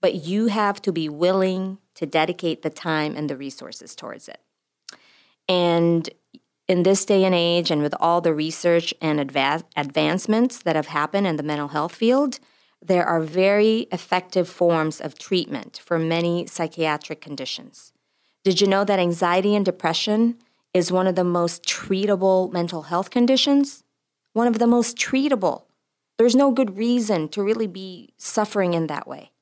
But 0.00 0.14
you 0.14 0.46
have 0.46 0.80
to 0.82 0.92
be 0.92 1.08
willing 1.08 1.78
to 1.94 2.06
dedicate 2.06 2.62
the 2.62 2.70
time 2.70 3.16
and 3.16 3.28
the 3.28 3.36
resources 3.36 3.96
towards 3.96 4.28
it. 4.28 4.40
And 5.48 6.08
in 6.68 6.82
this 6.82 7.04
day 7.04 7.24
and 7.24 7.34
age, 7.34 7.70
and 7.70 7.82
with 7.82 7.94
all 7.98 8.20
the 8.20 8.34
research 8.34 8.92
and 9.00 9.18
adva- 9.18 9.64
advancements 9.74 10.62
that 10.62 10.76
have 10.76 10.88
happened 10.88 11.26
in 11.26 11.36
the 11.36 11.42
mental 11.42 11.68
health 11.68 11.94
field, 11.94 12.38
there 12.80 13.06
are 13.06 13.20
very 13.20 13.88
effective 13.90 14.48
forms 14.48 15.00
of 15.00 15.18
treatment 15.18 15.80
for 15.84 15.98
many 15.98 16.46
psychiatric 16.46 17.20
conditions. 17.20 17.92
Did 18.44 18.60
you 18.60 18.66
know 18.66 18.84
that 18.84 19.00
anxiety 19.00 19.56
and 19.56 19.64
depression 19.64 20.36
is 20.74 20.92
one 20.92 21.06
of 21.06 21.14
the 21.14 21.24
most 21.24 21.64
treatable 21.64 22.52
mental 22.52 22.82
health 22.82 23.10
conditions? 23.10 23.84
One 24.32 24.46
of 24.46 24.58
the 24.58 24.66
most 24.66 24.96
treatable. 24.96 25.64
There's 26.18 26.36
no 26.36 26.50
good 26.50 26.76
reason 26.76 27.28
to 27.30 27.42
really 27.42 27.66
be 27.66 28.12
suffering 28.16 28.74
in 28.74 28.86
that 28.88 29.06
way. 29.06 29.32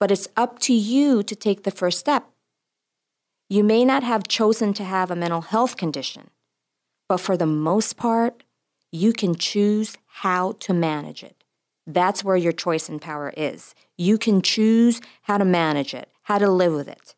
But 0.00 0.10
it's 0.10 0.28
up 0.36 0.58
to 0.60 0.72
you 0.72 1.22
to 1.22 1.36
take 1.36 1.62
the 1.62 1.70
first 1.70 1.98
step. 1.98 2.28
You 3.48 3.62
may 3.62 3.84
not 3.84 4.02
have 4.02 4.28
chosen 4.28 4.72
to 4.74 4.84
have 4.84 5.10
a 5.10 5.16
mental 5.16 5.42
health 5.42 5.76
condition, 5.76 6.30
but 7.08 7.18
for 7.18 7.36
the 7.36 7.46
most 7.46 7.96
part, 7.96 8.42
you 8.90 9.12
can 9.12 9.34
choose 9.34 9.96
how 10.06 10.52
to 10.60 10.72
manage 10.72 11.22
it. 11.22 11.44
That's 11.86 12.24
where 12.24 12.36
your 12.36 12.52
choice 12.52 12.88
and 12.88 13.00
power 13.00 13.32
is. 13.36 13.74
You 13.98 14.18
can 14.18 14.40
choose 14.40 15.00
how 15.22 15.38
to 15.38 15.44
manage 15.44 15.94
it, 15.94 16.08
how 16.22 16.38
to 16.38 16.50
live 16.50 16.72
with 16.72 16.88
it. 16.88 17.14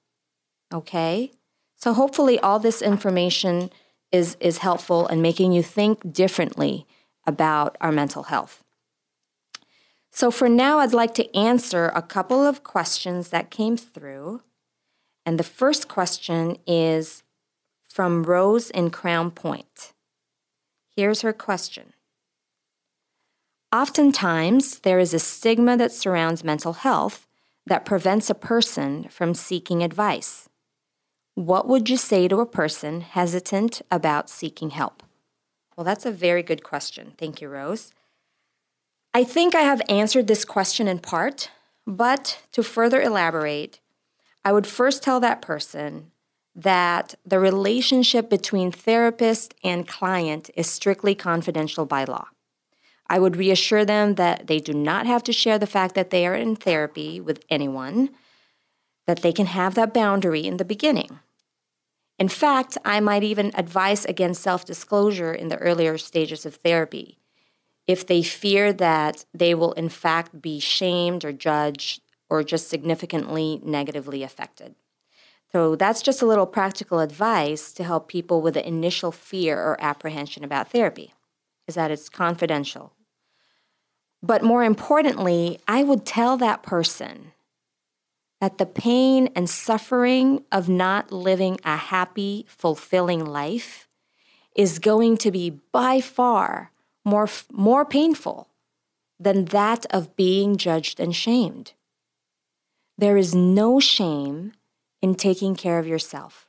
Okay? 0.72 1.30
So 1.76 1.92
hopefully 1.92 2.38
all 2.40 2.58
this 2.58 2.82
information 2.82 3.70
is, 4.10 4.36
is 4.40 4.58
helpful 4.58 5.06
in 5.06 5.22
making 5.22 5.52
you 5.52 5.62
think 5.62 6.12
differently 6.12 6.86
about 7.26 7.76
our 7.80 7.92
mental 7.92 8.24
health. 8.24 8.64
So 10.10 10.30
for 10.30 10.48
now, 10.48 10.78
I'd 10.78 10.94
like 10.94 11.14
to 11.14 11.36
answer 11.36 11.92
a 11.94 12.00
couple 12.00 12.44
of 12.44 12.62
questions 12.62 13.28
that 13.28 13.50
came 13.50 13.76
through. 13.76 14.40
And 15.26 15.38
the 15.38 15.44
first 15.44 15.88
question 15.88 16.56
is 16.66 17.22
from 17.86 18.22
Rose 18.22 18.70
in 18.70 18.90
Crown 18.90 19.30
Point. 19.30 19.92
Here's 20.94 21.20
her 21.20 21.34
question. 21.34 21.92
Oftentimes, 23.74 24.78
there 24.78 24.98
is 24.98 25.12
a 25.12 25.18
stigma 25.18 25.76
that 25.76 25.92
surrounds 25.92 26.42
mental 26.42 26.72
health 26.72 27.26
that 27.66 27.84
prevents 27.84 28.30
a 28.30 28.34
person 28.34 29.08
from 29.10 29.34
seeking 29.34 29.82
advice. 29.82 30.48
What 31.37 31.68
would 31.68 31.90
you 31.90 31.99
say 31.99 32.29
to 32.29 32.40
a 32.40 32.46
person 32.46 33.03
hesitant 33.03 33.83
about 33.90 34.31
seeking 34.31 34.70
help? 34.70 35.03
Well, 35.77 35.85
that's 35.85 36.07
a 36.07 36.11
very 36.11 36.42
good 36.42 36.64
question. 36.64 37.12
Thank 37.18 37.42
you, 37.42 37.51
Rose. 37.51 37.92
I 39.12 39.22
think 39.22 39.55
I 39.55 39.61
have 39.61 39.83
answered 39.87 40.29
this 40.29 40.46
question 40.46 40.88
in 40.88 40.99
part, 40.99 41.51
but 41.87 42.40
to 42.53 42.62
further 42.62 43.03
elaborate, 43.03 43.81
I 44.46 44.53
would 44.53 44.66
first 44.66 45.03
tell 45.03 45.20
that 45.20 45.42
person 45.42 46.11
that 46.55 47.14
the 47.27 47.38
relationship 47.38 48.31
between 48.31 48.72
therapist 48.72 49.55
and 49.62 49.87
client 49.87 50.49
is 50.57 50.66
strictly 50.66 51.14
confidential 51.14 51.85
by 51.85 52.05
law. 52.05 52.29
I 53.11 53.18
would 53.18 53.37
reassure 53.37 53.85
them 53.85 54.14
that 54.14 54.46
they 54.46 54.59
do 54.59 54.72
not 54.72 55.05
have 55.05 55.22
to 55.25 55.35
share 55.35 55.59
the 55.59 55.66
fact 55.66 55.96
that 55.96 56.09
they 56.09 56.27
are 56.27 56.35
in 56.35 56.57
therapy 56.57 57.20
with 57.20 57.44
anyone, 57.51 58.09
that 59.07 59.20
they 59.20 59.35
can 59.35 59.46
have 59.46 59.75
that 59.75 59.92
boundary 59.92 60.46
in 60.46 60.57
the 60.57 60.64
beginning. 60.64 61.20
In 62.18 62.29
fact, 62.29 62.79
I 62.85 63.00
might 63.00 63.22
even 63.22 63.50
advise 63.55 64.05
against 64.05 64.42
self 64.42 64.64
disclosure 64.64 65.35
in 65.35 65.48
the 65.48 65.59
earlier 65.59 65.98
stages 65.98 66.46
of 66.46 66.57
therapy 66.57 67.18
if 67.87 68.07
they 68.07 68.22
fear 68.22 68.72
that 68.72 69.24
they 69.33 69.55
will, 69.55 69.72
in 69.72 69.88
fact, 69.88 70.42
be 70.42 70.59
shamed 70.59 71.24
or 71.24 71.33
judged 71.33 72.02
or 72.29 72.42
just 72.42 72.68
significantly 72.68 73.61
negatively 73.62 74.22
affected. 74.22 74.74
So, 75.52 75.76
that's 75.76 76.02
just 76.02 76.22
a 76.22 76.26
little 76.26 76.46
practical 76.46 77.00
advice 77.00 77.72
to 77.74 77.85
help 77.85 78.09
people 78.09 78.40
with 78.40 78.55
the 78.55 78.66
initial 78.66 79.12
fear 79.12 79.59
or 79.59 79.76
apprehension 79.81 80.42
about 80.42 80.70
therapy, 80.70 81.12
is 81.68 81.76
that 81.76 81.90
it's 81.90 82.09
confidential. 82.09 82.92
But 84.22 84.42
more 84.42 84.64
importantly, 84.64 85.61
I 85.68 85.85
would 85.85 86.05
tell 86.05 86.37
that 86.38 86.62
person 86.62 87.33
that 88.46 88.59
the 88.59 88.64
pain 88.80 89.28
and 89.35 89.50
suffering 89.50 90.44
of 90.52 90.68
not 90.68 91.11
living 91.11 91.59
a 91.64 91.76
happy, 91.76 92.46
fulfilling 92.48 93.24
life 93.26 93.88
is 94.54 94.78
going 94.78 95.16
to 95.16 95.32
be 95.32 95.50
by 95.72 96.00
far 96.00 96.70
more, 97.04 97.28
more 97.50 97.85
painful 97.85 98.48
than 99.18 99.46
that 99.46 99.85
of 99.90 100.14
being 100.14 100.56
judged 100.56 101.00
and 101.00 101.16
shamed. 101.16 101.72
There 102.96 103.16
is 103.16 103.35
no 103.35 103.80
shame 103.80 104.52
in 105.02 105.16
taking 105.16 105.56
care 105.56 105.80
of 105.80 105.88
yourself. 105.88 106.46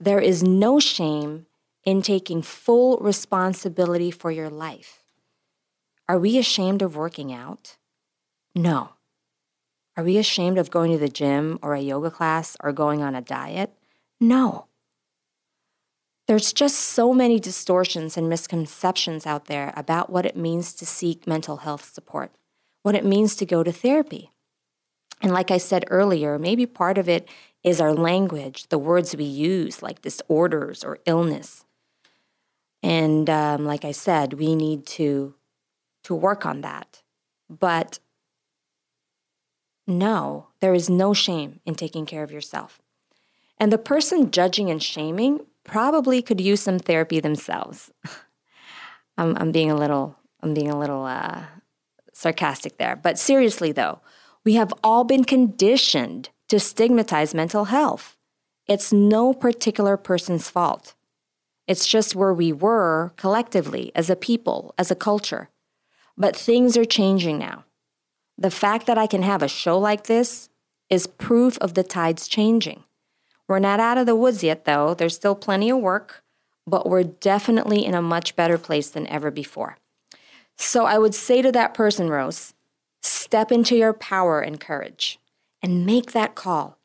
There 0.00 0.18
is 0.18 0.42
no 0.42 0.80
shame 0.80 1.46
in 1.84 2.02
taking 2.02 2.42
full 2.42 2.98
responsibility 2.98 4.10
for 4.10 4.32
your 4.32 4.50
life. 4.50 5.04
Are 6.08 6.18
we 6.18 6.36
ashamed 6.36 6.82
of 6.82 6.96
working 6.96 7.32
out? 7.32 7.76
No. 8.56 8.94
Are 9.96 10.04
we 10.04 10.18
ashamed 10.18 10.58
of 10.58 10.70
going 10.70 10.92
to 10.92 10.98
the 10.98 11.08
gym 11.08 11.58
or 11.62 11.74
a 11.74 11.80
yoga 11.80 12.10
class 12.10 12.56
or 12.62 12.72
going 12.72 13.02
on 13.02 13.14
a 13.14 13.20
diet? 13.20 13.74
No. 14.20 14.66
There's 16.26 16.52
just 16.52 16.78
so 16.78 17.12
many 17.12 17.40
distortions 17.40 18.16
and 18.16 18.28
misconceptions 18.28 19.26
out 19.26 19.46
there 19.46 19.72
about 19.76 20.10
what 20.10 20.24
it 20.26 20.36
means 20.36 20.72
to 20.74 20.86
seek 20.86 21.26
mental 21.26 21.58
health 21.58 21.92
support, 21.92 22.30
what 22.82 22.94
it 22.94 23.04
means 23.04 23.34
to 23.36 23.46
go 23.46 23.64
to 23.64 23.72
therapy. 23.72 24.30
And 25.20 25.32
like 25.32 25.50
I 25.50 25.58
said 25.58 25.84
earlier, 25.88 26.38
maybe 26.38 26.66
part 26.66 26.98
of 26.98 27.08
it 27.08 27.28
is 27.62 27.80
our 27.80 27.92
language, 27.92 28.68
the 28.68 28.78
words 28.78 29.16
we 29.16 29.24
use, 29.24 29.82
like 29.82 30.02
disorders 30.02 30.84
or 30.84 30.98
illness. 31.04 31.64
And 32.82 33.28
um, 33.28 33.66
like 33.66 33.84
I 33.84 33.92
said, 33.92 34.34
we 34.34 34.54
need 34.54 34.86
to 34.86 35.34
to 36.04 36.14
work 36.14 36.46
on 36.46 36.62
that. 36.62 37.02
But 37.50 37.98
no, 39.90 40.48
there 40.60 40.74
is 40.74 40.88
no 40.88 41.12
shame 41.12 41.60
in 41.66 41.74
taking 41.74 42.06
care 42.06 42.22
of 42.22 42.32
yourself. 42.32 42.80
And 43.58 43.70
the 43.70 43.78
person 43.78 44.30
judging 44.30 44.70
and 44.70 44.82
shaming 44.82 45.40
probably 45.64 46.22
could 46.22 46.40
use 46.40 46.62
some 46.62 46.78
therapy 46.78 47.20
themselves. 47.20 47.90
I'm, 49.18 49.36
I'm 49.36 49.52
being 49.52 49.70
a 49.70 49.76
little 49.76 50.16
I'm 50.42 50.54
being 50.54 50.70
a 50.70 50.78
little 50.78 51.04
uh, 51.04 51.42
sarcastic 52.14 52.78
there. 52.78 52.96
But 52.96 53.18
seriously, 53.18 53.72
though, 53.72 54.00
we 54.44 54.54
have 54.54 54.72
all 54.82 55.04
been 55.04 55.24
conditioned 55.24 56.30
to 56.48 56.58
stigmatize 56.58 57.34
mental 57.34 57.66
health. 57.66 58.16
It's 58.66 58.92
no 58.92 59.34
particular 59.34 59.96
person's 59.96 60.48
fault. 60.48 60.94
It's 61.66 61.86
just 61.86 62.16
where 62.16 62.32
we 62.32 62.52
were 62.52 63.12
collectively 63.16 63.92
as 63.94 64.08
a 64.08 64.16
people, 64.16 64.74
as 64.78 64.90
a 64.90 64.96
culture. 64.96 65.50
But 66.16 66.34
things 66.34 66.76
are 66.76 66.84
changing 66.84 67.38
now. 67.38 67.64
The 68.40 68.50
fact 68.50 68.86
that 68.86 68.96
I 68.96 69.06
can 69.06 69.22
have 69.22 69.42
a 69.42 69.48
show 69.48 69.78
like 69.78 70.04
this 70.04 70.48
is 70.88 71.06
proof 71.06 71.58
of 71.58 71.74
the 71.74 71.84
tides 71.84 72.26
changing. 72.26 72.84
We're 73.46 73.58
not 73.58 73.80
out 73.80 73.98
of 73.98 74.06
the 74.06 74.16
woods 74.16 74.42
yet, 74.42 74.64
though. 74.64 74.94
There's 74.94 75.14
still 75.14 75.34
plenty 75.34 75.68
of 75.68 75.78
work, 75.78 76.24
but 76.66 76.88
we're 76.88 77.02
definitely 77.04 77.84
in 77.84 77.94
a 77.94 78.00
much 78.00 78.36
better 78.36 78.56
place 78.56 78.88
than 78.88 79.06
ever 79.08 79.30
before. 79.30 79.76
So 80.56 80.86
I 80.86 80.98
would 80.98 81.14
say 81.14 81.42
to 81.42 81.52
that 81.52 81.74
person, 81.74 82.08
Rose, 82.08 82.54
step 83.02 83.52
into 83.52 83.76
your 83.76 83.92
power 83.92 84.40
and 84.40 84.58
courage 84.58 85.18
and 85.62 85.84
make 85.84 86.12
that 86.12 86.34
call. 86.34 86.78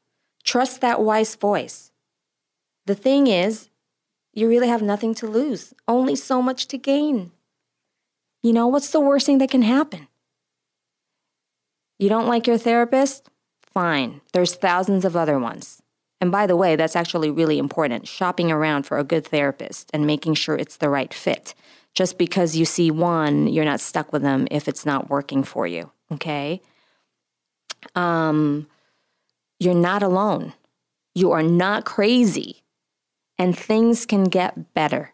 Trust 0.43 0.81
that 0.81 1.01
wise 1.01 1.35
voice. 1.35 1.91
The 2.85 2.95
thing 2.95 3.27
is, 3.27 3.69
you 4.33 4.49
really 4.49 4.67
have 4.67 4.81
nothing 4.81 5.15
to 5.15 5.27
lose, 5.27 5.73
only 5.87 6.17
so 6.17 6.41
much 6.41 6.67
to 6.67 6.77
gain. 6.77 7.31
You 8.43 8.51
know, 8.51 8.67
what's 8.67 8.89
the 8.89 8.99
worst 8.99 9.25
thing 9.25 9.37
that 9.37 9.49
can 9.49 9.61
happen? 9.61 10.07
You 11.99 12.09
don't 12.09 12.27
like 12.27 12.47
your 12.47 12.57
therapist? 12.57 13.29
Fine, 13.61 14.21
there's 14.33 14.55
thousands 14.55 15.05
of 15.05 15.15
other 15.15 15.39
ones. 15.39 15.81
And 16.21 16.31
by 16.31 16.47
the 16.47 16.55
way, 16.55 16.75
that's 16.75 16.95
actually 16.95 17.29
really 17.29 17.57
important 17.57 18.07
shopping 18.07 18.51
around 18.51 18.83
for 18.83 18.97
a 18.97 19.03
good 19.03 19.27
therapist 19.27 19.89
and 19.93 20.07
making 20.07 20.35
sure 20.35 20.55
it's 20.55 20.77
the 20.77 20.89
right 20.89 21.13
fit. 21.13 21.53
Just 21.93 22.17
because 22.17 22.55
you 22.55 22.65
see 22.65 22.91
one, 22.91 23.47
you're 23.47 23.65
not 23.65 23.79
stuck 23.79 24.11
with 24.11 24.21
them 24.21 24.47
if 24.51 24.67
it's 24.67 24.85
not 24.85 25.09
working 25.09 25.43
for 25.43 25.67
you, 25.67 25.91
okay? 26.11 26.61
Um, 27.95 28.67
you're 29.59 29.73
not 29.73 30.03
alone. 30.03 30.53
You 31.13 31.31
are 31.31 31.43
not 31.43 31.85
crazy. 31.85 32.63
And 33.37 33.57
things 33.57 34.05
can 34.05 34.25
get 34.25 34.73
better. 34.73 35.13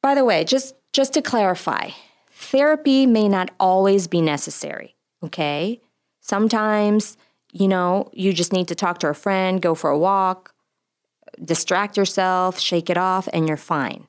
By 0.03 0.14
the 0.16 0.25
way, 0.25 0.45
just, 0.45 0.75
just 0.92 1.12
to 1.14 1.23
clarify, 1.23 1.90
therapy 2.33 3.07
may 3.07 3.29
not 3.29 3.53
always 3.61 4.09
be 4.09 4.21
necessary, 4.21 4.97
okay? 5.23 5.81
Sometimes, 6.21 7.16
you 7.53 7.68
know, 7.68 8.11
you 8.12 8.33
just 8.33 8.53
need 8.53 8.66
to 8.68 8.75
talk 8.75 8.99
to 8.99 9.09
a 9.09 9.14
friend, 9.14 9.62
go 9.62 9.77
for 9.77 9.90
a 9.90 9.99
walk, 9.99 10.52
distract 11.42 11.97
yourself, 11.97 12.59
shake 12.59 12.90
it 12.90 12.99
off, 12.99 13.29
and 13.33 13.47
you're 13.47 13.57
fine. 13.57 14.07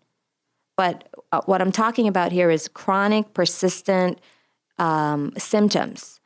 But 0.76 1.08
uh, 1.32 1.42
what 1.46 1.62
I'm 1.62 1.72
talking 1.72 2.08
about 2.08 2.32
here 2.32 2.50
is 2.50 2.68
chronic, 2.68 3.34
persistent 3.34 4.20
um, 4.78 5.34
symptoms, 5.38 6.20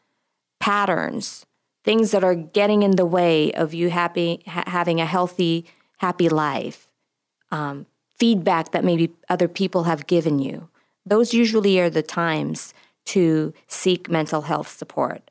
patterns, 0.59 1.45
things 1.83 2.11
that 2.11 2.23
are 2.23 2.35
getting 2.35 2.83
in 2.83 2.91
the 2.91 3.05
way 3.05 3.51
of 3.53 3.73
you 3.73 3.89
happy 3.89 4.43
ha- 4.47 4.63
having 4.67 5.01
a 5.01 5.05
healthy, 5.05 5.65
happy 5.97 6.29
life. 6.29 6.87
Um, 7.51 7.85
feedback 8.17 8.71
that 8.71 8.83
maybe 8.83 9.11
other 9.29 9.47
people 9.47 9.83
have 9.83 10.07
given 10.07 10.39
you. 10.39 10.69
Those 11.05 11.33
usually 11.33 11.79
are 11.79 11.89
the 11.89 12.01
times 12.01 12.73
to 13.05 13.53
seek 13.67 14.09
mental 14.09 14.43
health 14.43 14.67
support. 14.67 15.29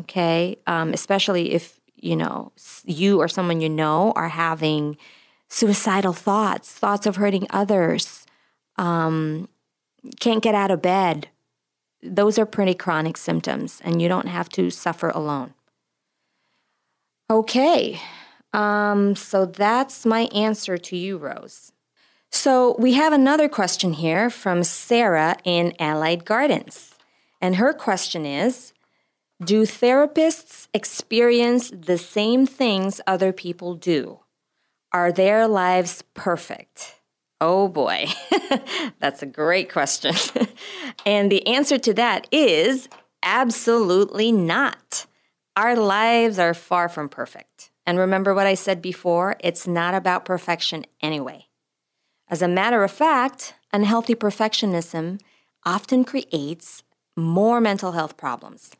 Okay, 0.00 0.58
um, 0.66 0.92
especially 0.92 1.52
if 1.52 1.80
you 1.96 2.16
know 2.16 2.52
you 2.84 3.20
or 3.20 3.28
someone 3.28 3.60
you 3.60 3.68
know 3.68 4.12
are 4.16 4.28
having 4.28 4.96
suicidal 5.48 6.12
thoughts, 6.12 6.72
thoughts 6.72 7.06
of 7.06 7.16
hurting 7.16 7.46
others, 7.50 8.26
um, 8.76 9.48
can't 10.20 10.42
get 10.42 10.54
out 10.54 10.70
of 10.70 10.82
bed. 10.82 11.28
Those 12.02 12.38
are 12.38 12.46
pretty 12.46 12.74
chronic 12.74 13.16
symptoms, 13.16 13.80
and 13.84 14.00
you 14.00 14.08
don't 14.08 14.28
have 14.28 14.48
to 14.50 14.70
suffer 14.70 15.08
alone. 15.10 15.54
Okay, 17.30 18.00
um, 18.52 19.16
so 19.16 19.44
that's 19.46 20.06
my 20.06 20.22
answer 20.34 20.78
to 20.78 20.96
you, 20.96 21.16
Rose. 21.16 21.72
So 22.30 22.76
we 22.78 22.94
have 22.94 23.12
another 23.12 23.48
question 23.48 23.94
here 23.94 24.30
from 24.30 24.62
Sarah 24.62 25.36
in 25.44 25.72
Allied 25.78 26.24
Gardens. 26.24 26.94
And 27.40 27.56
her 27.56 27.72
question 27.72 28.24
is 28.26 28.72
Do 29.44 29.64
therapists 29.64 30.66
experience 30.72 31.70
the 31.70 31.98
same 31.98 32.46
things 32.46 33.02
other 33.06 33.34
people 33.34 33.74
do? 33.74 34.20
Are 34.92 35.12
their 35.12 35.46
lives 35.46 36.02
perfect? 36.14 37.00
Oh 37.38 37.68
boy, 37.68 38.06
that's 38.98 39.22
a 39.22 39.26
great 39.26 39.70
question. 39.70 40.14
and 41.06 41.30
the 41.30 41.46
answer 41.46 41.76
to 41.76 41.92
that 41.94 42.26
is 42.32 42.88
absolutely 43.22 44.32
not. 44.32 45.04
Our 45.54 45.76
lives 45.76 46.38
are 46.38 46.54
far 46.54 46.88
from 46.88 47.10
perfect. 47.10 47.70
And 47.84 47.98
remember 47.98 48.34
what 48.34 48.46
I 48.46 48.54
said 48.54 48.80
before? 48.80 49.36
It's 49.40 49.66
not 49.66 49.94
about 49.94 50.24
perfection 50.24 50.86
anyway. 51.02 51.48
As 52.28 52.40
a 52.40 52.48
matter 52.48 52.82
of 52.82 52.90
fact, 52.90 53.52
unhealthy 53.70 54.14
perfectionism 54.14 55.20
often 55.66 56.04
creates 56.04 56.82
more 57.18 57.60
mental 57.60 57.92
health 57.92 58.16
problems. 58.16 58.70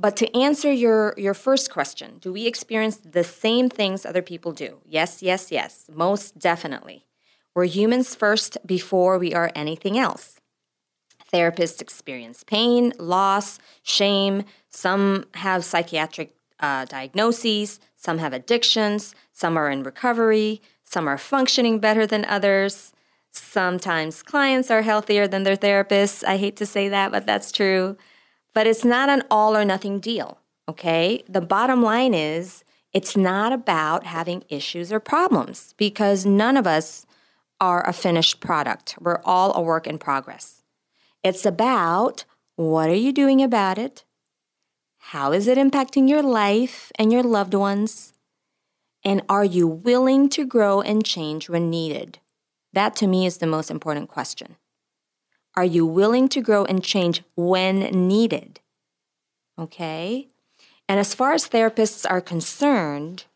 But 0.00 0.16
to 0.16 0.34
answer 0.34 0.72
your, 0.72 1.12
your 1.18 1.34
first 1.34 1.70
question, 1.70 2.16
do 2.20 2.32
we 2.32 2.46
experience 2.46 2.96
the 2.96 3.22
same 3.22 3.68
things 3.68 4.06
other 4.06 4.22
people 4.22 4.52
do? 4.52 4.78
Yes, 4.86 5.22
yes, 5.22 5.52
yes, 5.52 5.90
most 5.92 6.38
definitely. 6.38 7.04
We're 7.54 7.66
humans 7.66 8.14
first 8.14 8.56
before 8.64 9.18
we 9.18 9.34
are 9.34 9.52
anything 9.54 9.98
else. 9.98 10.40
Therapists 11.30 11.82
experience 11.82 12.42
pain, 12.44 12.94
loss, 12.98 13.58
shame. 13.82 14.44
Some 14.70 15.26
have 15.34 15.66
psychiatric 15.66 16.34
uh, 16.60 16.86
diagnoses, 16.86 17.78
some 17.94 18.18
have 18.18 18.32
addictions, 18.32 19.14
some 19.34 19.58
are 19.58 19.70
in 19.70 19.82
recovery, 19.82 20.62
some 20.82 21.06
are 21.08 21.18
functioning 21.18 21.78
better 21.78 22.06
than 22.06 22.24
others. 22.24 22.94
Sometimes 23.32 24.22
clients 24.22 24.70
are 24.70 24.82
healthier 24.82 25.28
than 25.28 25.42
their 25.42 25.56
therapists. 25.56 26.24
I 26.24 26.38
hate 26.38 26.56
to 26.56 26.66
say 26.66 26.88
that, 26.88 27.12
but 27.12 27.26
that's 27.26 27.52
true. 27.52 27.98
But 28.54 28.66
it's 28.66 28.84
not 28.84 29.08
an 29.08 29.22
all 29.30 29.56
or 29.56 29.64
nothing 29.64 30.00
deal, 30.00 30.38
okay? 30.68 31.22
The 31.28 31.40
bottom 31.40 31.82
line 31.82 32.14
is 32.14 32.64
it's 32.92 33.16
not 33.16 33.52
about 33.52 34.04
having 34.04 34.44
issues 34.48 34.92
or 34.92 35.00
problems 35.00 35.74
because 35.76 36.26
none 36.26 36.56
of 36.56 36.66
us 36.66 37.06
are 37.60 37.86
a 37.88 37.92
finished 37.92 38.40
product. 38.40 38.96
We're 39.00 39.20
all 39.24 39.54
a 39.54 39.60
work 39.60 39.86
in 39.86 39.98
progress. 39.98 40.62
It's 41.22 41.46
about 41.46 42.24
what 42.56 42.88
are 42.90 42.94
you 42.94 43.12
doing 43.12 43.42
about 43.42 43.78
it? 43.78 44.04
How 44.98 45.32
is 45.32 45.46
it 45.46 45.58
impacting 45.58 46.08
your 46.08 46.22
life 46.22 46.90
and 46.96 47.12
your 47.12 47.22
loved 47.22 47.54
ones? 47.54 48.12
And 49.04 49.22
are 49.28 49.44
you 49.44 49.66
willing 49.66 50.28
to 50.30 50.44
grow 50.44 50.80
and 50.80 51.04
change 51.04 51.48
when 51.48 51.70
needed? 51.70 52.18
That 52.72 52.96
to 52.96 53.06
me 53.06 53.26
is 53.26 53.38
the 53.38 53.46
most 53.46 53.70
important 53.70 54.08
question. 54.08 54.56
Are 55.60 55.74
you 55.76 55.84
willing 55.84 56.30
to 56.30 56.40
grow 56.40 56.64
and 56.64 56.82
change 56.82 57.22
when 57.36 57.80
needed? 58.08 58.60
Okay? 59.58 60.28
And 60.88 60.98
as 60.98 61.14
far 61.14 61.34
as 61.34 61.50
therapists 61.50 62.10
are 62.10 62.22
concerned, 62.22 63.26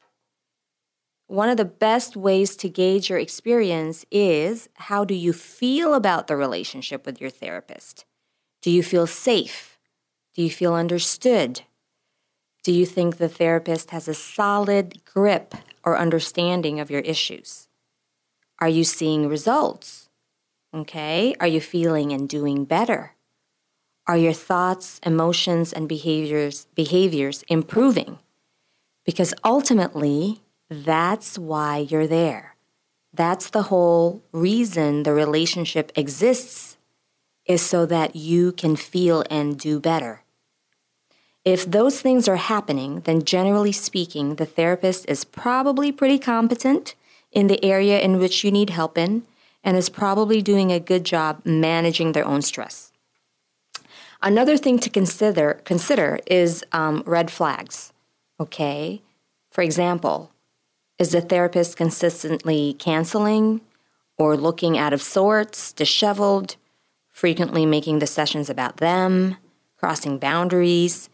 one 1.27 1.51
of 1.51 1.59
the 1.59 1.67
best 1.67 2.17
ways 2.17 2.57
to 2.57 2.71
gauge 2.71 3.11
your 3.11 3.19
experience 3.19 4.07
is 4.11 4.71
how 4.89 5.05
do 5.05 5.13
you 5.13 5.35
feel 5.35 5.93
about 5.93 6.27
the 6.27 6.35
relationship 6.35 7.05
with 7.05 7.21
your 7.21 7.29
therapist? 7.29 8.07
Do 8.63 8.71
you 8.71 8.83
feel 8.83 9.07
safe? 9.07 9.79
Do 10.35 10.41
you 10.41 10.49
feel 10.49 10.73
understood? 10.73 11.61
Do 12.63 12.73
you 12.73 12.87
think 12.87 13.19
the 13.19 13.29
therapist 13.29 13.91
has 13.91 14.09
a 14.09 14.15
solid 14.15 15.05
grip 15.05 15.55
or 15.85 15.99
understanding 15.99 16.81
of 16.81 16.91
your 16.91 17.03
issues? 17.03 17.69
Are 18.61 18.69
you 18.71 18.85
seeing 18.85 19.29
results? 19.29 20.04
Okay? 20.75 21.37
Are 21.39 21.47
you 21.47 21.61
feeling 21.61 22.13
and 22.13 22.29
doing 22.29 22.65
better? 22.65 23.13
Are 24.07 24.17
your 24.17 24.33
thoughts, 24.33 25.01
emotions, 25.07 25.73
and 25.73 25.89
behaviors 25.89 26.67
behaviors 26.75 27.45
improving? 27.49 28.19
Because 29.07 29.33
ultimately, 29.45 30.41
that's 30.69 31.39
why 31.39 31.79
you're 31.79 32.09
there. 32.09 32.57
That's 33.13 33.49
the 33.51 33.63
whole 33.65 34.23
reason 34.33 35.05
the 35.05 35.15
relationship 35.15 35.93
exists 35.95 36.77
is 37.47 37.63
so 37.63 37.87
that 37.87 38.17
you 38.17 38.53
can 38.53 38.75
feel 38.75 39.25
and 39.31 39.59
do 39.59 39.79
better. 39.79 40.23
If 41.45 41.71
those 41.71 42.01
things 42.01 42.27
are 42.27 42.37
happening, 42.37 43.01
then 43.01 43.23
generally 43.23 43.73
speaking, 43.73 44.37
the 44.37 44.47
therapist 44.47 45.05
is 45.09 45.25
probably 45.25 45.93
pretty 45.93 46.19
competent 46.19 46.95
in 47.31 47.47
the 47.47 47.63
area 47.65 48.01
in 48.01 48.19
which 48.19 48.43
you 48.43 48.51
need 48.51 48.71
help 48.71 48.99
in 48.99 49.25
and 49.65 49.77
is 49.77 49.89
probably 49.89 50.43
doing 50.43 50.71
a 50.71 50.79
good 50.79 51.05
job 51.05 51.41
managing 51.45 52.13
their 52.13 52.27
own 52.27 52.43
stress. 52.43 52.93
Another 54.23 54.57
thing 54.57 54.79
to 54.79 54.91
consider 54.91 55.61
consider 55.65 56.21
is 56.27 56.65
um, 56.73 57.03
red 57.07 57.31
flags. 57.31 57.93
Okay, 58.39 59.03
for 59.51 59.63
example, 59.63 60.31
is 60.99 61.11
the 61.11 61.21
therapist 61.21 61.77
consistently 61.77 62.75
canceling 62.79 63.61
or 64.17 64.37
looking 64.37 64.79
out 64.79 64.93
of 64.93 65.03
sorts, 65.03 65.73
disheveled, 65.73 66.57
frequently 67.11 67.67
making 67.67 67.99
the 67.99 68.07
sessions 68.07 68.49
about 68.49 68.79
them, 68.79 69.37
crossing 69.77 70.19
boundaries, 70.19 71.09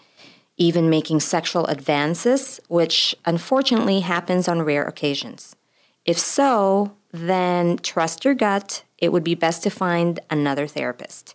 even 0.57 0.91
making 0.91 1.21
sexual 1.21 1.67
advances, 1.67 2.61
which 2.69 3.15
unfortunately 3.25 4.01
happens 4.01 4.47
on 4.47 4.63
rare 4.63 4.85
occasions? 4.85 5.57
If 6.05 6.19
so, 6.19 6.93
then 7.13 7.79
trust 7.79 8.25
your 8.25 8.35
gut. 8.35 8.85
It 8.99 9.13
would 9.13 9.25
be 9.25 9.35
best 9.35 9.63
to 9.65 9.71
find 9.71 10.21
another 10.31 10.67
therapist. 10.67 11.35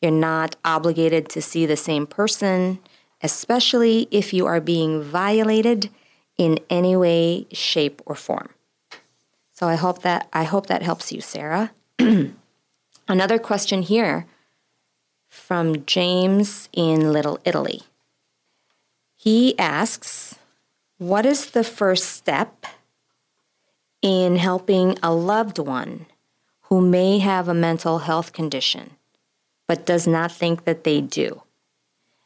You're 0.00 0.12
not 0.12 0.56
obligated 0.64 1.28
to 1.30 1.42
see 1.42 1.66
the 1.66 1.76
same 1.76 2.06
person, 2.06 2.78
especially 3.22 4.08
if 4.10 4.32
you 4.32 4.46
are 4.46 4.60
being 4.60 5.02
violated 5.02 5.90
in 6.36 6.58
any 6.68 6.94
way, 6.96 7.46
shape, 7.52 8.02
or 8.04 8.14
form. 8.14 8.50
So 9.52 9.66
I 9.66 9.76
hope 9.76 10.02
that 10.02 10.28
I 10.32 10.44
hope 10.44 10.66
that 10.66 10.82
helps 10.82 11.12
you, 11.12 11.22
Sarah. 11.22 11.72
Another 13.08 13.38
question 13.38 13.82
here 13.82 14.26
from 15.28 15.84
James 15.86 16.68
in 16.72 17.12
Little 17.12 17.38
Italy. 17.44 17.82
He 19.14 19.58
asks, 19.58 20.36
What 20.98 21.24
is 21.24 21.50
the 21.50 21.64
first 21.64 22.10
step 22.10 22.66
in 24.02 24.36
helping 24.36 24.98
a 25.02 25.12
loved 25.12 25.58
one 25.58 26.06
who 26.62 26.80
may 26.80 27.18
have 27.18 27.48
a 27.48 27.54
mental 27.54 28.00
health 28.00 28.32
condition? 28.32 28.96
but 29.66 29.86
does 29.86 30.06
not 30.06 30.32
think 30.32 30.64
that 30.64 30.84
they 30.84 31.00
do. 31.00 31.42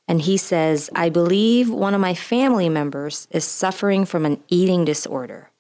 And 0.06 0.22
he 0.22 0.36
says, 0.36 0.90
I 0.94 1.08
believe 1.08 1.70
one 1.70 1.94
of 1.94 2.00
my 2.00 2.14
family 2.14 2.68
members 2.68 3.28
is 3.30 3.44
suffering 3.44 4.04
from 4.04 4.26
an 4.26 4.42
eating 4.48 4.84
disorder. 4.84 5.50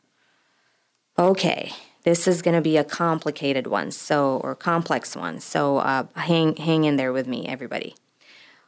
Okay, 1.18 1.72
this 2.02 2.26
is 2.26 2.42
going 2.42 2.56
to 2.56 2.60
be 2.62 2.76
a 2.76 2.84
complicated 2.84 3.66
one, 3.66 3.90
so 3.92 4.40
or 4.42 4.54
complex 4.54 5.14
one. 5.14 5.40
So 5.40 5.78
uh, 5.78 6.06
hang 6.16 6.56
hang 6.56 6.84
in 6.84 6.96
there 6.96 7.12
with 7.12 7.28
me, 7.28 7.46
everybody. 7.46 7.94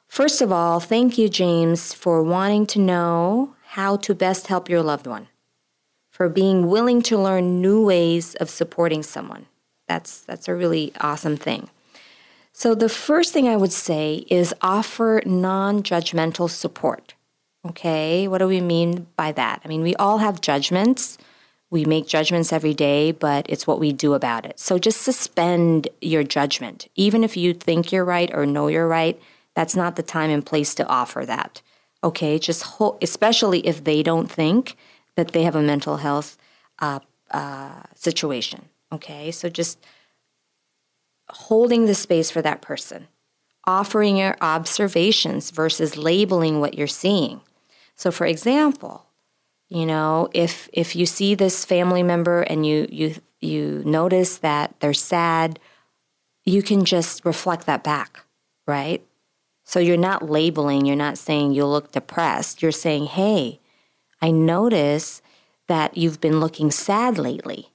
First 0.07 0.43
of 0.43 0.53
all, 0.53 0.79
thank 0.79 1.17
you, 1.17 1.29
James, 1.29 1.95
for 1.95 2.23
wanting 2.23 2.67
to 2.67 2.79
know 2.79 3.57
how 3.69 3.97
to 3.97 4.15
best 4.15 4.49
help 4.49 4.69
your 4.69 4.83
loved 4.83 5.07
one, 5.07 5.29
for 6.23 6.29
being 6.29 6.69
willing 6.69 7.03
to 7.03 7.19
learn 7.19 7.61
new 7.61 7.85
ways 7.85 8.37
of 8.37 8.49
supporting 8.49 9.03
someone. 9.03 9.45
That's 9.89 10.21
that's 10.21 10.47
a 10.47 10.55
really 10.55 10.93
awesome 11.01 11.37
thing. 11.37 11.69
So, 12.53 12.77
the 12.77 12.89
first 12.89 13.33
thing 13.33 13.49
I 13.49 13.57
would 13.57 13.73
say 13.73 14.25
is 14.31 14.55
offer 14.63 15.21
non 15.27 15.83
judgmental 15.83 16.49
support. 16.49 17.15
Okay, 17.67 18.29
what 18.29 18.39
do 18.39 18.47
we 18.47 18.61
mean 18.61 19.09
by 19.17 19.33
that? 19.33 19.63
I 19.65 19.69
mean, 19.69 19.83
we 19.83 19.97
all 19.97 20.19
have 20.19 20.41
judgments. 20.41 21.19
We 21.71 21.85
make 21.87 22.07
judgments 22.07 22.53
every 22.53 22.75
day, 22.75 23.11
but 23.11 23.45
it's 23.49 23.67
what 23.67 23.81
we 23.81 23.93
do 23.93 24.15
about 24.15 24.47
it. 24.47 24.61
So 24.61 24.79
just 24.79 25.01
suspend 25.01 25.89
your 26.01 26.23
judgment. 26.23 26.87
Even 26.95 27.25
if 27.25 27.37
you 27.37 27.53
think 27.53 27.91
you're 27.91 28.05
right 28.05 28.31
or 28.33 28.47
know 28.47 28.69
you're 28.69 28.87
right, 28.87 29.21
that's 29.57 29.75
not 29.75 29.97
the 29.97 30.05
time 30.05 30.31
and 30.31 30.47
place 30.47 30.73
to 30.77 30.87
offer 30.87 31.27
that. 31.27 31.63
Okay, 32.05 32.39
just 32.39 32.65
especially 33.03 33.67
if 33.67 33.83
they 33.83 34.05
don't 34.05 34.31
think 34.31 34.77
that 35.17 35.33
they 35.33 35.43
have 35.43 35.57
a 35.57 35.63
mental 35.63 35.99
health 35.99 36.37
uh, 36.81 37.01
uh, 37.31 37.83
situation. 37.95 38.69
Okay, 38.93 39.31
so 39.31 39.49
just 39.49 39.79
holding 41.31 41.87
the 41.87 41.95
space 41.95 42.31
for 42.31 42.43
that 42.43 42.61
person, 42.61 43.09
offering 43.67 44.17
your 44.17 44.37
observations 44.41 45.51
versus 45.51 45.97
labeling 45.97 46.61
what 46.61 46.75
you're 46.75 46.87
seeing. 46.87 47.41
So, 47.97 48.11
for 48.11 48.27
example, 48.27 49.07
you 49.69 49.87
know, 49.87 50.29
if 50.35 50.69
if 50.73 50.95
you 50.95 51.07
see 51.07 51.35
this 51.35 51.65
family 51.65 52.03
member 52.03 52.43
and 52.43 52.67
you 52.67 52.87
you 52.91 53.15
you 53.41 53.83
notice 53.87 54.37
that 54.39 54.75
they're 54.81 54.93
sad, 54.93 55.59
you 56.45 56.63
can 56.63 56.85
just 56.85 57.25
reflect 57.25 57.67
that 57.67 57.83
back, 57.83 58.25
right? 58.67 59.03
So 59.65 59.81
you're 59.81 59.97
not 59.97 60.29
labeling, 60.29 60.85
you're 60.85 60.97
not 60.97 61.17
saying 61.17 61.53
you 61.53 61.65
look 61.65 61.93
depressed. 61.93 62.61
You're 62.61 62.73
saying, 62.73 63.07
"Hey, 63.07 63.61
I 64.23 64.31
notice 64.31 65.21
that 65.69 65.97
you've 65.97 66.21
been 66.21 66.41
looking 66.41 66.71
sad 66.71 67.19
lately." 67.19 67.69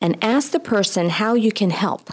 And 0.00 0.22
ask 0.22 0.52
the 0.52 0.60
person 0.60 1.08
how 1.08 1.34
you 1.34 1.50
can 1.50 1.70
help. 1.70 2.10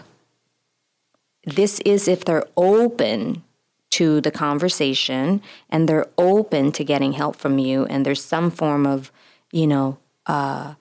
This 1.45 1.79
is 1.81 2.07
if 2.07 2.25
they're 2.25 2.47
open 2.57 3.43
to 3.91 4.19
the 4.19 4.31
conversation 4.31 5.41
and 5.69 5.87
they're 5.87 6.07
open 6.17 6.71
to 6.73 6.83
getting 6.83 7.13
help 7.13 7.35
from 7.35 7.59
you 7.59 7.85
and 7.85 8.05
there's 8.05 8.23
some 8.23 8.51
form 8.51 8.85
of, 8.85 9.11
you 9.51 9.67
know, 9.67 9.97
uh, 10.25 10.73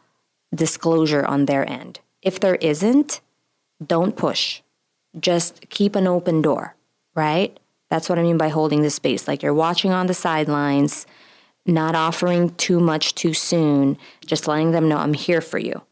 disclosure 0.55 1.25
on 1.25 1.45
their 1.45 1.69
end. 1.69 2.01
If 2.23 2.41
there 2.41 2.57
isn't, 2.57 3.21
don't 3.87 4.17
push. 4.17 4.63
Just 5.21 5.69
keep 5.69 5.95
an 5.95 6.07
open 6.07 6.43
door, 6.43 6.75
right? 7.15 7.57
That's 7.91 8.09
what 8.09 8.19
I 8.19 8.23
mean 8.23 8.39
by 8.39 8.49
holding 8.49 8.83
the 8.83 8.91
space. 8.91 9.29
Like 9.29 9.43
you're 9.43 9.55
watching 9.55 9.93
on 9.93 10.07
the 10.07 10.15
sidelines, 10.15 11.07
not 11.67 11.95
offering 11.95 12.55
too 12.57 12.81
much 12.81 13.15
too 13.15 13.35
soon, 13.35 13.97
just 14.27 14.47
letting 14.47 14.73
them 14.73 14.89
know 14.89 14.99
I'm 14.99 15.15
here 15.15 15.41
for 15.41 15.59
you. 15.59 15.83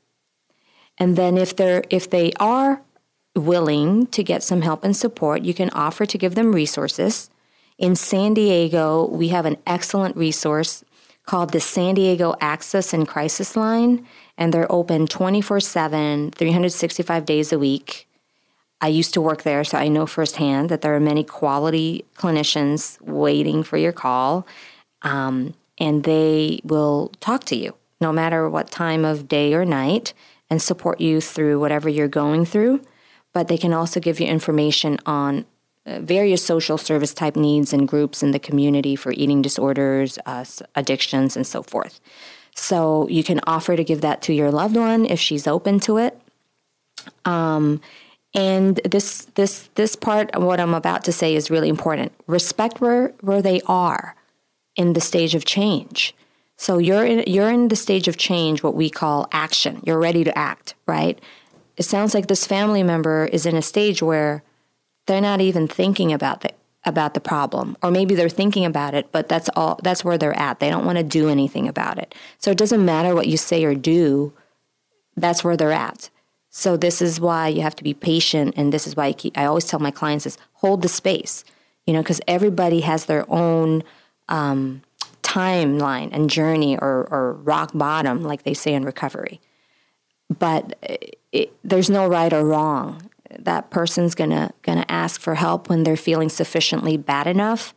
And 0.99 1.17
then 1.17 1.39
if 1.39 1.57
they're 1.57 1.85
if 1.91 2.11
they 2.11 2.33
are 2.39 2.83
willing 3.35 4.07
to 4.09 4.23
get 4.23 4.43
some 4.43 4.63
help 4.63 4.85
and 4.85 4.97
support, 4.97 5.43
you 5.43 5.55
can 5.55 5.71
offer 5.71 6.05
to 6.05 6.19
give 6.19 6.35
them 6.35 6.55
resources. 6.55 7.31
In 7.79 7.97
San 7.97 8.35
Diego, 8.35 9.07
we 9.09 9.29
have 9.29 9.47
an 9.47 9.57
excellent 9.67 10.17
resource 10.17 10.85
called 11.25 11.53
the 11.53 11.61
San 11.61 11.95
Diego 11.95 12.35
Access 12.41 12.93
and 12.93 13.09
Crisis 13.09 13.57
Line, 13.57 14.07
and 14.37 14.53
they're 14.53 14.71
open 14.71 15.07
24 15.07 15.61
7, 15.61 16.31
365 16.33 17.25
days 17.25 17.53
a 17.53 17.59
week. 17.59 18.09
I 18.81 18.89
used 18.89 19.15
to 19.15 19.21
work 19.21 19.45
there, 19.45 19.63
so 19.63 19.79
I 19.79 19.87
know 19.87 20.07
firsthand 20.07 20.69
that 20.69 20.81
there 20.83 20.95
are 20.95 21.01
many 21.01 21.23
quality 21.23 22.05
clinicians 22.17 23.01
waiting 23.01 23.63
for 23.63 23.77
your 23.77 23.93
call, 23.93 24.45
um, 25.03 25.55
and 25.83 26.05
they 26.05 26.61
will 26.65 27.13
talk 27.21 27.45
to 27.45 27.57
you 27.57 27.75
no 28.01 28.13
matter 28.13 28.49
what 28.49 28.71
time 28.71 29.05
of 29.05 29.29
day 29.29 29.53
or 29.53 29.65
night 29.65 30.15
and 30.49 30.63
support 30.63 31.01
you 31.01 31.21
through 31.21 31.59
whatever 31.61 31.89
you're 31.89 32.09
going 32.09 32.45
through 32.47 32.81
but 33.33 33.49
they 33.49 33.59
can 33.59 33.73
also 33.73 34.01
give 34.01 34.21
you 34.21 34.27
information 34.27 34.99
on 35.07 35.45
uh, 35.85 35.99
various 36.01 36.45
social 36.45 36.79
service 36.79 37.13
type 37.13 37.35
needs 37.35 37.73
and 37.73 37.89
groups 37.89 38.23
in 38.23 38.31
the 38.31 38.39
community 38.39 38.95
for 38.95 39.13
eating 39.13 39.43
disorders, 39.43 40.19
uh, 40.27 40.45
addictions, 40.77 41.37
and 41.37 41.47
so 41.47 41.63
forth. 41.63 42.01
So 42.55 43.09
you 43.09 43.25
can 43.25 43.41
offer 43.47 43.77
to 43.77 43.83
give 43.83 44.01
that 44.03 44.23
to 44.23 44.33
your 44.33 44.51
loved 44.51 44.77
one 44.77 45.07
if 45.07 45.19
she's 45.19 45.47
open 45.47 45.81
to 45.81 45.97
it. 45.97 46.21
Um, 47.25 47.81
and 48.35 48.77
this 48.85 49.27
this 49.35 49.69
this 49.75 49.97
part 49.97 50.31
of 50.33 50.43
what 50.43 50.61
I'm 50.61 50.75
about 50.75 51.05
to 51.05 51.13
say 51.13 51.35
is 51.35 51.51
really 51.51 51.69
important. 51.69 52.13
Respect 52.27 52.81
where 52.81 53.09
where 53.21 53.43
they 53.43 53.61
are 53.67 54.15
in 54.77 54.93
the 54.93 55.01
stage 55.01 55.35
of 55.35 55.45
change. 55.45 56.15
So 56.57 56.79
you're 56.79 57.05
in 57.05 57.25
you're 57.27 57.51
in 57.51 57.69
the 57.69 57.77
stage 57.77 58.09
of 58.09 58.17
change, 58.17 58.63
what 58.63 58.75
we 58.75 58.91
call 58.91 59.29
action. 59.33 59.83
You're 59.85 59.99
ready 59.99 60.25
to 60.25 60.37
act, 60.39 60.75
right? 60.87 61.21
it 61.77 61.85
sounds 61.85 62.15
like 62.15 62.27
this 62.27 62.47
family 62.47 62.83
member 62.83 63.27
is 63.27 63.47
in 63.47 63.57
a 63.57 63.63
stage 63.63 64.03
where 64.03 64.43
they're 65.07 65.21
not 65.21 65.41
even 65.41 65.67
thinking 65.69 66.13
about 66.13 66.41
the 66.43 66.51
about 66.85 67.15
the 67.15 67.21
problem 67.21 67.77
or 67.81 67.93
maybe 67.93 68.15
they're 68.15 68.29
thinking 68.29 68.65
about 68.65 68.93
it 68.93 69.11
but 69.13 69.29
that's 69.29 69.49
all 69.55 69.79
that's 69.85 70.05
where 70.05 70.19
they're 70.19 70.37
at 70.37 70.59
they 70.59 70.69
don't 70.69 70.85
want 70.85 70.99
to 70.99 71.05
do 71.05 71.29
anything 71.29 71.69
about 71.69 71.97
it 71.97 72.13
so 72.39 72.51
it 72.51 72.59
doesn't 72.59 72.85
matter 72.85 73.15
what 73.15 73.29
you 73.29 73.37
say 73.37 73.65
or 73.65 73.75
do 73.75 74.33
that's 75.17 75.45
where 75.45 75.57
they're 75.57 75.71
at 75.71 76.11
so 76.51 76.77
this 76.77 77.01
is 77.01 77.21
why 77.21 77.47
you 77.47 77.63
have 77.63 77.77
to 77.77 77.85
be 77.85 77.95
patient 77.95 78.53
and 78.57 78.73
this 78.73 78.87
is 78.87 78.97
why 78.97 79.07
I, 79.07 79.13
keep, 79.13 79.39
I 79.39 79.45
always 79.45 79.65
tell 79.65 79.79
my 79.79 79.93
clients 79.93 80.27
is 80.27 80.39
hold 80.55 80.83
the 80.83 80.89
space 80.89 81.45
you 81.87 81.93
know 81.93 82.03
because 82.03 82.21
everybody 82.27 82.81
has 82.81 83.07
their 83.07 83.31
own 83.31 83.85
um, 84.33 84.83
timeline 85.23 86.09
and 86.13 86.29
journey 86.29 86.77
or, 86.77 87.07
or 87.11 87.35
rock 87.35 87.71
bottom 87.73 88.25
like 88.25 88.43
they 88.43 88.55
say 88.55 88.75
in 88.75 88.85
recovery 88.85 89.41
but 90.39 90.77
it, 91.33 91.53
there's 91.65 91.91
no 91.91 92.07
right 92.07 92.33
or 92.33 92.45
wrong. 92.45 93.11
that 93.39 93.71
person's 93.71 94.15
gonna 94.15 94.53
gonna 94.61 94.85
ask 94.89 95.21
for 95.21 95.35
help 95.37 95.69
when 95.69 95.85
they're 95.85 95.97
feeling 95.97 96.29
sufficiently 96.29 96.99
bad 96.99 97.27
enough. 97.27 97.75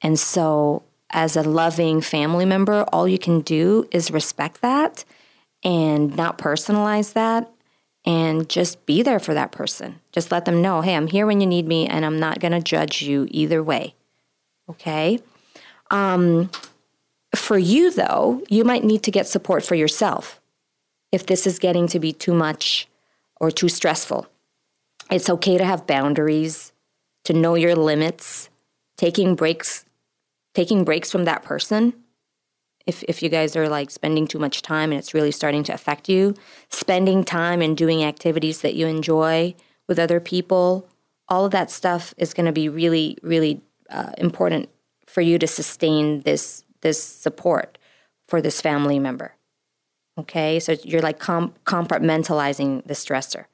And 0.00 0.18
so 0.18 0.84
as 1.10 1.36
a 1.36 1.42
loving 1.42 2.00
family 2.00 2.44
member, 2.44 2.84
all 2.92 3.08
you 3.08 3.18
can 3.18 3.40
do 3.40 3.88
is 3.90 4.12
respect 4.12 4.62
that 4.62 5.04
and 5.64 6.16
not 6.16 6.38
personalize 6.38 7.14
that 7.14 7.50
and 8.04 8.48
just 8.48 8.86
be 8.86 9.02
there 9.02 9.18
for 9.18 9.34
that 9.34 9.52
person. 9.52 10.00
Just 10.12 10.32
let 10.32 10.44
them 10.44 10.62
know, 10.62 10.80
hey, 10.80 10.94
I'm 10.94 11.08
here 11.08 11.26
when 11.26 11.40
you 11.40 11.46
need 11.46 11.66
me 11.66 11.86
and 11.86 12.04
I'm 12.04 12.18
not 12.18 12.40
going 12.40 12.52
to 12.52 12.60
judge 12.60 13.02
you 13.02 13.26
either 13.30 13.62
way. 13.62 13.94
Okay? 14.68 15.20
Um, 15.92 16.50
for 17.36 17.56
you, 17.56 17.92
though, 17.92 18.42
you 18.48 18.64
might 18.64 18.82
need 18.82 19.04
to 19.04 19.12
get 19.12 19.28
support 19.28 19.64
for 19.64 19.76
yourself 19.76 20.40
if 21.12 21.26
this 21.26 21.46
is 21.46 21.60
getting 21.60 21.86
to 21.88 22.00
be 22.00 22.12
too 22.12 22.34
much 22.34 22.88
or 23.40 23.52
too 23.52 23.68
stressful. 23.68 24.26
It's 25.10 25.30
okay 25.30 25.58
to 25.58 25.64
have 25.64 25.86
boundaries, 25.86 26.72
to 27.24 27.32
know 27.32 27.54
your 27.54 27.76
limits, 27.76 28.48
taking 28.96 29.36
breaks, 29.36 29.84
taking 30.54 30.84
breaks 30.84 31.12
from 31.12 31.24
that 31.26 31.44
person 31.44 31.94
if, 32.86 33.02
if 33.04 33.22
you 33.22 33.28
guys 33.28 33.56
are 33.56 33.68
like 33.68 33.90
spending 33.90 34.26
too 34.26 34.38
much 34.38 34.62
time 34.62 34.90
and 34.90 34.98
it's 34.98 35.14
really 35.14 35.30
starting 35.30 35.62
to 35.64 35.74
affect 35.74 36.08
you, 36.08 36.34
spending 36.68 37.24
time 37.24 37.62
and 37.62 37.76
doing 37.76 38.02
activities 38.02 38.60
that 38.62 38.74
you 38.74 38.86
enjoy 38.86 39.54
with 39.88 39.98
other 39.98 40.20
people, 40.20 40.88
all 41.28 41.44
of 41.44 41.52
that 41.52 41.70
stuff 41.70 42.14
is 42.16 42.34
going 42.34 42.46
to 42.46 42.52
be 42.52 42.68
really, 42.68 43.16
really 43.22 43.60
uh, 43.90 44.12
important 44.18 44.68
for 45.12 45.20
you 45.20 45.38
to 45.38 45.46
sustain 45.46 46.20
this 46.22 46.64
this 46.80 47.02
support 47.02 47.78
for 48.28 48.40
this 48.40 48.60
family 48.60 48.98
member. 48.98 49.34
Okay, 50.18 50.58
so 50.58 50.76
you're 50.82 51.02
like 51.02 51.18
comp- 51.18 51.62
compartmentalizing 51.64 52.84
the 52.86 52.94
stressor. 52.94 53.44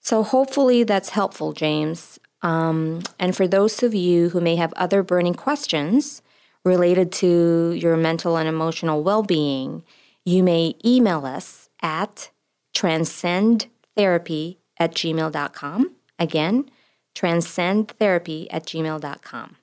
So 0.00 0.22
hopefully 0.22 0.84
that's 0.84 1.10
helpful, 1.10 1.52
James. 1.52 2.18
Um, 2.40 3.02
and 3.18 3.36
for 3.36 3.46
those 3.46 3.82
of 3.82 3.94
you 3.94 4.30
who 4.30 4.40
may 4.40 4.56
have 4.56 4.72
other 4.74 5.02
burning 5.02 5.34
questions, 5.34 6.22
related 6.64 7.12
to 7.12 7.72
your 7.72 7.96
mental 7.96 8.36
and 8.36 8.48
emotional 8.48 9.02
well 9.02 9.22
being, 9.22 9.82
you 10.24 10.42
may 10.42 10.74
email 10.84 11.26
us 11.26 11.68
at 11.82 12.30
transcendtherapy 12.76 14.56
at 14.78 14.94
gmail.com. 14.94 15.94
Again, 16.18 16.70
transcendtherapy 17.14 18.46
at 18.50 18.64
gmail.com. 18.66 19.56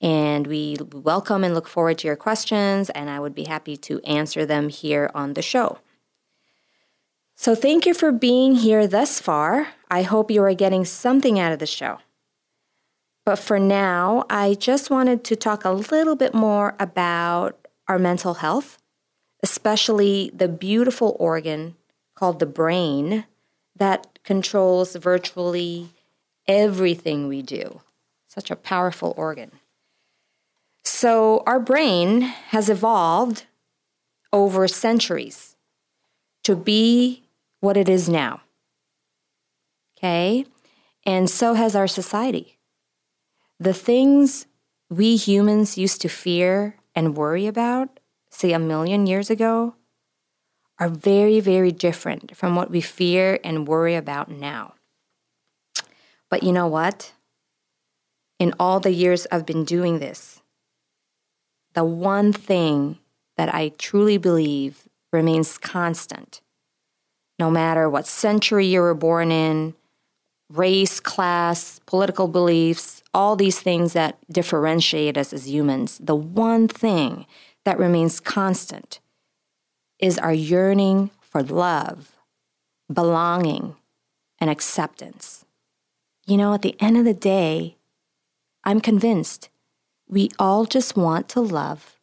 And 0.00 0.46
we 0.46 0.76
welcome 0.92 1.42
and 1.42 1.54
look 1.54 1.66
forward 1.66 1.98
to 1.98 2.06
your 2.06 2.16
questions, 2.16 2.88
and 2.90 3.10
I 3.10 3.18
would 3.18 3.34
be 3.34 3.44
happy 3.44 3.76
to 3.78 4.00
answer 4.02 4.46
them 4.46 4.68
here 4.68 5.10
on 5.14 5.34
the 5.34 5.42
show. 5.42 5.78
So, 7.36 7.54
thank 7.54 7.86
you 7.86 7.94
for 7.94 8.10
being 8.10 8.56
here 8.56 8.86
thus 8.86 9.20
far. 9.20 9.68
I 9.90 10.02
hope 10.02 10.30
you 10.30 10.42
are 10.42 10.54
getting 10.54 10.84
something 10.84 11.38
out 11.38 11.52
of 11.52 11.58
the 11.58 11.66
show. 11.66 11.98
But 13.24 13.38
for 13.38 13.58
now, 13.58 14.24
I 14.30 14.54
just 14.54 14.90
wanted 14.90 15.22
to 15.24 15.36
talk 15.36 15.64
a 15.64 15.70
little 15.70 16.16
bit 16.16 16.34
more 16.34 16.74
about 16.80 17.68
our 17.86 17.98
mental 17.98 18.34
health, 18.34 18.78
especially 19.42 20.30
the 20.34 20.48
beautiful 20.48 21.16
organ 21.20 21.76
called 22.14 22.38
the 22.38 22.46
brain 22.46 23.24
that 23.76 24.18
controls 24.24 24.96
virtually 24.96 25.90
everything 26.46 27.28
we 27.28 27.42
do. 27.42 27.80
Such 28.26 28.50
a 28.50 28.56
powerful 28.56 29.14
organ. 29.16 29.52
So, 30.90 31.42
our 31.46 31.60
brain 31.60 32.22
has 32.22 32.70
evolved 32.70 33.44
over 34.32 34.66
centuries 34.66 35.54
to 36.44 36.56
be 36.56 37.28
what 37.60 37.76
it 37.76 37.90
is 37.90 38.08
now. 38.08 38.40
Okay? 39.96 40.46
And 41.04 41.28
so 41.28 41.52
has 41.52 41.76
our 41.76 41.86
society. 41.86 42.58
The 43.60 43.74
things 43.74 44.46
we 44.88 45.16
humans 45.16 45.76
used 45.76 46.00
to 46.00 46.08
fear 46.08 46.76
and 46.94 47.18
worry 47.18 47.46
about, 47.46 48.00
say 48.30 48.52
a 48.52 48.58
million 48.58 49.06
years 49.06 49.28
ago, 49.28 49.74
are 50.78 50.88
very, 50.88 51.38
very 51.38 51.70
different 51.70 52.34
from 52.34 52.56
what 52.56 52.70
we 52.70 52.80
fear 52.80 53.38
and 53.44 53.68
worry 53.68 53.94
about 53.94 54.30
now. 54.30 54.72
But 56.30 56.42
you 56.42 56.50
know 56.50 56.66
what? 56.66 57.12
In 58.38 58.54
all 58.58 58.80
the 58.80 58.92
years 58.92 59.26
I've 59.30 59.46
been 59.46 59.64
doing 59.64 59.98
this, 59.98 60.40
the 61.78 61.84
one 61.84 62.32
thing 62.32 62.98
that 63.36 63.54
I 63.54 63.68
truly 63.78 64.18
believe 64.18 64.88
remains 65.12 65.56
constant, 65.58 66.40
no 67.38 67.52
matter 67.52 67.88
what 67.88 68.04
century 68.04 68.66
you 68.66 68.80
were 68.80 68.94
born 68.94 69.30
in, 69.30 69.74
race, 70.50 70.98
class, 70.98 71.78
political 71.86 72.26
beliefs, 72.26 73.04
all 73.14 73.36
these 73.36 73.60
things 73.60 73.92
that 73.92 74.18
differentiate 74.28 75.16
us 75.16 75.32
as 75.32 75.48
humans, 75.48 75.98
the 76.02 76.16
one 76.16 76.66
thing 76.66 77.26
that 77.64 77.78
remains 77.78 78.18
constant 78.18 78.98
is 80.00 80.18
our 80.18 80.34
yearning 80.34 81.12
for 81.20 81.44
love, 81.44 82.16
belonging, 82.92 83.76
and 84.40 84.50
acceptance. 84.50 85.44
You 86.26 86.38
know, 86.38 86.54
at 86.54 86.62
the 86.62 86.74
end 86.80 86.96
of 86.96 87.04
the 87.04 87.14
day, 87.14 87.76
I'm 88.64 88.80
convinced 88.80 89.48
we 90.08 90.30
all 90.38 90.64
just 90.64 90.96
want 90.96 91.28
to 91.30 91.40
love 91.40 91.98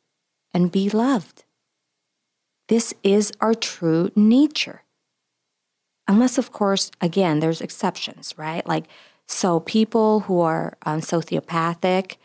and 0.54 0.72
be 0.72 0.90
loved. 0.90 1.44
This 2.68 2.94
is 3.04 3.32
our 3.42 3.54
true 3.54 4.12
nature. 4.16 4.84
Unless, 6.08 6.38
of 6.38 6.52
course, 6.52 6.92
again, 7.02 7.40
there's 7.40 7.62
exceptions, 7.62 8.34
right? 8.38 8.66
Like, 8.68 8.86
so 9.28 9.60
people 9.60 10.22
who 10.22 10.40
are 10.42 10.78
um, 10.86 11.02
sociopathic 11.02 12.18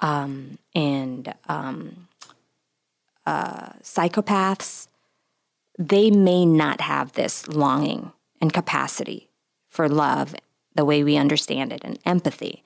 um, 0.00 0.58
and 0.74 1.32
um, 1.48 2.08
uh, 3.24 3.70
psychopaths, 3.82 4.88
they 5.78 6.10
may 6.10 6.44
not 6.44 6.80
have 6.80 7.12
this 7.12 7.46
longing 7.46 8.12
and 8.40 8.52
capacity 8.52 9.28
for 9.68 9.88
love 9.88 10.34
the 10.74 10.84
way 10.84 11.04
we 11.04 11.16
understand 11.16 11.72
it 11.72 11.82
and 11.84 11.98
empathy. 12.04 12.64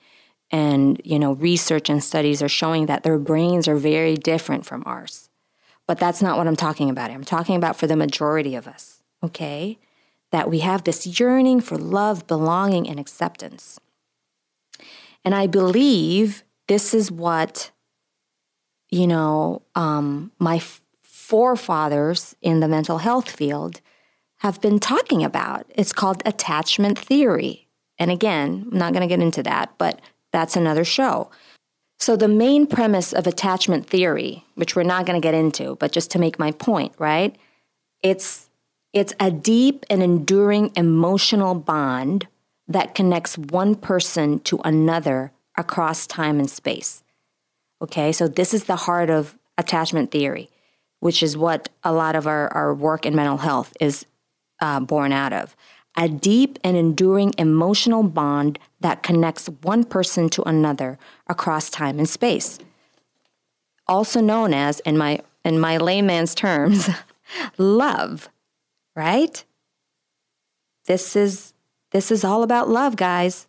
And, 0.49 1.01
you 1.03 1.19
know, 1.19 1.33
research 1.33 1.89
and 1.89 2.03
studies 2.03 2.41
are 2.41 2.49
showing 2.49 2.85
that 2.85 3.03
their 3.03 3.17
brains 3.17 3.67
are 3.67 3.75
very 3.75 4.15
different 4.15 4.65
from 4.65 4.83
ours. 4.85 5.29
But 5.87 5.99
that's 5.99 6.21
not 6.21 6.37
what 6.37 6.47
I'm 6.47 6.55
talking 6.55 6.89
about. 6.89 7.11
I'm 7.11 7.23
talking 7.23 7.55
about 7.55 7.75
for 7.75 7.87
the 7.87 7.95
majority 7.95 8.55
of 8.55 8.67
us, 8.67 9.01
okay? 9.21 9.77
that 10.31 10.49
we 10.49 10.59
have 10.59 10.83
this 10.83 11.19
yearning 11.19 11.61
for 11.61 11.77
love, 11.77 12.27
belonging, 12.27 12.87
and 12.87 12.99
acceptance. 12.99 13.79
And 15.23 15.33
I 15.33 15.47
believe 15.47 16.43
this 16.67 16.93
is 16.93 17.11
what, 17.11 17.71
you 18.89 19.07
know, 19.07 19.61
um, 19.75 20.31
my 20.39 20.61
forefathers 21.03 22.35
in 22.41 22.59
the 22.59 22.67
mental 22.67 22.99
health 22.99 23.29
field 23.29 23.81
have 24.37 24.61
been 24.61 24.79
talking 24.79 25.23
about. 25.23 25.65
It's 25.69 25.93
called 25.93 26.21
attachment 26.25 26.97
theory. 26.97 27.67
And 27.97 28.11
again, 28.11 28.67
I'm 28.71 28.77
not 28.77 28.93
going 28.93 29.01
to 29.01 29.07
get 29.07 29.23
into 29.23 29.43
that, 29.43 29.73
but 29.77 30.01
that's 30.31 30.55
another 30.55 30.83
show. 30.83 31.29
So, 31.99 32.15
the 32.15 32.27
main 32.27 32.67
premise 32.67 33.11
of 33.11 33.25
attachment 33.25 33.87
theory, 33.87 34.45
which 34.55 34.75
we're 34.75 34.83
not 34.83 35.05
going 35.05 35.19
to 35.19 35.25
get 35.25 35.33
into, 35.33 35.75
but 35.77 35.91
just 35.91 36.11
to 36.11 36.19
make 36.19 36.37
my 36.37 36.51
point, 36.51 36.93
right? 36.99 37.35
It's 38.03 38.49
it's 38.93 39.13
a 39.19 39.31
deep 39.31 39.85
and 39.89 40.01
enduring 40.01 40.71
emotional 40.75 41.55
bond 41.55 42.27
that 42.67 42.95
connects 42.95 43.37
one 43.37 43.75
person 43.75 44.39
to 44.39 44.59
another 44.63 45.31
across 45.57 46.05
time 46.07 46.39
and 46.39 46.49
space. 46.49 47.03
Okay, 47.81 48.11
so 48.11 48.27
this 48.27 48.53
is 48.53 48.65
the 48.65 48.75
heart 48.75 49.09
of 49.09 49.37
attachment 49.57 50.11
theory, 50.11 50.49
which 50.99 51.21
is 51.21 51.37
what 51.37 51.69
a 51.83 51.93
lot 51.93 52.15
of 52.15 52.27
our, 52.27 52.49
our 52.49 52.73
work 52.73 53.05
in 53.05 53.15
mental 53.15 53.37
health 53.37 53.75
is 53.79 54.05
uh, 54.61 54.79
born 54.79 55.11
out 55.11 55.33
of. 55.33 55.55
A 55.97 56.07
deep 56.07 56.59
and 56.63 56.77
enduring 56.77 57.33
emotional 57.37 58.03
bond 58.03 58.59
that 58.79 59.03
connects 59.03 59.47
one 59.63 59.83
person 59.83 60.29
to 60.29 60.47
another 60.47 60.99
across 61.27 61.69
time 61.69 61.97
and 61.97 62.07
space. 62.07 62.59
Also 63.87 64.21
known 64.21 64.53
as, 64.53 64.79
in 64.81 64.97
my, 64.97 65.19
in 65.43 65.59
my 65.59 65.77
layman's 65.77 66.35
terms, 66.35 66.89
love 67.57 68.29
right? 68.97 69.45
This 70.87 71.15
is 71.15 71.53
this 71.91 72.11
is 72.11 72.25
all 72.25 72.43
about 72.43 72.67
love, 72.67 72.97
guys. 72.97 73.47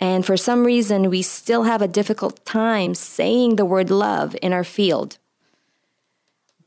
And 0.00 0.26
for 0.26 0.36
some 0.36 0.64
reason, 0.64 1.08
we 1.08 1.22
still 1.22 1.62
have 1.62 1.80
a 1.80 1.88
difficult 1.88 2.44
time 2.44 2.94
saying 2.94 3.56
the 3.56 3.64
word 3.64 3.88
love 3.88 4.36
in 4.42 4.52
our 4.52 4.64
field. 4.64 5.16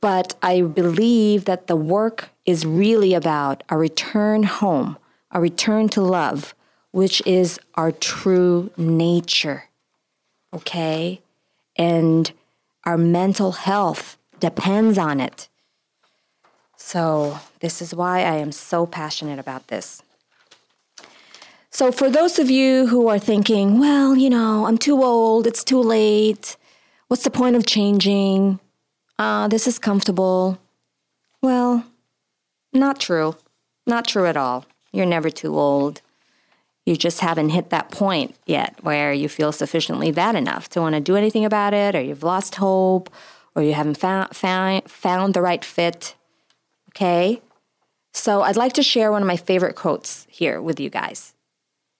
But 0.05 0.35
I 0.43 0.61
believe 0.61 1.45
that 1.45 1.65
the 1.65 1.75
work 1.75 2.29
is 2.45 2.63
really 2.63 3.15
about 3.15 3.63
a 3.69 3.75
return 3.75 4.43
home, 4.43 4.97
a 5.31 5.41
return 5.41 5.89
to 5.89 6.01
love, 6.01 6.53
which 6.91 7.23
is 7.25 7.59
our 7.73 7.91
true 7.91 8.69
nature. 8.77 9.63
Okay? 10.53 11.21
And 11.75 12.31
our 12.83 12.99
mental 12.99 13.53
health 13.53 14.15
depends 14.39 14.99
on 14.99 15.19
it. 15.19 15.49
So, 16.77 17.39
this 17.61 17.81
is 17.81 17.95
why 17.95 18.19
I 18.19 18.35
am 18.35 18.51
so 18.51 18.85
passionate 18.85 19.39
about 19.39 19.69
this. 19.69 20.03
So, 21.71 21.91
for 21.91 22.11
those 22.11 22.37
of 22.37 22.51
you 22.51 22.85
who 22.85 23.07
are 23.07 23.17
thinking, 23.17 23.79
well, 23.79 24.15
you 24.15 24.29
know, 24.29 24.67
I'm 24.67 24.77
too 24.77 25.03
old, 25.03 25.47
it's 25.47 25.63
too 25.63 25.81
late, 25.81 26.57
what's 27.07 27.23
the 27.23 27.31
point 27.31 27.55
of 27.55 27.65
changing? 27.65 28.59
Uh, 29.17 29.47
this 29.47 29.67
is 29.67 29.79
comfortable. 29.79 30.59
Well, 31.41 31.85
not 32.73 32.99
true. 32.99 33.35
Not 33.87 34.07
true 34.07 34.25
at 34.25 34.37
all. 34.37 34.65
You're 34.91 35.05
never 35.05 35.29
too 35.29 35.57
old. 35.57 36.01
You 36.85 36.95
just 36.95 37.21
haven't 37.21 37.49
hit 37.49 37.69
that 37.69 37.91
point 37.91 38.35
yet 38.45 38.75
where 38.83 39.13
you 39.13 39.29
feel 39.29 39.51
sufficiently 39.51 40.11
bad 40.11 40.35
enough 40.35 40.69
to 40.69 40.81
want 40.81 40.95
to 40.95 41.01
do 41.01 41.15
anything 41.15 41.45
about 41.45 41.73
it, 41.73 41.95
or 41.95 42.01
you've 42.01 42.23
lost 42.23 42.55
hope, 42.55 43.09
or 43.55 43.63
you 43.63 43.73
haven't 43.73 43.97
found, 43.97 44.35
found, 44.35 44.89
found 44.89 45.33
the 45.33 45.41
right 45.41 45.63
fit. 45.63 46.15
Okay? 46.89 47.41
So 48.13 48.41
I'd 48.41 48.55
like 48.55 48.73
to 48.73 48.83
share 48.83 49.11
one 49.11 49.21
of 49.21 49.27
my 49.27 49.37
favorite 49.37 49.75
quotes 49.75 50.27
here 50.29 50.61
with 50.61 50.79
you 50.79 50.89
guys. 50.89 51.33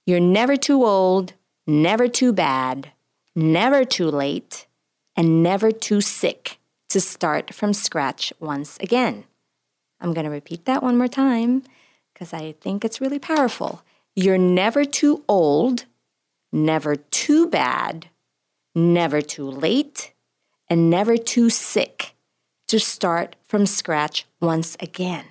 You're 0.05 0.20
never 0.20 0.55
too 0.55 0.86
old, 0.86 1.34
never 1.66 2.07
too 2.07 2.32
bad, 2.32 2.91
never 3.36 3.86
too 3.86 4.11
late, 4.11 4.68
and 5.16 5.41
never 5.41 5.72
too 5.72 5.99
sick 6.01 6.59
to 6.95 7.01
start 7.01 7.53
from 7.53 7.73
scratch 7.73 8.31
once 8.39 8.77
again. 8.79 9.25
I'm 9.99 10.13
going 10.13 10.23
to 10.23 10.31
repeat 10.31 10.63
that 10.63 10.81
one 10.81 10.97
more 10.97 11.09
time 11.09 11.63
because 12.13 12.31
I 12.31 12.53
think 12.61 12.85
it's 12.85 13.01
really 13.01 13.19
powerful. 13.19 13.83
You're 14.15 14.37
never 14.37 14.85
too 14.85 15.25
old, 15.27 15.83
never 16.53 16.95
too 16.95 17.49
bad, 17.49 18.07
never 18.73 19.21
too 19.21 19.43
late, 19.43 20.13
and 20.69 20.89
never 20.89 21.17
too 21.17 21.49
sick 21.49 22.15
to 22.69 22.79
start 22.79 23.35
from 23.43 23.65
scratch 23.65 24.25
once 24.39 24.77
again. 24.79 25.25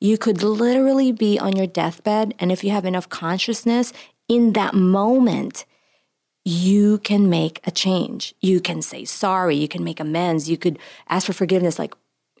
You 0.00 0.18
could 0.18 0.40
literally 0.40 1.10
be 1.10 1.36
on 1.36 1.56
your 1.56 1.66
deathbed, 1.66 2.32
and 2.38 2.52
if 2.52 2.62
you 2.62 2.70
have 2.70 2.84
enough 2.84 3.08
consciousness 3.08 3.92
in 4.28 4.52
that 4.52 4.74
moment, 4.74 5.64
you 6.44 6.98
can 6.98 7.28
make 7.28 7.60
a 7.66 7.70
change. 7.70 8.34
You 8.40 8.60
can 8.60 8.82
say 8.82 9.04
sorry, 9.04 9.56
you 9.56 9.68
can 9.68 9.84
make 9.84 10.00
amends, 10.00 10.48
you 10.48 10.56
could 10.56 10.78
ask 11.08 11.26
for 11.26 11.32
forgiveness. 11.32 11.78
Like, 11.78 11.94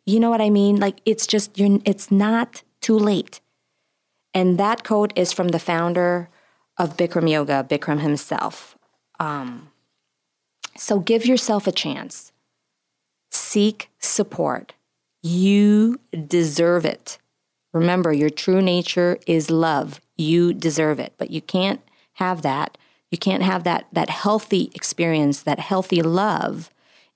you 0.06 0.18
know 0.18 0.30
what 0.30 0.40
I 0.40 0.50
mean? 0.50 0.76
Like, 0.76 1.00
it's 1.04 1.26
just, 1.26 1.58
you're, 1.58 1.78
it's 1.84 2.10
not 2.10 2.62
too 2.80 2.98
late. 2.98 3.40
And 4.32 4.58
that 4.58 4.84
quote 4.84 5.12
is 5.16 5.32
from 5.32 5.48
the 5.48 5.58
founder 5.58 6.28
of 6.78 6.96
Bikram 6.96 7.30
Yoga, 7.30 7.66
Bikram 7.68 8.00
himself. 8.00 8.78
Um, 9.18 9.70
so 10.76 10.98
give 10.98 11.26
yourself 11.26 11.66
a 11.66 11.72
chance. 11.72 12.32
Seek 13.30 13.90
support. 13.98 14.72
You 15.22 16.00
deserve 16.26 16.84
it. 16.84 17.18
Remember, 17.72 18.12
your 18.12 18.30
true 18.30 18.62
nature 18.62 19.18
is 19.26 19.50
love. 19.50 20.00
You 20.16 20.54
deserve 20.54 20.98
it, 20.98 21.12
but 21.18 21.30
you 21.30 21.40
can't 21.40 21.80
have 22.14 22.42
that. 22.42 22.78
You 23.10 23.18
can't 23.18 23.42
have 23.42 23.64
that 23.64 23.86
that 23.92 24.10
healthy 24.10 24.70
experience, 24.74 25.42
that 25.42 25.58
healthy 25.58 26.02
love 26.02 26.70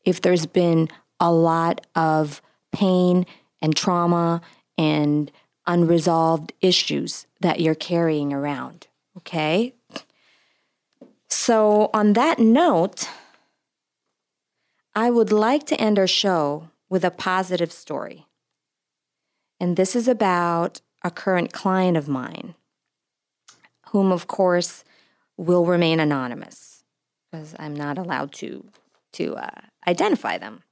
if 0.04 0.20
there's 0.20 0.46
been 0.46 0.88
a 1.18 1.32
lot 1.32 1.86
of 1.94 2.42
pain 2.72 3.26
and 3.62 3.74
trauma 3.74 4.40
and 4.76 5.30
unresolved 5.66 6.52
issues 6.60 7.26
that 7.40 7.60
you're 7.60 7.74
carrying 7.74 8.32
around, 8.32 8.86
okay? 9.16 9.74
So, 11.28 11.90
on 11.94 12.12
that 12.12 12.38
note, 12.38 13.08
I 14.94 15.10
would 15.10 15.32
like 15.32 15.64
to 15.66 15.80
end 15.80 15.98
our 15.98 16.06
show 16.06 16.68
with 16.88 17.04
a 17.04 17.10
positive 17.10 17.72
story. 17.72 18.26
And 19.58 19.76
this 19.76 19.96
is 19.96 20.06
about 20.06 20.80
a 21.02 21.10
current 21.10 21.52
client 21.52 21.96
of 21.96 22.08
mine, 22.08 22.54
whom, 23.88 24.12
of 24.12 24.26
course, 24.26 24.84
will 25.36 25.66
remain 25.66 26.00
anonymous 26.00 26.84
because 27.30 27.54
I'm 27.58 27.74
not 27.74 27.98
allowed 27.98 28.32
to, 28.34 28.64
to 29.14 29.36
uh, 29.36 29.60
identify 29.86 30.38
them. 30.38 30.62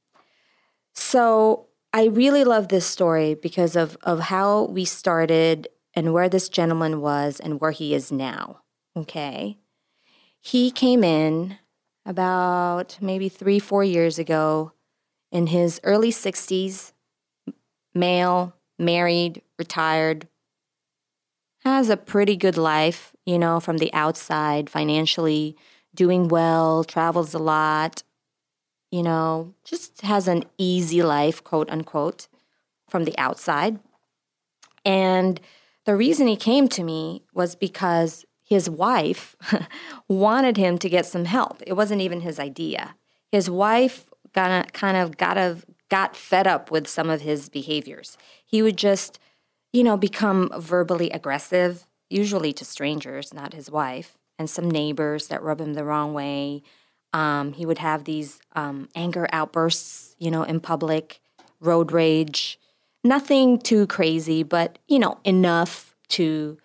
So 0.95 1.67
I 1.93 2.07
really 2.07 2.45
love 2.45 2.69
this 2.69 2.87
story 2.87 3.35
because 3.35 3.77
of, 3.77 3.97
of 4.03 4.21
how 4.21 4.65
we 4.65 4.85
started 4.85 5.69
and 5.95 6.13
where 6.13 6.29
this 6.29 6.49
gentleman 6.49 7.01
was 7.01 7.41
and 7.41 7.61
where 7.61 7.71
he 7.71 7.95
is 7.95 8.11
now. 8.13 8.61
Okay. 8.97 9.59
He 10.41 10.71
came 10.71 11.05
in 11.05 11.59
about 12.05 12.99
maybe 13.01 13.29
three, 13.29 13.59
four 13.59 13.85
years 13.85 14.19
ago 14.19 14.73
in 15.31 15.49
his 15.49 15.81
early 15.85 16.11
60s, 16.11 16.93
male, 17.95 18.55
married, 18.79 19.43
retired, 19.59 20.29
has 21.65 21.89
a 21.89 21.97
pretty 21.97 22.37
good 22.37 22.57
life, 22.57 23.12
you 23.27 23.39
know, 23.39 23.61
from 23.61 23.79
the 23.79 23.93
outside, 23.93 24.68
financially, 24.68 25.57
doing 25.95 26.29
well, 26.29 26.85
travels 26.85 27.35
a 27.35 27.39
lot, 27.39 28.03
you 28.91 29.03
know, 29.03 29.55
just 29.64 30.03
has 30.03 30.29
an 30.29 30.45
easy 30.59 31.03
life, 31.03 31.43
quote 31.43 31.70
unquote, 31.70 32.29
from 32.89 33.05
the 33.05 33.16
outside. 33.18 33.79
And 34.85 35.41
the 35.85 35.97
reason 35.97 36.27
he 36.27 36.37
came 36.37 36.68
to 36.68 36.85
me 36.85 37.23
was 37.33 37.55
because 37.55 38.25
his 38.43 38.68
wife 38.68 39.35
wanted 40.09 40.57
him 40.57 40.79
to 40.79 40.89
get 40.89 41.07
some 41.07 41.25
help. 41.25 41.62
It 41.66 41.73
wasn't 41.73 42.03
even 42.03 42.20
his 42.20 42.39
idea. 42.39 42.95
His 43.31 43.49
wife 43.49 44.11
got 44.35 44.73
kind 44.73 44.97
of 44.97 45.16
got 45.16 45.39
a, 45.39 45.59
got 45.89 46.16
fed 46.16 46.47
up 46.47 46.70
with 46.70 46.87
some 46.87 47.09
of 47.09 47.23
his 47.23 47.49
behaviors. 47.49 48.18
He 48.45 48.62
would 48.62 48.77
just, 48.77 49.18
you 49.73 49.83
know, 49.83 49.97
become 49.97 50.51
verbally 50.59 51.11
aggressive, 51.11 51.87
usually 52.13 52.53
to 52.55 52.65
strangers, 52.65 53.33
not 53.33 53.55
his 53.55 53.71
wife, 53.71 54.19
and 54.39 54.49
some 54.49 54.71
neighbors 54.71 55.29
that 55.29 55.43
rub 55.43 55.61
him 55.61 55.75
the 55.75 55.85
wrong 55.85 56.15
way. 56.15 56.63
Um, 57.13 57.53
he 57.53 57.67
would 57.67 57.79
have 57.79 58.05
these 58.05 58.41
um, 58.55 58.89
anger 58.95 59.29
outbursts, 59.33 60.15
you 60.19 60.31
know, 60.31 60.43
in 60.43 60.61
public, 60.61 61.21
road 61.61 61.93
rage. 61.93 62.59
Nothing 63.05 63.59
too 63.59 63.87
crazy, 63.87 64.43
but 64.43 64.79
you 64.89 64.99
know, 64.99 65.19
enough 65.25 65.95
to 66.11 66.59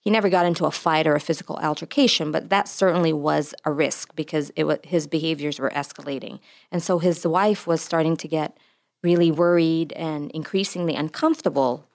he 0.00 0.10
never 0.10 0.30
got 0.30 0.46
into 0.46 0.64
a 0.64 0.70
fight 0.70 1.06
or 1.06 1.14
a 1.14 1.20
physical 1.20 1.58
altercation, 1.58 2.32
but 2.32 2.48
that 2.48 2.66
certainly 2.66 3.12
was 3.12 3.54
a 3.64 3.72
risk 3.72 4.14
because 4.16 4.50
it 4.56 4.64
was, 4.64 4.78
his 4.82 5.06
behaviors 5.06 5.58
were 5.58 5.68
escalating. 5.70 6.38
And 6.72 6.82
so 6.82 6.98
his 6.98 7.26
wife 7.26 7.66
was 7.66 7.82
starting 7.82 8.16
to 8.18 8.28
get 8.28 8.56
really 9.02 9.30
worried 9.30 9.92
and 9.92 10.30
increasingly 10.30 10.94
uncomfortable 10.94 11.86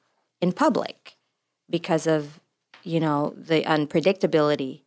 in 0.41 0.52
public 0.52 1.18
because 1.70 2.06
of, 2.06 2.39
you 2.84 2.99
know, 2.99 3.34
the 3.38 3.63
unpredictability 3.63 4.81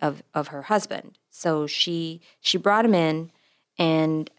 of, 0.00 0.22
of 0.34 0.48
her 0.48 0.62
husband. 0.62 1.18
So 1.30 1.66
she 1.66 2.20
she 2.40 2.58
brought 2.58 2.84
him 2.84 2.94
in 2.94 3.30
and 3.78 4.30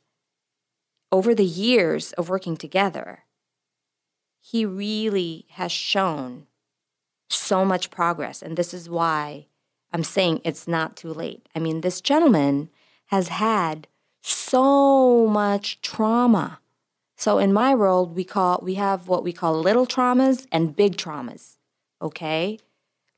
over 1.12 1.36
the 1.36 1.46
years 1.46 2.14
of 2.14 2.30
working 2.30 2.56
together, 2.56 3.26
he 4.40 4.66
really 4.66 5.46
has 5.52 5.72
shown 5.72 6.48
so 7.30 7.66
much 7.66 7.92
progress. 7.92 8.42
And 8.42 8.58
this 8.58 8.74
is 8.74 8.90
why 8.90 9.48
I'm 9.92 10.04
saying 10.04 10.42
it's 10.44 10.68
not 10.68 10.96
too 10.96 11.14
late. 11.14 11.48
I 11.56 11.60
mean, 11.60 11.82
this 11.82 12.02
gentleman 12.02 12.70
has 13.08 13.28
had 13.28 13.88
so 14.22 15.28
much 15.28 15.82
trauma. 15.82 16.60
So 17.18 17.38
in 17.38 17.54
my 17.54 17.76
world, 17.76 18.16
we 18.16 18.24
call 18.24 18.60
we 18.64 18.76
have 18.76 19.08
what 19.08 19.24
we 19.24 19.34
call 19.34 19.60
little 19.60 19.86
traumas 19.86 20.48
and 20.52 20.76
big 20.76 20.98
traumas. 20.98 21.58
Okay? 22.02 22.58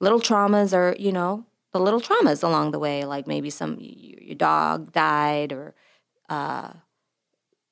Little 0.04 0.20
traumas 0.20 0.76
are, 0.76 0.96
you 1.00 1.14
know, 1.14 1.46
the 1.72 1.80
little 1.80 2.02
traumas 2.02 2.44
along 2.44 2.72
the 2.72 2.80
way, 2.80 3.06
like 3.06 3.26
maybe 3.26 3.50
some 3.50 3.78
your 3.80 4.36
dog 4.36 4.92
died 4.92 5.54
or 5.54 5.74
uh, 6.30 6.74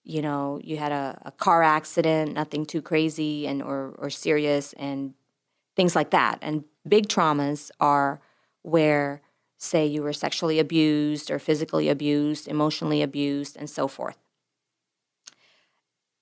you 0.06 0.22
know, 0.22 0.58
you 0.64 0.78
had 0.78 0.94
a, 0.94 1.22
a 1.26 1.32
car 1.32 1.62
accident, 1.62 2.34
nothing 2.34 2.66
too 2.66 2.82
crazy 2.82 3.48
and 3.48 3.62
or 3.62 3.94
or 3.98 4.10
serious 4.10 4.72
and 4.74 5.14
things 5.76 5.94
like 5.94 6.12
that. 6.12 6.40
And 6.42 6.64
big 6.88 7.10
traumas 7.10 7.70
are 7.82 8.22
where, 8.62 9.22
say, 9.58 9.86
you 9.86 10.02
were 10.02 10.14
sexually 10.14 10.58
abused 10.58 11.30
or 11.30 11.38
physically 11.38 11.90
abused, 11.90 12.48
emotionally 12.48 13.02
abused, 13.02 13.58
and 13.58 13.70
so 13.70 13.90
forth. 13.90 14.18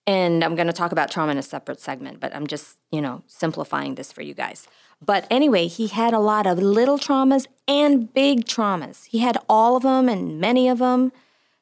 And 0.07 0.43
I'm 0.43 0.55
going 0.55 0.65
to 0.65 0.73
talk 0.73 0.91
about 0.91 1.11
trauma 1.11 1.33
in 1.33 1.37
a 1.37 1.43
separate 1.43 1.79
segment, 1.79 2.19
but 2.19 2.35
I'm 2.35 2.47
just, 2.47 2.77
you 2.91 2.99
know, 2.99 3.21
simplifying 3.27 3.93
this 3.93 4.11
for 4.11 4.23
you 4.23 4.33
guys. 4.33 4.67
But 5.03 5.25
anyway, 5.29 5.67
he 5.67 5.87
had 5.87 6.13
a 6.13 6.19
lot 6.19 6.45
of 6.45 6.59
little 6.59 6.97
traumas 6.97 7.47
and 7.67 8.13
big 8.13 8.45
traumas. 8.45 9.05
He 9.05 9.19
had 9.19 9.37
all 9.47 9.75
of 9.75 9.83
them 9.83 10.09
and 10.09 10.39
many 10.39 10.67
of 10.67 10.79
them. 10.79 11.11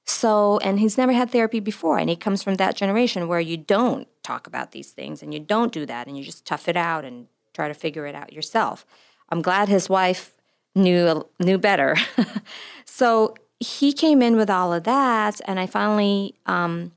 So, 0.05 0.57
and 0.59 0.79
he's 0.79 0.97
never 0.97 1.11
had 1.11 1.29
therapy 1.29 1.59
before. 1.59 1.99
And 1.99 2.09
he 2.09 2.15
comes 2.15 2.41
from 2.41 2.55
that 2.55 2.75
generation 2.75 3.27
where 3.27 3.39
you 3.39 3.57
don't 3.57 4.07
talk 4.23 4.47
about 4.47 4.71
these 4.71 4.91
things 4.91 5.21
and 5.21 5.33
you 5.33 5.39
don't 5.39 5.71
do 5.71 5.85
that 5.85 6.07
and 6.07 6.17
you 6.17 6.23
just 6.23 6.45
tough 6.45 6.67
it 6.67 6.77
out 6.77 7.05
and 7.05 7.27
try 7.53 7.67
to 7.67 7.73
figure 7.73 8.05
it 8.05 8.15
out 8.15 8.33
yourself. 8.33 8.85
I'm 9.29 9.41
glad 9.41 9.67
his 9.67 9.89
wife 9.89 10.33
knew 10.75 11.27
knew 11.39 11.57
better. 11.57 11.95
so 12.85 13.35
he 13.59 13.91
came 13.91 14.21
in 14.21 14.35
with 14.35 14.49
all 14.49 14.71
of 14.71 14.83
that, 14.83 15.41
and 15.45 15.59
I 15.59 15.65
finally, 15.65 16.35
um, 16.45 16.91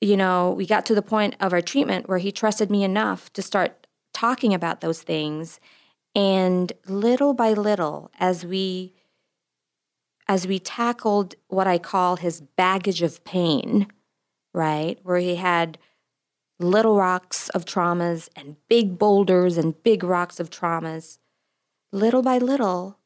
you 0.00 0.16
know, 0.16 0.50
we 0.50 0.66
got 0.66 0.84
to 0.86 0.94
the 0.94 1.02
point 1.02 1.36
of 1.40 1.52
our 1.52 1.62
treatment 1.62 2.08
where 2.08 2.18
he 2.18 2.32
trusted 2.32 2.70
me 2.70 2.82
enough 2.84 3.32
to 3.34 3.42
start 3.42 3.86
talking 4.18 4.52
about 4.54 4.80
those 4.80 5.02
things, 5.02 5.60
And 6.14 6.72
little 6.86 7.34
by 7.34 7.52
little, 7.52 8.10
as 8.18 8.44
we 8.44 8.94
as 10.26 10.46
we 10.46 10.58
tackled 10.58 11.34
what 11.48 11.66
I 11.66 11.78
call 11.78 12.16
his 12.16 12.40
baggage 12.40 13.00
of 13.00 13.24
pain, 13.24 13.86
right? 14.52 14.98
Where 15.02 15.18
he 15.18 15.36
had 15.36 15.78
little 16.58 16.96
rocks 16.96 17.48
of 17.50 17.64
traumas 17.64 18.28
and 18.36 18.56
big 18.68 18.98
boulders 18.98 19.56
and 19.56 19.82
big 19.82 20.02
rocks 20.02 20.40
of 20.40 20.50
traumas, 20.50 21.18
little 21.92 22.22
by 22.22 22.38
little, 22.38 22.98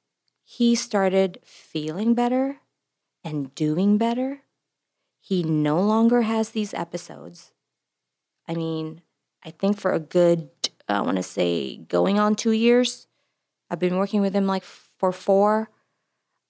he 0.42 0.74
started 0.74 1.38
feeling 1.44 2.14
better 2.14 2.58
and 3.22 3.54
doing 3.54 3.98
better. 3.98 4.40
He 5.20 5.42
no 5.42 5.80
longer 5.80 6.22
has 6.22 6.50
these 6.50 6.74
episodes. 6.74 7.52
I 8.48 8.54
mean, 8.54 9.02
I 9.44 9.50
think 9.50 9.78
for 9.78 9.92
a 9.92 10.00
good, 10.00 10.50
I 10.89 11.01
want 11.01 11.16
to 11.16 11.22
say, 11.22 11.76
going 11.76 12.18
on 12.18 12.35
two 12.35 12.53
years. 12.53 13.07
I've 13.70 13.78
been 13.78 13.97
working 13.97 14.20
with 14.20 14.35
him 14.35 14.47
like 14.47 14.64
for 14.64 15.12
four. 15.12 15.70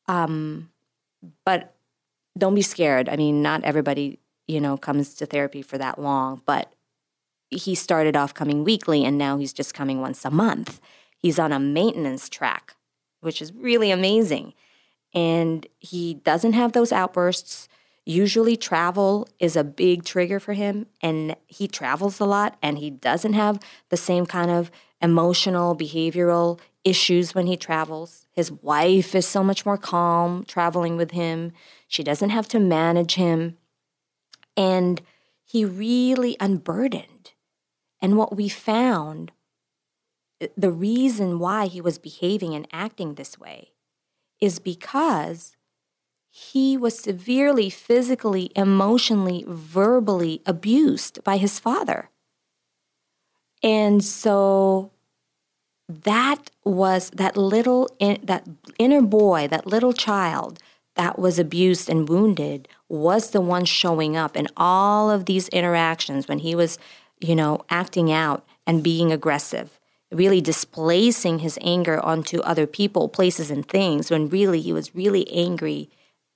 Um, 0.09 0.70
but 1.45 1.74
don't 2.37 2.55
be 2.55 2.62
scared. 2.62 3.09
I 3.09 3.16
mean, 3.16 3.43
not 3.43 3.64
everybody, 3.64 4.18
you 4.47 4.61
know, 4.61 4.76
comes 4.76 5.14
to 5.14 5.26
therapy 5.26 5.62
for 5.62 5.78
that 5.78 6.01
long, 6.01 6.43
but 6.47 6.72
he 7.51 7.74
started 7.74 8.16
off 8.16 8.35
coming 8.35 8.64
weekly 8.64 9.05
and 9.05 9.18
now 9.18 9.37
he's 9.37 9.53
just 9.53 9.74
coming 9.74 10.01
once 10.01 10.24
a 10.24 10.30
month. 10.30 10.80
He's 11.16 11.39
on 11.39 11.53
a 11.53 11.61
maintenance 11.61 12.28
track, 12.28 12.74
which 13.20 13.41
is 13.41 13.53
really 13.53 13.91
amazing. 13.91 14.55
And 15.14 15.66
he 15.78 16.14
doesn't 16.14 16.55
have 16.55 16.72
those 16.72 16.93
outbursts. 16.93 17.68
Usually, 18.05 18.57
travel 18.57 19.28
is 19.38 19.55
a 19.55 19.62
big 19.62 20.05
trigger 20.05 20.40
for 20.40 20.55
him, 20.55 20.86
and 21.00 21.36
he 21.46 21.68
travels 21.68 22.18
a 22.18 22.24
lot 22.24 22.57
and 22.61 22.78
he 22.78 22.90
doesn't 22.90 23.34
have 23.34 23.61
the 23.90 23.96
same 23.96 24.26
kind 24.26 24.50
of 24.50 24.70
emotional, 25.00 25.76
behavioral 25.76 26.59
issues 26.84 27.34
when 27.34 27.46
he 27.46 27.57
travels. 27.57 28.26
His 28.32 28.50
wife 28.50 29.14
is 29.14 29.26
so 29.26 29.44
much 29.44 29.64
more 29.64 29.78
calm 29.78 30.44
traveling 30.44 30.96
with 30.96 31.12
him. 31.12 31.53
She 31.86 32.03
doesn't 32.03 32.30
have 32.30 32.48
to 32.48 32.61
manage 32.61 33.14
him. 33.14 33.57
And 34.57 35.00
he 35.44 35.64
really 35.64 36.36
unburdened. 36.40 37.32
And 38.00 38.16
what 38.16 38.36
we 38.36 38.48
found, 38.48 39.30
the 40.57 40.72
reason 40.72 41.38
why 41.38 41.66
he 41.66 41.80
was 41.80 41.98
behaving 41.98 42.55
and 42.55 42.66
acting 42.72 43.14
this 43.14 43.38
way 43.38 43.72
is 44.40 44.59
because 44.59 45.57
he 46.35 46.78
was 46.78 46.99
severely 46.99 47.68
physically, 47.68 48.51
emotionally, 48.57 49.45
verbally 49.47 50.41
abused 50.47 51.22
by 51.24 51.37
his 51.37 51.59
father. 51.59 52.09
And 53.62 54.03
so 54.03 54.91
that 55.87 56.51
was 56.64 57.11
that 57.11 57.37
little 57.37 57.91
that 58.01 58.49
inner 58.78 59.03
boy, 59.03 59.47
that 59.49 59.66
little 59.66 59.93
child 59.93 60.59
that 60.97 61.18
was 61.18 61.39
abused 61.39 61.91
and 61.91 62.09
wounded 62.09 62.66
was 62.89 63.33
the 63.33 63.43
one 63.43 63.66
showing 63.66 64.16
up 64.16 64.35
in 64.35 64.49
all 64.57 65.11
of 65.11 65.26
these 65.26 65.49
interactions 65.51 66.28
when 66.28 66.39
he 66.39 66.55
was, 66.55 66.78
you 67.20 67.37
know, 67.37 67.61
acting 67.68 68.11
out 68.11 68.43
and 68.66 68.83
being 68.83 69.12
aggressive, 69.12 69.78
really 70.11 70.41
displacing 70.41 71.41
his 71.41 71.59
anger 71.61 72.01
onto 72.01 72.41
other 72.41 72.66
people, 72.66 73.11
places 73.11 73.51
and 73.51 73.68
things 73.68 74.11
when 74.11 74.30
really 74.30 74.62
he 74.62 74.72
was 74.72 74.95
really 74.95 75.30
angry 75.30 75.91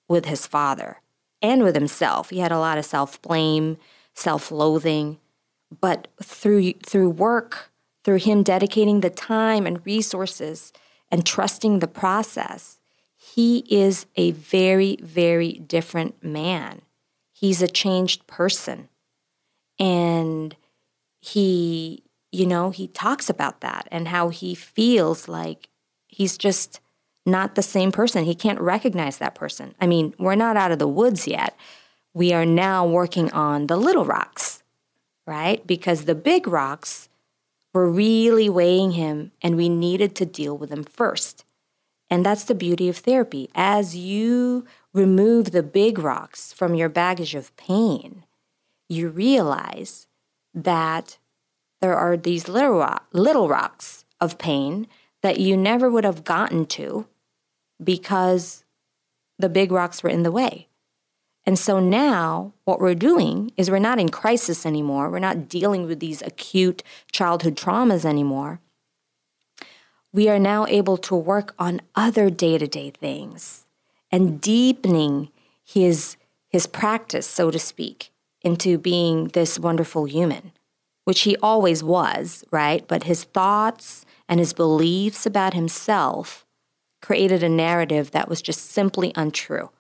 with 0.09 0.26
his 0.26 0.46
father 0.46 1.00
and 1.42 1.62
with 1.62 1.74
himself. 1.74 2.30
He 2.30 2.38
had 2.38 2.52
a 2.52 2.59
lot 2.59 2.78
of 2.78 2.84
self-blame, 2.84 3.76
self-loathing, 4.14 5.18
but 5.80 6.09
through 6.22 6.72
through 6.84 7.11
work 7.11 7.70
through 8.07 8.18
him 8.18 8.44
dedicating 8.44 9.00
the 9.00 9.11
time 9.11 9.66
and 9.66 9.84
resources 9.84 10.72
and 11.11 11.26
trusting 11.26 11.80
the 11.80 11.88
process, 11.88 12.78
he 13.16 13.64
is 13.68 14.07
a 14.14 14.30
very, 14.30 14.96
very 15.02 15.54
different 15.54 16.22
man. 16.22 16.82
He's 17.32 17.61
a 17.61 17.66
changed 17.66 18.28
person. 18.28 18.88
And 19.80 20.54
he, 21.20 22.04
you 22.30 22.46
know, 22.46 22.70
he 22.70 22.86
talks 22.86 23.28
about 23.28 23.61
that 23.62 23.88
and 23.90 24.07
how 24.07 24.28
he 24.28 24.54
feels 24.54 25.26
like 25.26 25.68
he's 26.07 26.38
just 26.38 26.78
not 27.26 27.54
the 27.54 27.62
same 27.62 27.92
person. 27.92 28.24
He 28.24 28.34
can't 28.34 28.60
recognize 28.60 29.18
that 29.18 29.34
person. 29.34 29.74
I 29.80 29.86
mean, 29.86 30.14
we're 30.18 30.36
not 30.36 30.56
out 30.56 30.72
of 30.72 30.78
the 30.78 30.88
woods 30.88 31.26
yet. 31.26 31.56
We 32.14 32.32
are 32.32 32.46
now 32.46 32.86
working 32.86 33.30
on 33.32 33.66
the 33.66 33.76
little 33.76 34.04
rocks, 34.04 34.62
right? 35.26 35.66
Because 35.66 36.04
the 36.04 36.14
big 36.14 36.46
rocks, 36.46 37.08
were 37.76 37.90
really 37.90 38.48
weighing 38.48 38.92
him, 38.92 39.32
and 39.42 39.54
we 39.54 39.68
needed 39.68 40.14
to 40.14 40.24
deal 40.24 40.56
with 40.56 40.70
them 40.70 40.82
first. 40.82 41.44
And 42.08 42.24
that's 42.24 42.44
the 42.44 42.54
beauty 42.54 42.88
of 42.88 42.96
therapy. 42.96 43.50
As 43.54 43.94
you 43.94 44.64
remove 44.94 45.50
the 45.50 45.62
big 45.62 45.98
rocks 45.98 46.54
from 46.54 46.74
your 46.74 46.88
baggage 46.88 47.34
of 47.34 47.54
pain, 47.58 48.24
you 48.88 49.10
realize 49.10 50.06
that 50.54 51.18
there 51.82 51.94
are 51.94 52.16
these 52.16 52.48
little, 52.48 52.82
little 53.12 53.46
rocks 53.46 54.06
of 54.22 54.38
pain 54.38 54.86
that 55.20 55.38
you 55.38 55.54
never 55.54 55.90
would 55.90 56.04
have 56.04 56.24
gotten 56.24 56.64
to 56.64 57.06
because 57.82 58.64
the 59.38 59.48
big 59.48 59.72
rocks 59.72 60.02
were 60.02 60.10
in 60.10 60.22
the 60.22 60.32
way. 60.32 60.68
And 61.44 61.58
so 61.58 61.78
now 61.78 62.52
what 62.64 62.80
we're 62.80 62.94
doing 62.94 63.52
is 63.56 63.70
we're 63.70 63.78
not 63.78 64.00
in 64.00 64.08
crisis 64.08 64.66
anymore. 64.66 65.10
We're 65.10 65.20
not 65.20 65.48
dealing 65.48 65.86
with 65.86 66.00
these 66.00 66.22
acute 66.22 66.82
childhood 67.12 67.56
traumas 67.56 68.04
anymore. 68.04 68.60
We 70.12 70.28
are 70.28 70.38
now 70.38 70.66
able 70.66 70.96
to 70.98 71.14
work 71.14 71.54
on 71.58 71.82
other 71.94 72.30
day 72.30 72.58
to 72.58 72.66
day 72.66 72.90
things 72.90 73.66
and 74.10 74.40
deepening 74.40 75.30
his, 75.62 76.16
his 76.48 76.66
practice, 76.66 77.26
so 77.26 77.50
to 77.50 77.58
speak, 77.58 78.10
into 78.42 78.78
being 78.78 79.28
this 79.28 79.58
wonderful 79.58 80.06
human, 80.06 80.52
which 81.04 81.22
he 81.22 81.36
always 81.36 81.84
was, 81.84 82.44
right? 82.50 82.86
But 82.88 83.04
his 83.04 83.24
thoughts 83.24 84.06
and 84.28 84.40
his 84.40 84.52
beliefs 84.52 85.26
about 85.26 85.54
himself 85.54 86.45
created 87.03 87.42
a 87.42 87.49
narrative 87.49 88.11
that 88.12 88.28
was 88.28 88.42
just 88.42 88.70
simply 88.70 89.12
untrue. 89.14 89.70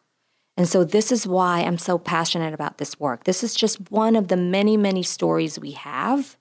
And 0.56 0.68
so, 0.68 0.84
this 0.84 1.12
is 1.12 1.26
why 1.26 1.60
I'm 1.60 1.78
so 1.78 1.98
passionate 1.98 2.54
about 2.54 2.78
this 2.78 2.98
work. 2.98 3.24
This 3.24 3.44
is 3.44 3.54
just 3.54 3.90
one 3.90 4.16
of 4.16 4.28
the 4.28 4.36
many, 4.36 4.76
many 4.76 5.02
stories 5.02 5.58
we 5.58 5.72
have 5.72 6.36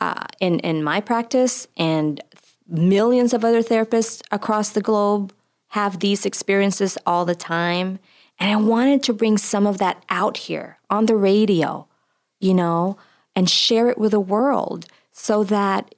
uh, 0.00 0.24
in, 0.40 0.58
in 0.60 0.82
my 0.82 1.00
practice, 1.00 1.68
and 1.76 2.22
millions 2.66 3.34
of 3.34 3.44
other 3.44 3.62
therapists 3.62 4.22
across 4.30 4.70
the 4.70 4.80
globe 4.80 5.32
have 5.68 6.00
these 6.00 6.24
experiences 6.24 6.96
all 7.06 7.24
the 7.24 7.34
time. 7.34 7.98
And 8.38 8.50
I 8.50 8.56
wanted 8.56 9.02
to 9.04 9.12
bring 9.12 9.38
some 9.38 9.66
of 9.66 9.78
that 9.78 10.02
out 10.08 10.36
here 10.36 10.78
on 10.90 11.06
the 11.06 11.16
radio, 11.16 11.86
you 12.40 12.54
know, 12.54 12.96
and 13.36 13.48
share 13.48 13.88
it 13.88 13.98
with 13.98 14.12
the 14.12 14.20
world 14.20 14.86
so 15.12 15.44
that 15.44 15.94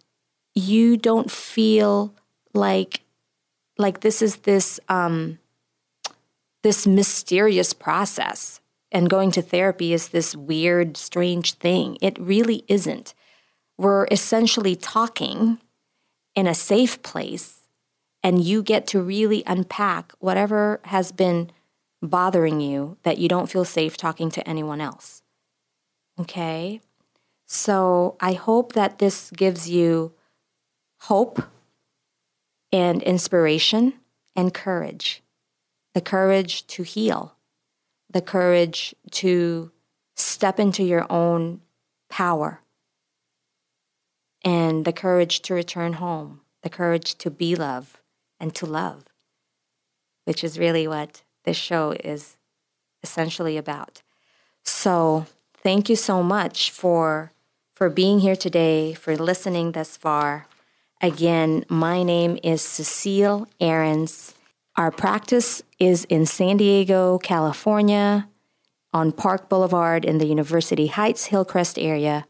you 0.54 0.96
don't 0.96 1.30
feel 1.30 2.14
like 2.52 3.00
like 3.78 4.00
this 4.00 4.22
is 4.22 4.36
this 4.36 4.80
um, 4.88 5.38
this 6.62 6.86
mysterious 6.86 7.72
process. 7.72 8.60
And 8.92 9.10
going 9.10 9.32
to 9.32 9.42
therapy 9.42 9.92
is 9.92 10.08
this 10.08 10.34
weird, 10.36 10.96
strange 10.96 11.54
thing. 11.54 11.98
It 12.00 12.18
really 12.20 12.64
isn't. 12.68 13.14
We're 13.76 14.06
essentially 14.10 14.76
talking 14.76 15.58
in 16.34 16.46
a 16.46 16.54
safe 16.54 17.02
place, 17.02 17.68
and 18.22 18.42
you 18.42 18.62
get 18.62 18.86
to 18.88 19.02
really 19.02 19.42
unpack 19.46 20.12
whatever 20.18 20.80
has 20.84 21.12
been 21.12 21.50
bothering 22.02 22.60
you 22.60 22.96
that 23.02 23.18
you 23.18 23.28
don't 23.28 23.50
feel 23.50 23.64
safe 23.64 23.96
talking 23.96 24.30
to 24.30 24.48
anyone 24.48 24.80
else. 24.80 25.22
Okay? 26.18 26.80
So 27.46 28.16
I 28.20 28.32
hope 28.32 28.72
that 28.72 28.98
this 28.98 29.30
gives 29.30 29.68
you 29.68 30.12
hope 31.02 31.42
and 32.72 33.02
inspiration 33.02 33.94
and 34.34 34.52
courage 34.52 35.22
the 35.96 36.00
courage 36.02 36.66
to 36.66 36.82
heal, 36.82 37.36
the 38.10 38.20
courage 38.20 38.94
to 39.10 39.70
step 40.14 40.60
into 40.60 40.84
your 40.84 41.10
own 41.10 41.62
power, 42.10 42.60
and 44.44 44.84
the 44.84 44.92
courage 44.92 45.40
to 45.40 45.54
return 45.54 45.94
home, 45.94 46.42
the 46.62 46.68
courage 46.68 47.14
to 47.14 47.30
be 47.30 47.56
love 47.56 48.02
and 48.38 48.54
to 48.54 48.66
love, 48.66 49.04
which 50.26 50.44
is 50.44 50.58
really 50.58 50.86
what 50.86 51.22
this 51.44 51.56
show 51.56 51.92
is 52.04 52.36
essentially 53.02 53.56
about. 53.56 54.02
So, 54.64 55.24
thank 55.54 55.88
you 55.88 55.96
so 55.96 56.22
much 56.22 56.70
for 56.70 57.32
for 57.72 57.88
being 57.88 58.20
here 58.20 58.36
today, 58.36 58.92
for 58.92 59.16
listening 59.16 59.72
thus 59.72 59.96
far. 59.96 60.46
Again, 61.02 61.64
my 61.68 62.02
name 62.02 62.38
is 62.42 62.62
Cecile 62.62 63.46
Ahrens. 63.60 64.34
Our 64.76 64.90
practice 64.90 65.62
is 65.78 66.04
in 66.04 66.24
San 66.24 66.56
Diego, 66.56 67.18
California, 67.18 68.28
on 68.94 69.12
Park 69.12 69.50
Boulevard 69.50 70.06
in 70.06 70.16
the 70.16 70.26
University 70.26 70.86
Heights 70.86 71.26
Hillcrest 71.26 71.78
area. 71.78 72.26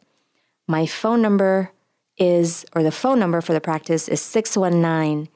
My 0.67 0.85
phone 0.85 1.23
number 1.23 1.71
is, 2.19 2.67
or 2.75 2.83
the 2.83 2.91
phone 2.91 3.21
number 3.21 3.41
for 3.41 3.53
the 3.53 3.61
practice 3.61 4.09
is 4.09 4.21
619 4.21 5.29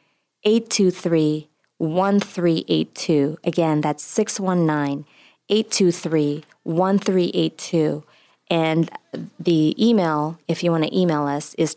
823 0.42 1.48
1382. 1.78 3.38
Again, 3.44 3.80
that's 3.80 4.02
619 4.02 5.06
823 5.48 6.44
1382. 6.64 8.04
And 8.50 8.90
the 9.38 9.76
email, 9.78 10.38
if 10.48 10.64
you 10.64 10.72
want 10.72 10.82
to 10.82 10.98
email 10.98 11.28
us, 11.28 11.54
is 11.54 11.72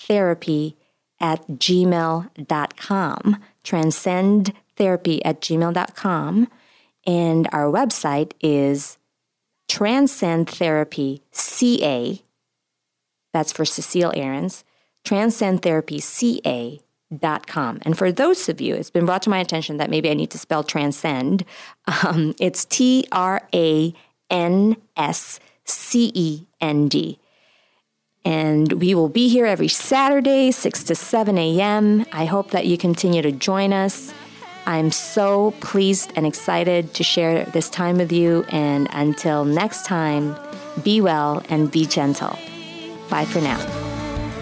transcendtherapy 0.00 0.76
at 1.20 1.46
gmail.com. 1.48 3.36
Transcendtherapy 3.64 5.20
at 5.24 5.40
gmail.com. 5.40 6.48
And 7.06 7.48
our 7.52 7.70
website 7.70 8.32
is 8.40 8.98
Transcend 9.68 10.48
Therapy 10.48 11.22
CA. 11.30 12.20
That's 13.32 13.52
for 13.52 13.64
Cecile 13.64 14.12
Ahrens. 14.16 14.64
TranscendTherapyCA.com. 15.04 17.78
And 17.82 17.96
for 17.96 18.10
those 18.12 18.48
of 18.48 18.60
you, 18.60 18.74
it's 18.74 18.90
been 18.90 19.06
brought 19.06 19.22
to 19.22 19.30
my 19.30 19.38
attention 19.38 19.76
that 19.78 19.90
maybe 19.90 20.10
I 20.10 20.14
need 20.14 20.30
to 20.30 20.38
spell 20.38 20.64
transcend. 20.64 21.44
Um, 22.04 22.34
it's 22.38 22.64
T 22.64 23.06
R 23.12 23.42
A 23.54 23.94
N 24.28 24.76
S 24.96 25.38
C 25.64 26.10
E 26.14 26.46
N 26.60 26.88
D. 26.88 27.20
And 28.24 28.72
we 28.74 28.94
will 28.94 29.08
be 29.08 29.28
here 29.28 29.46
every 29.46 29.68
Saturday, 29.68 30.50
6 30.50 30.84
to 30.84 30.94
7 30.94 31.38
a.m. 31.38 32.04
I 32.12 32.26
hope 32.26 32.50
that 32.50 32.66
you 32.66 32.76
continue 32.76 33.22
to 33.22 33.32
join 33.32 33.72
us. 33.72 34.12
I'm 34.66 34.90
so 34.90 35.52
pleased 35.60 36.12
and 36.16 36.26
excited 36.26 36.92
to 36.94 37.02
share 37.02 37.44
this 37.46 37.70
time 37.70 37.96
with 37.96 38.12
you. 38.12 38.44
And 38.50 38.88
until 38.92 39.44
next 39.44 39.86
time, 39.86 40.36
be 40.82 41.00
well 41.00 41.42
and 41.48 41.70
be 41.70 41.86
gentle. 41.86 42.38
Bye 43.08 43.24
for 43.24 43.40
now. 43.40 43.99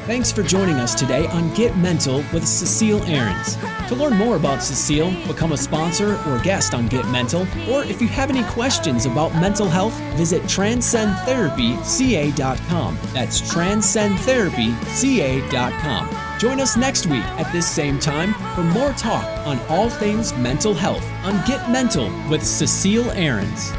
Thanks 0.09 0.33
for 0.33 0.43
joining 0.43 0.77
us 0.77 0.95
today 0.95 1.27
on 1.27 1.53
Get 1.53 1.77
Mental 1.77 2.25
with 2.33 2.49
Cecile 2.49 3.05
Ahrens. 3.05 3.59
To 3.89 3.95
learn 3.95 4.15
more 4.15 4.37
about 4.37 4.63
Cecile, 4.63 5.11
become 5.27 5.53
a 5.53 5.57
sponsor 5.59 6.19
or 6.27 6.39
guest 6.39 6.73
on 6.73 6.89
Get 6.89 7.07
Mental, 7.09 7.43
or 7.69 7.85
if 7.85 8.01
you 8.01 8.09
have 8.09 8.31
any 8.31 8.43
questions 8.45 9.05
about 9.05 9.35
mental 9.35 9.69
health, 9.69 9.93
visit 10.17 10.41
transcendtherapyca.com. 10.45 12.99
That's 13.13 13.43
transcendtherapyca.com. 13.43 16.39
Join 16.39 16.61
us 16.61 16.77
next 16.79 17.05
week 17.05 17.25
at 17.25 17.53
this 17.53 17.71
same 17.71 17.99
time 17.99 18.33
for 18.55 18.63
more 18.63 18.95
talk 18.95 19.27
on 19.47 19.61
all 19.69 19.91
things 19.91 20.33
mental 20.39 20.73
health 20.73 21.05
on 21.23 21.47
Get 21.47 21.71
Mental 21.71 22.11
with 22.31 22.43
Cecile 22.43 23.11
Ahrens. 23.11 23.75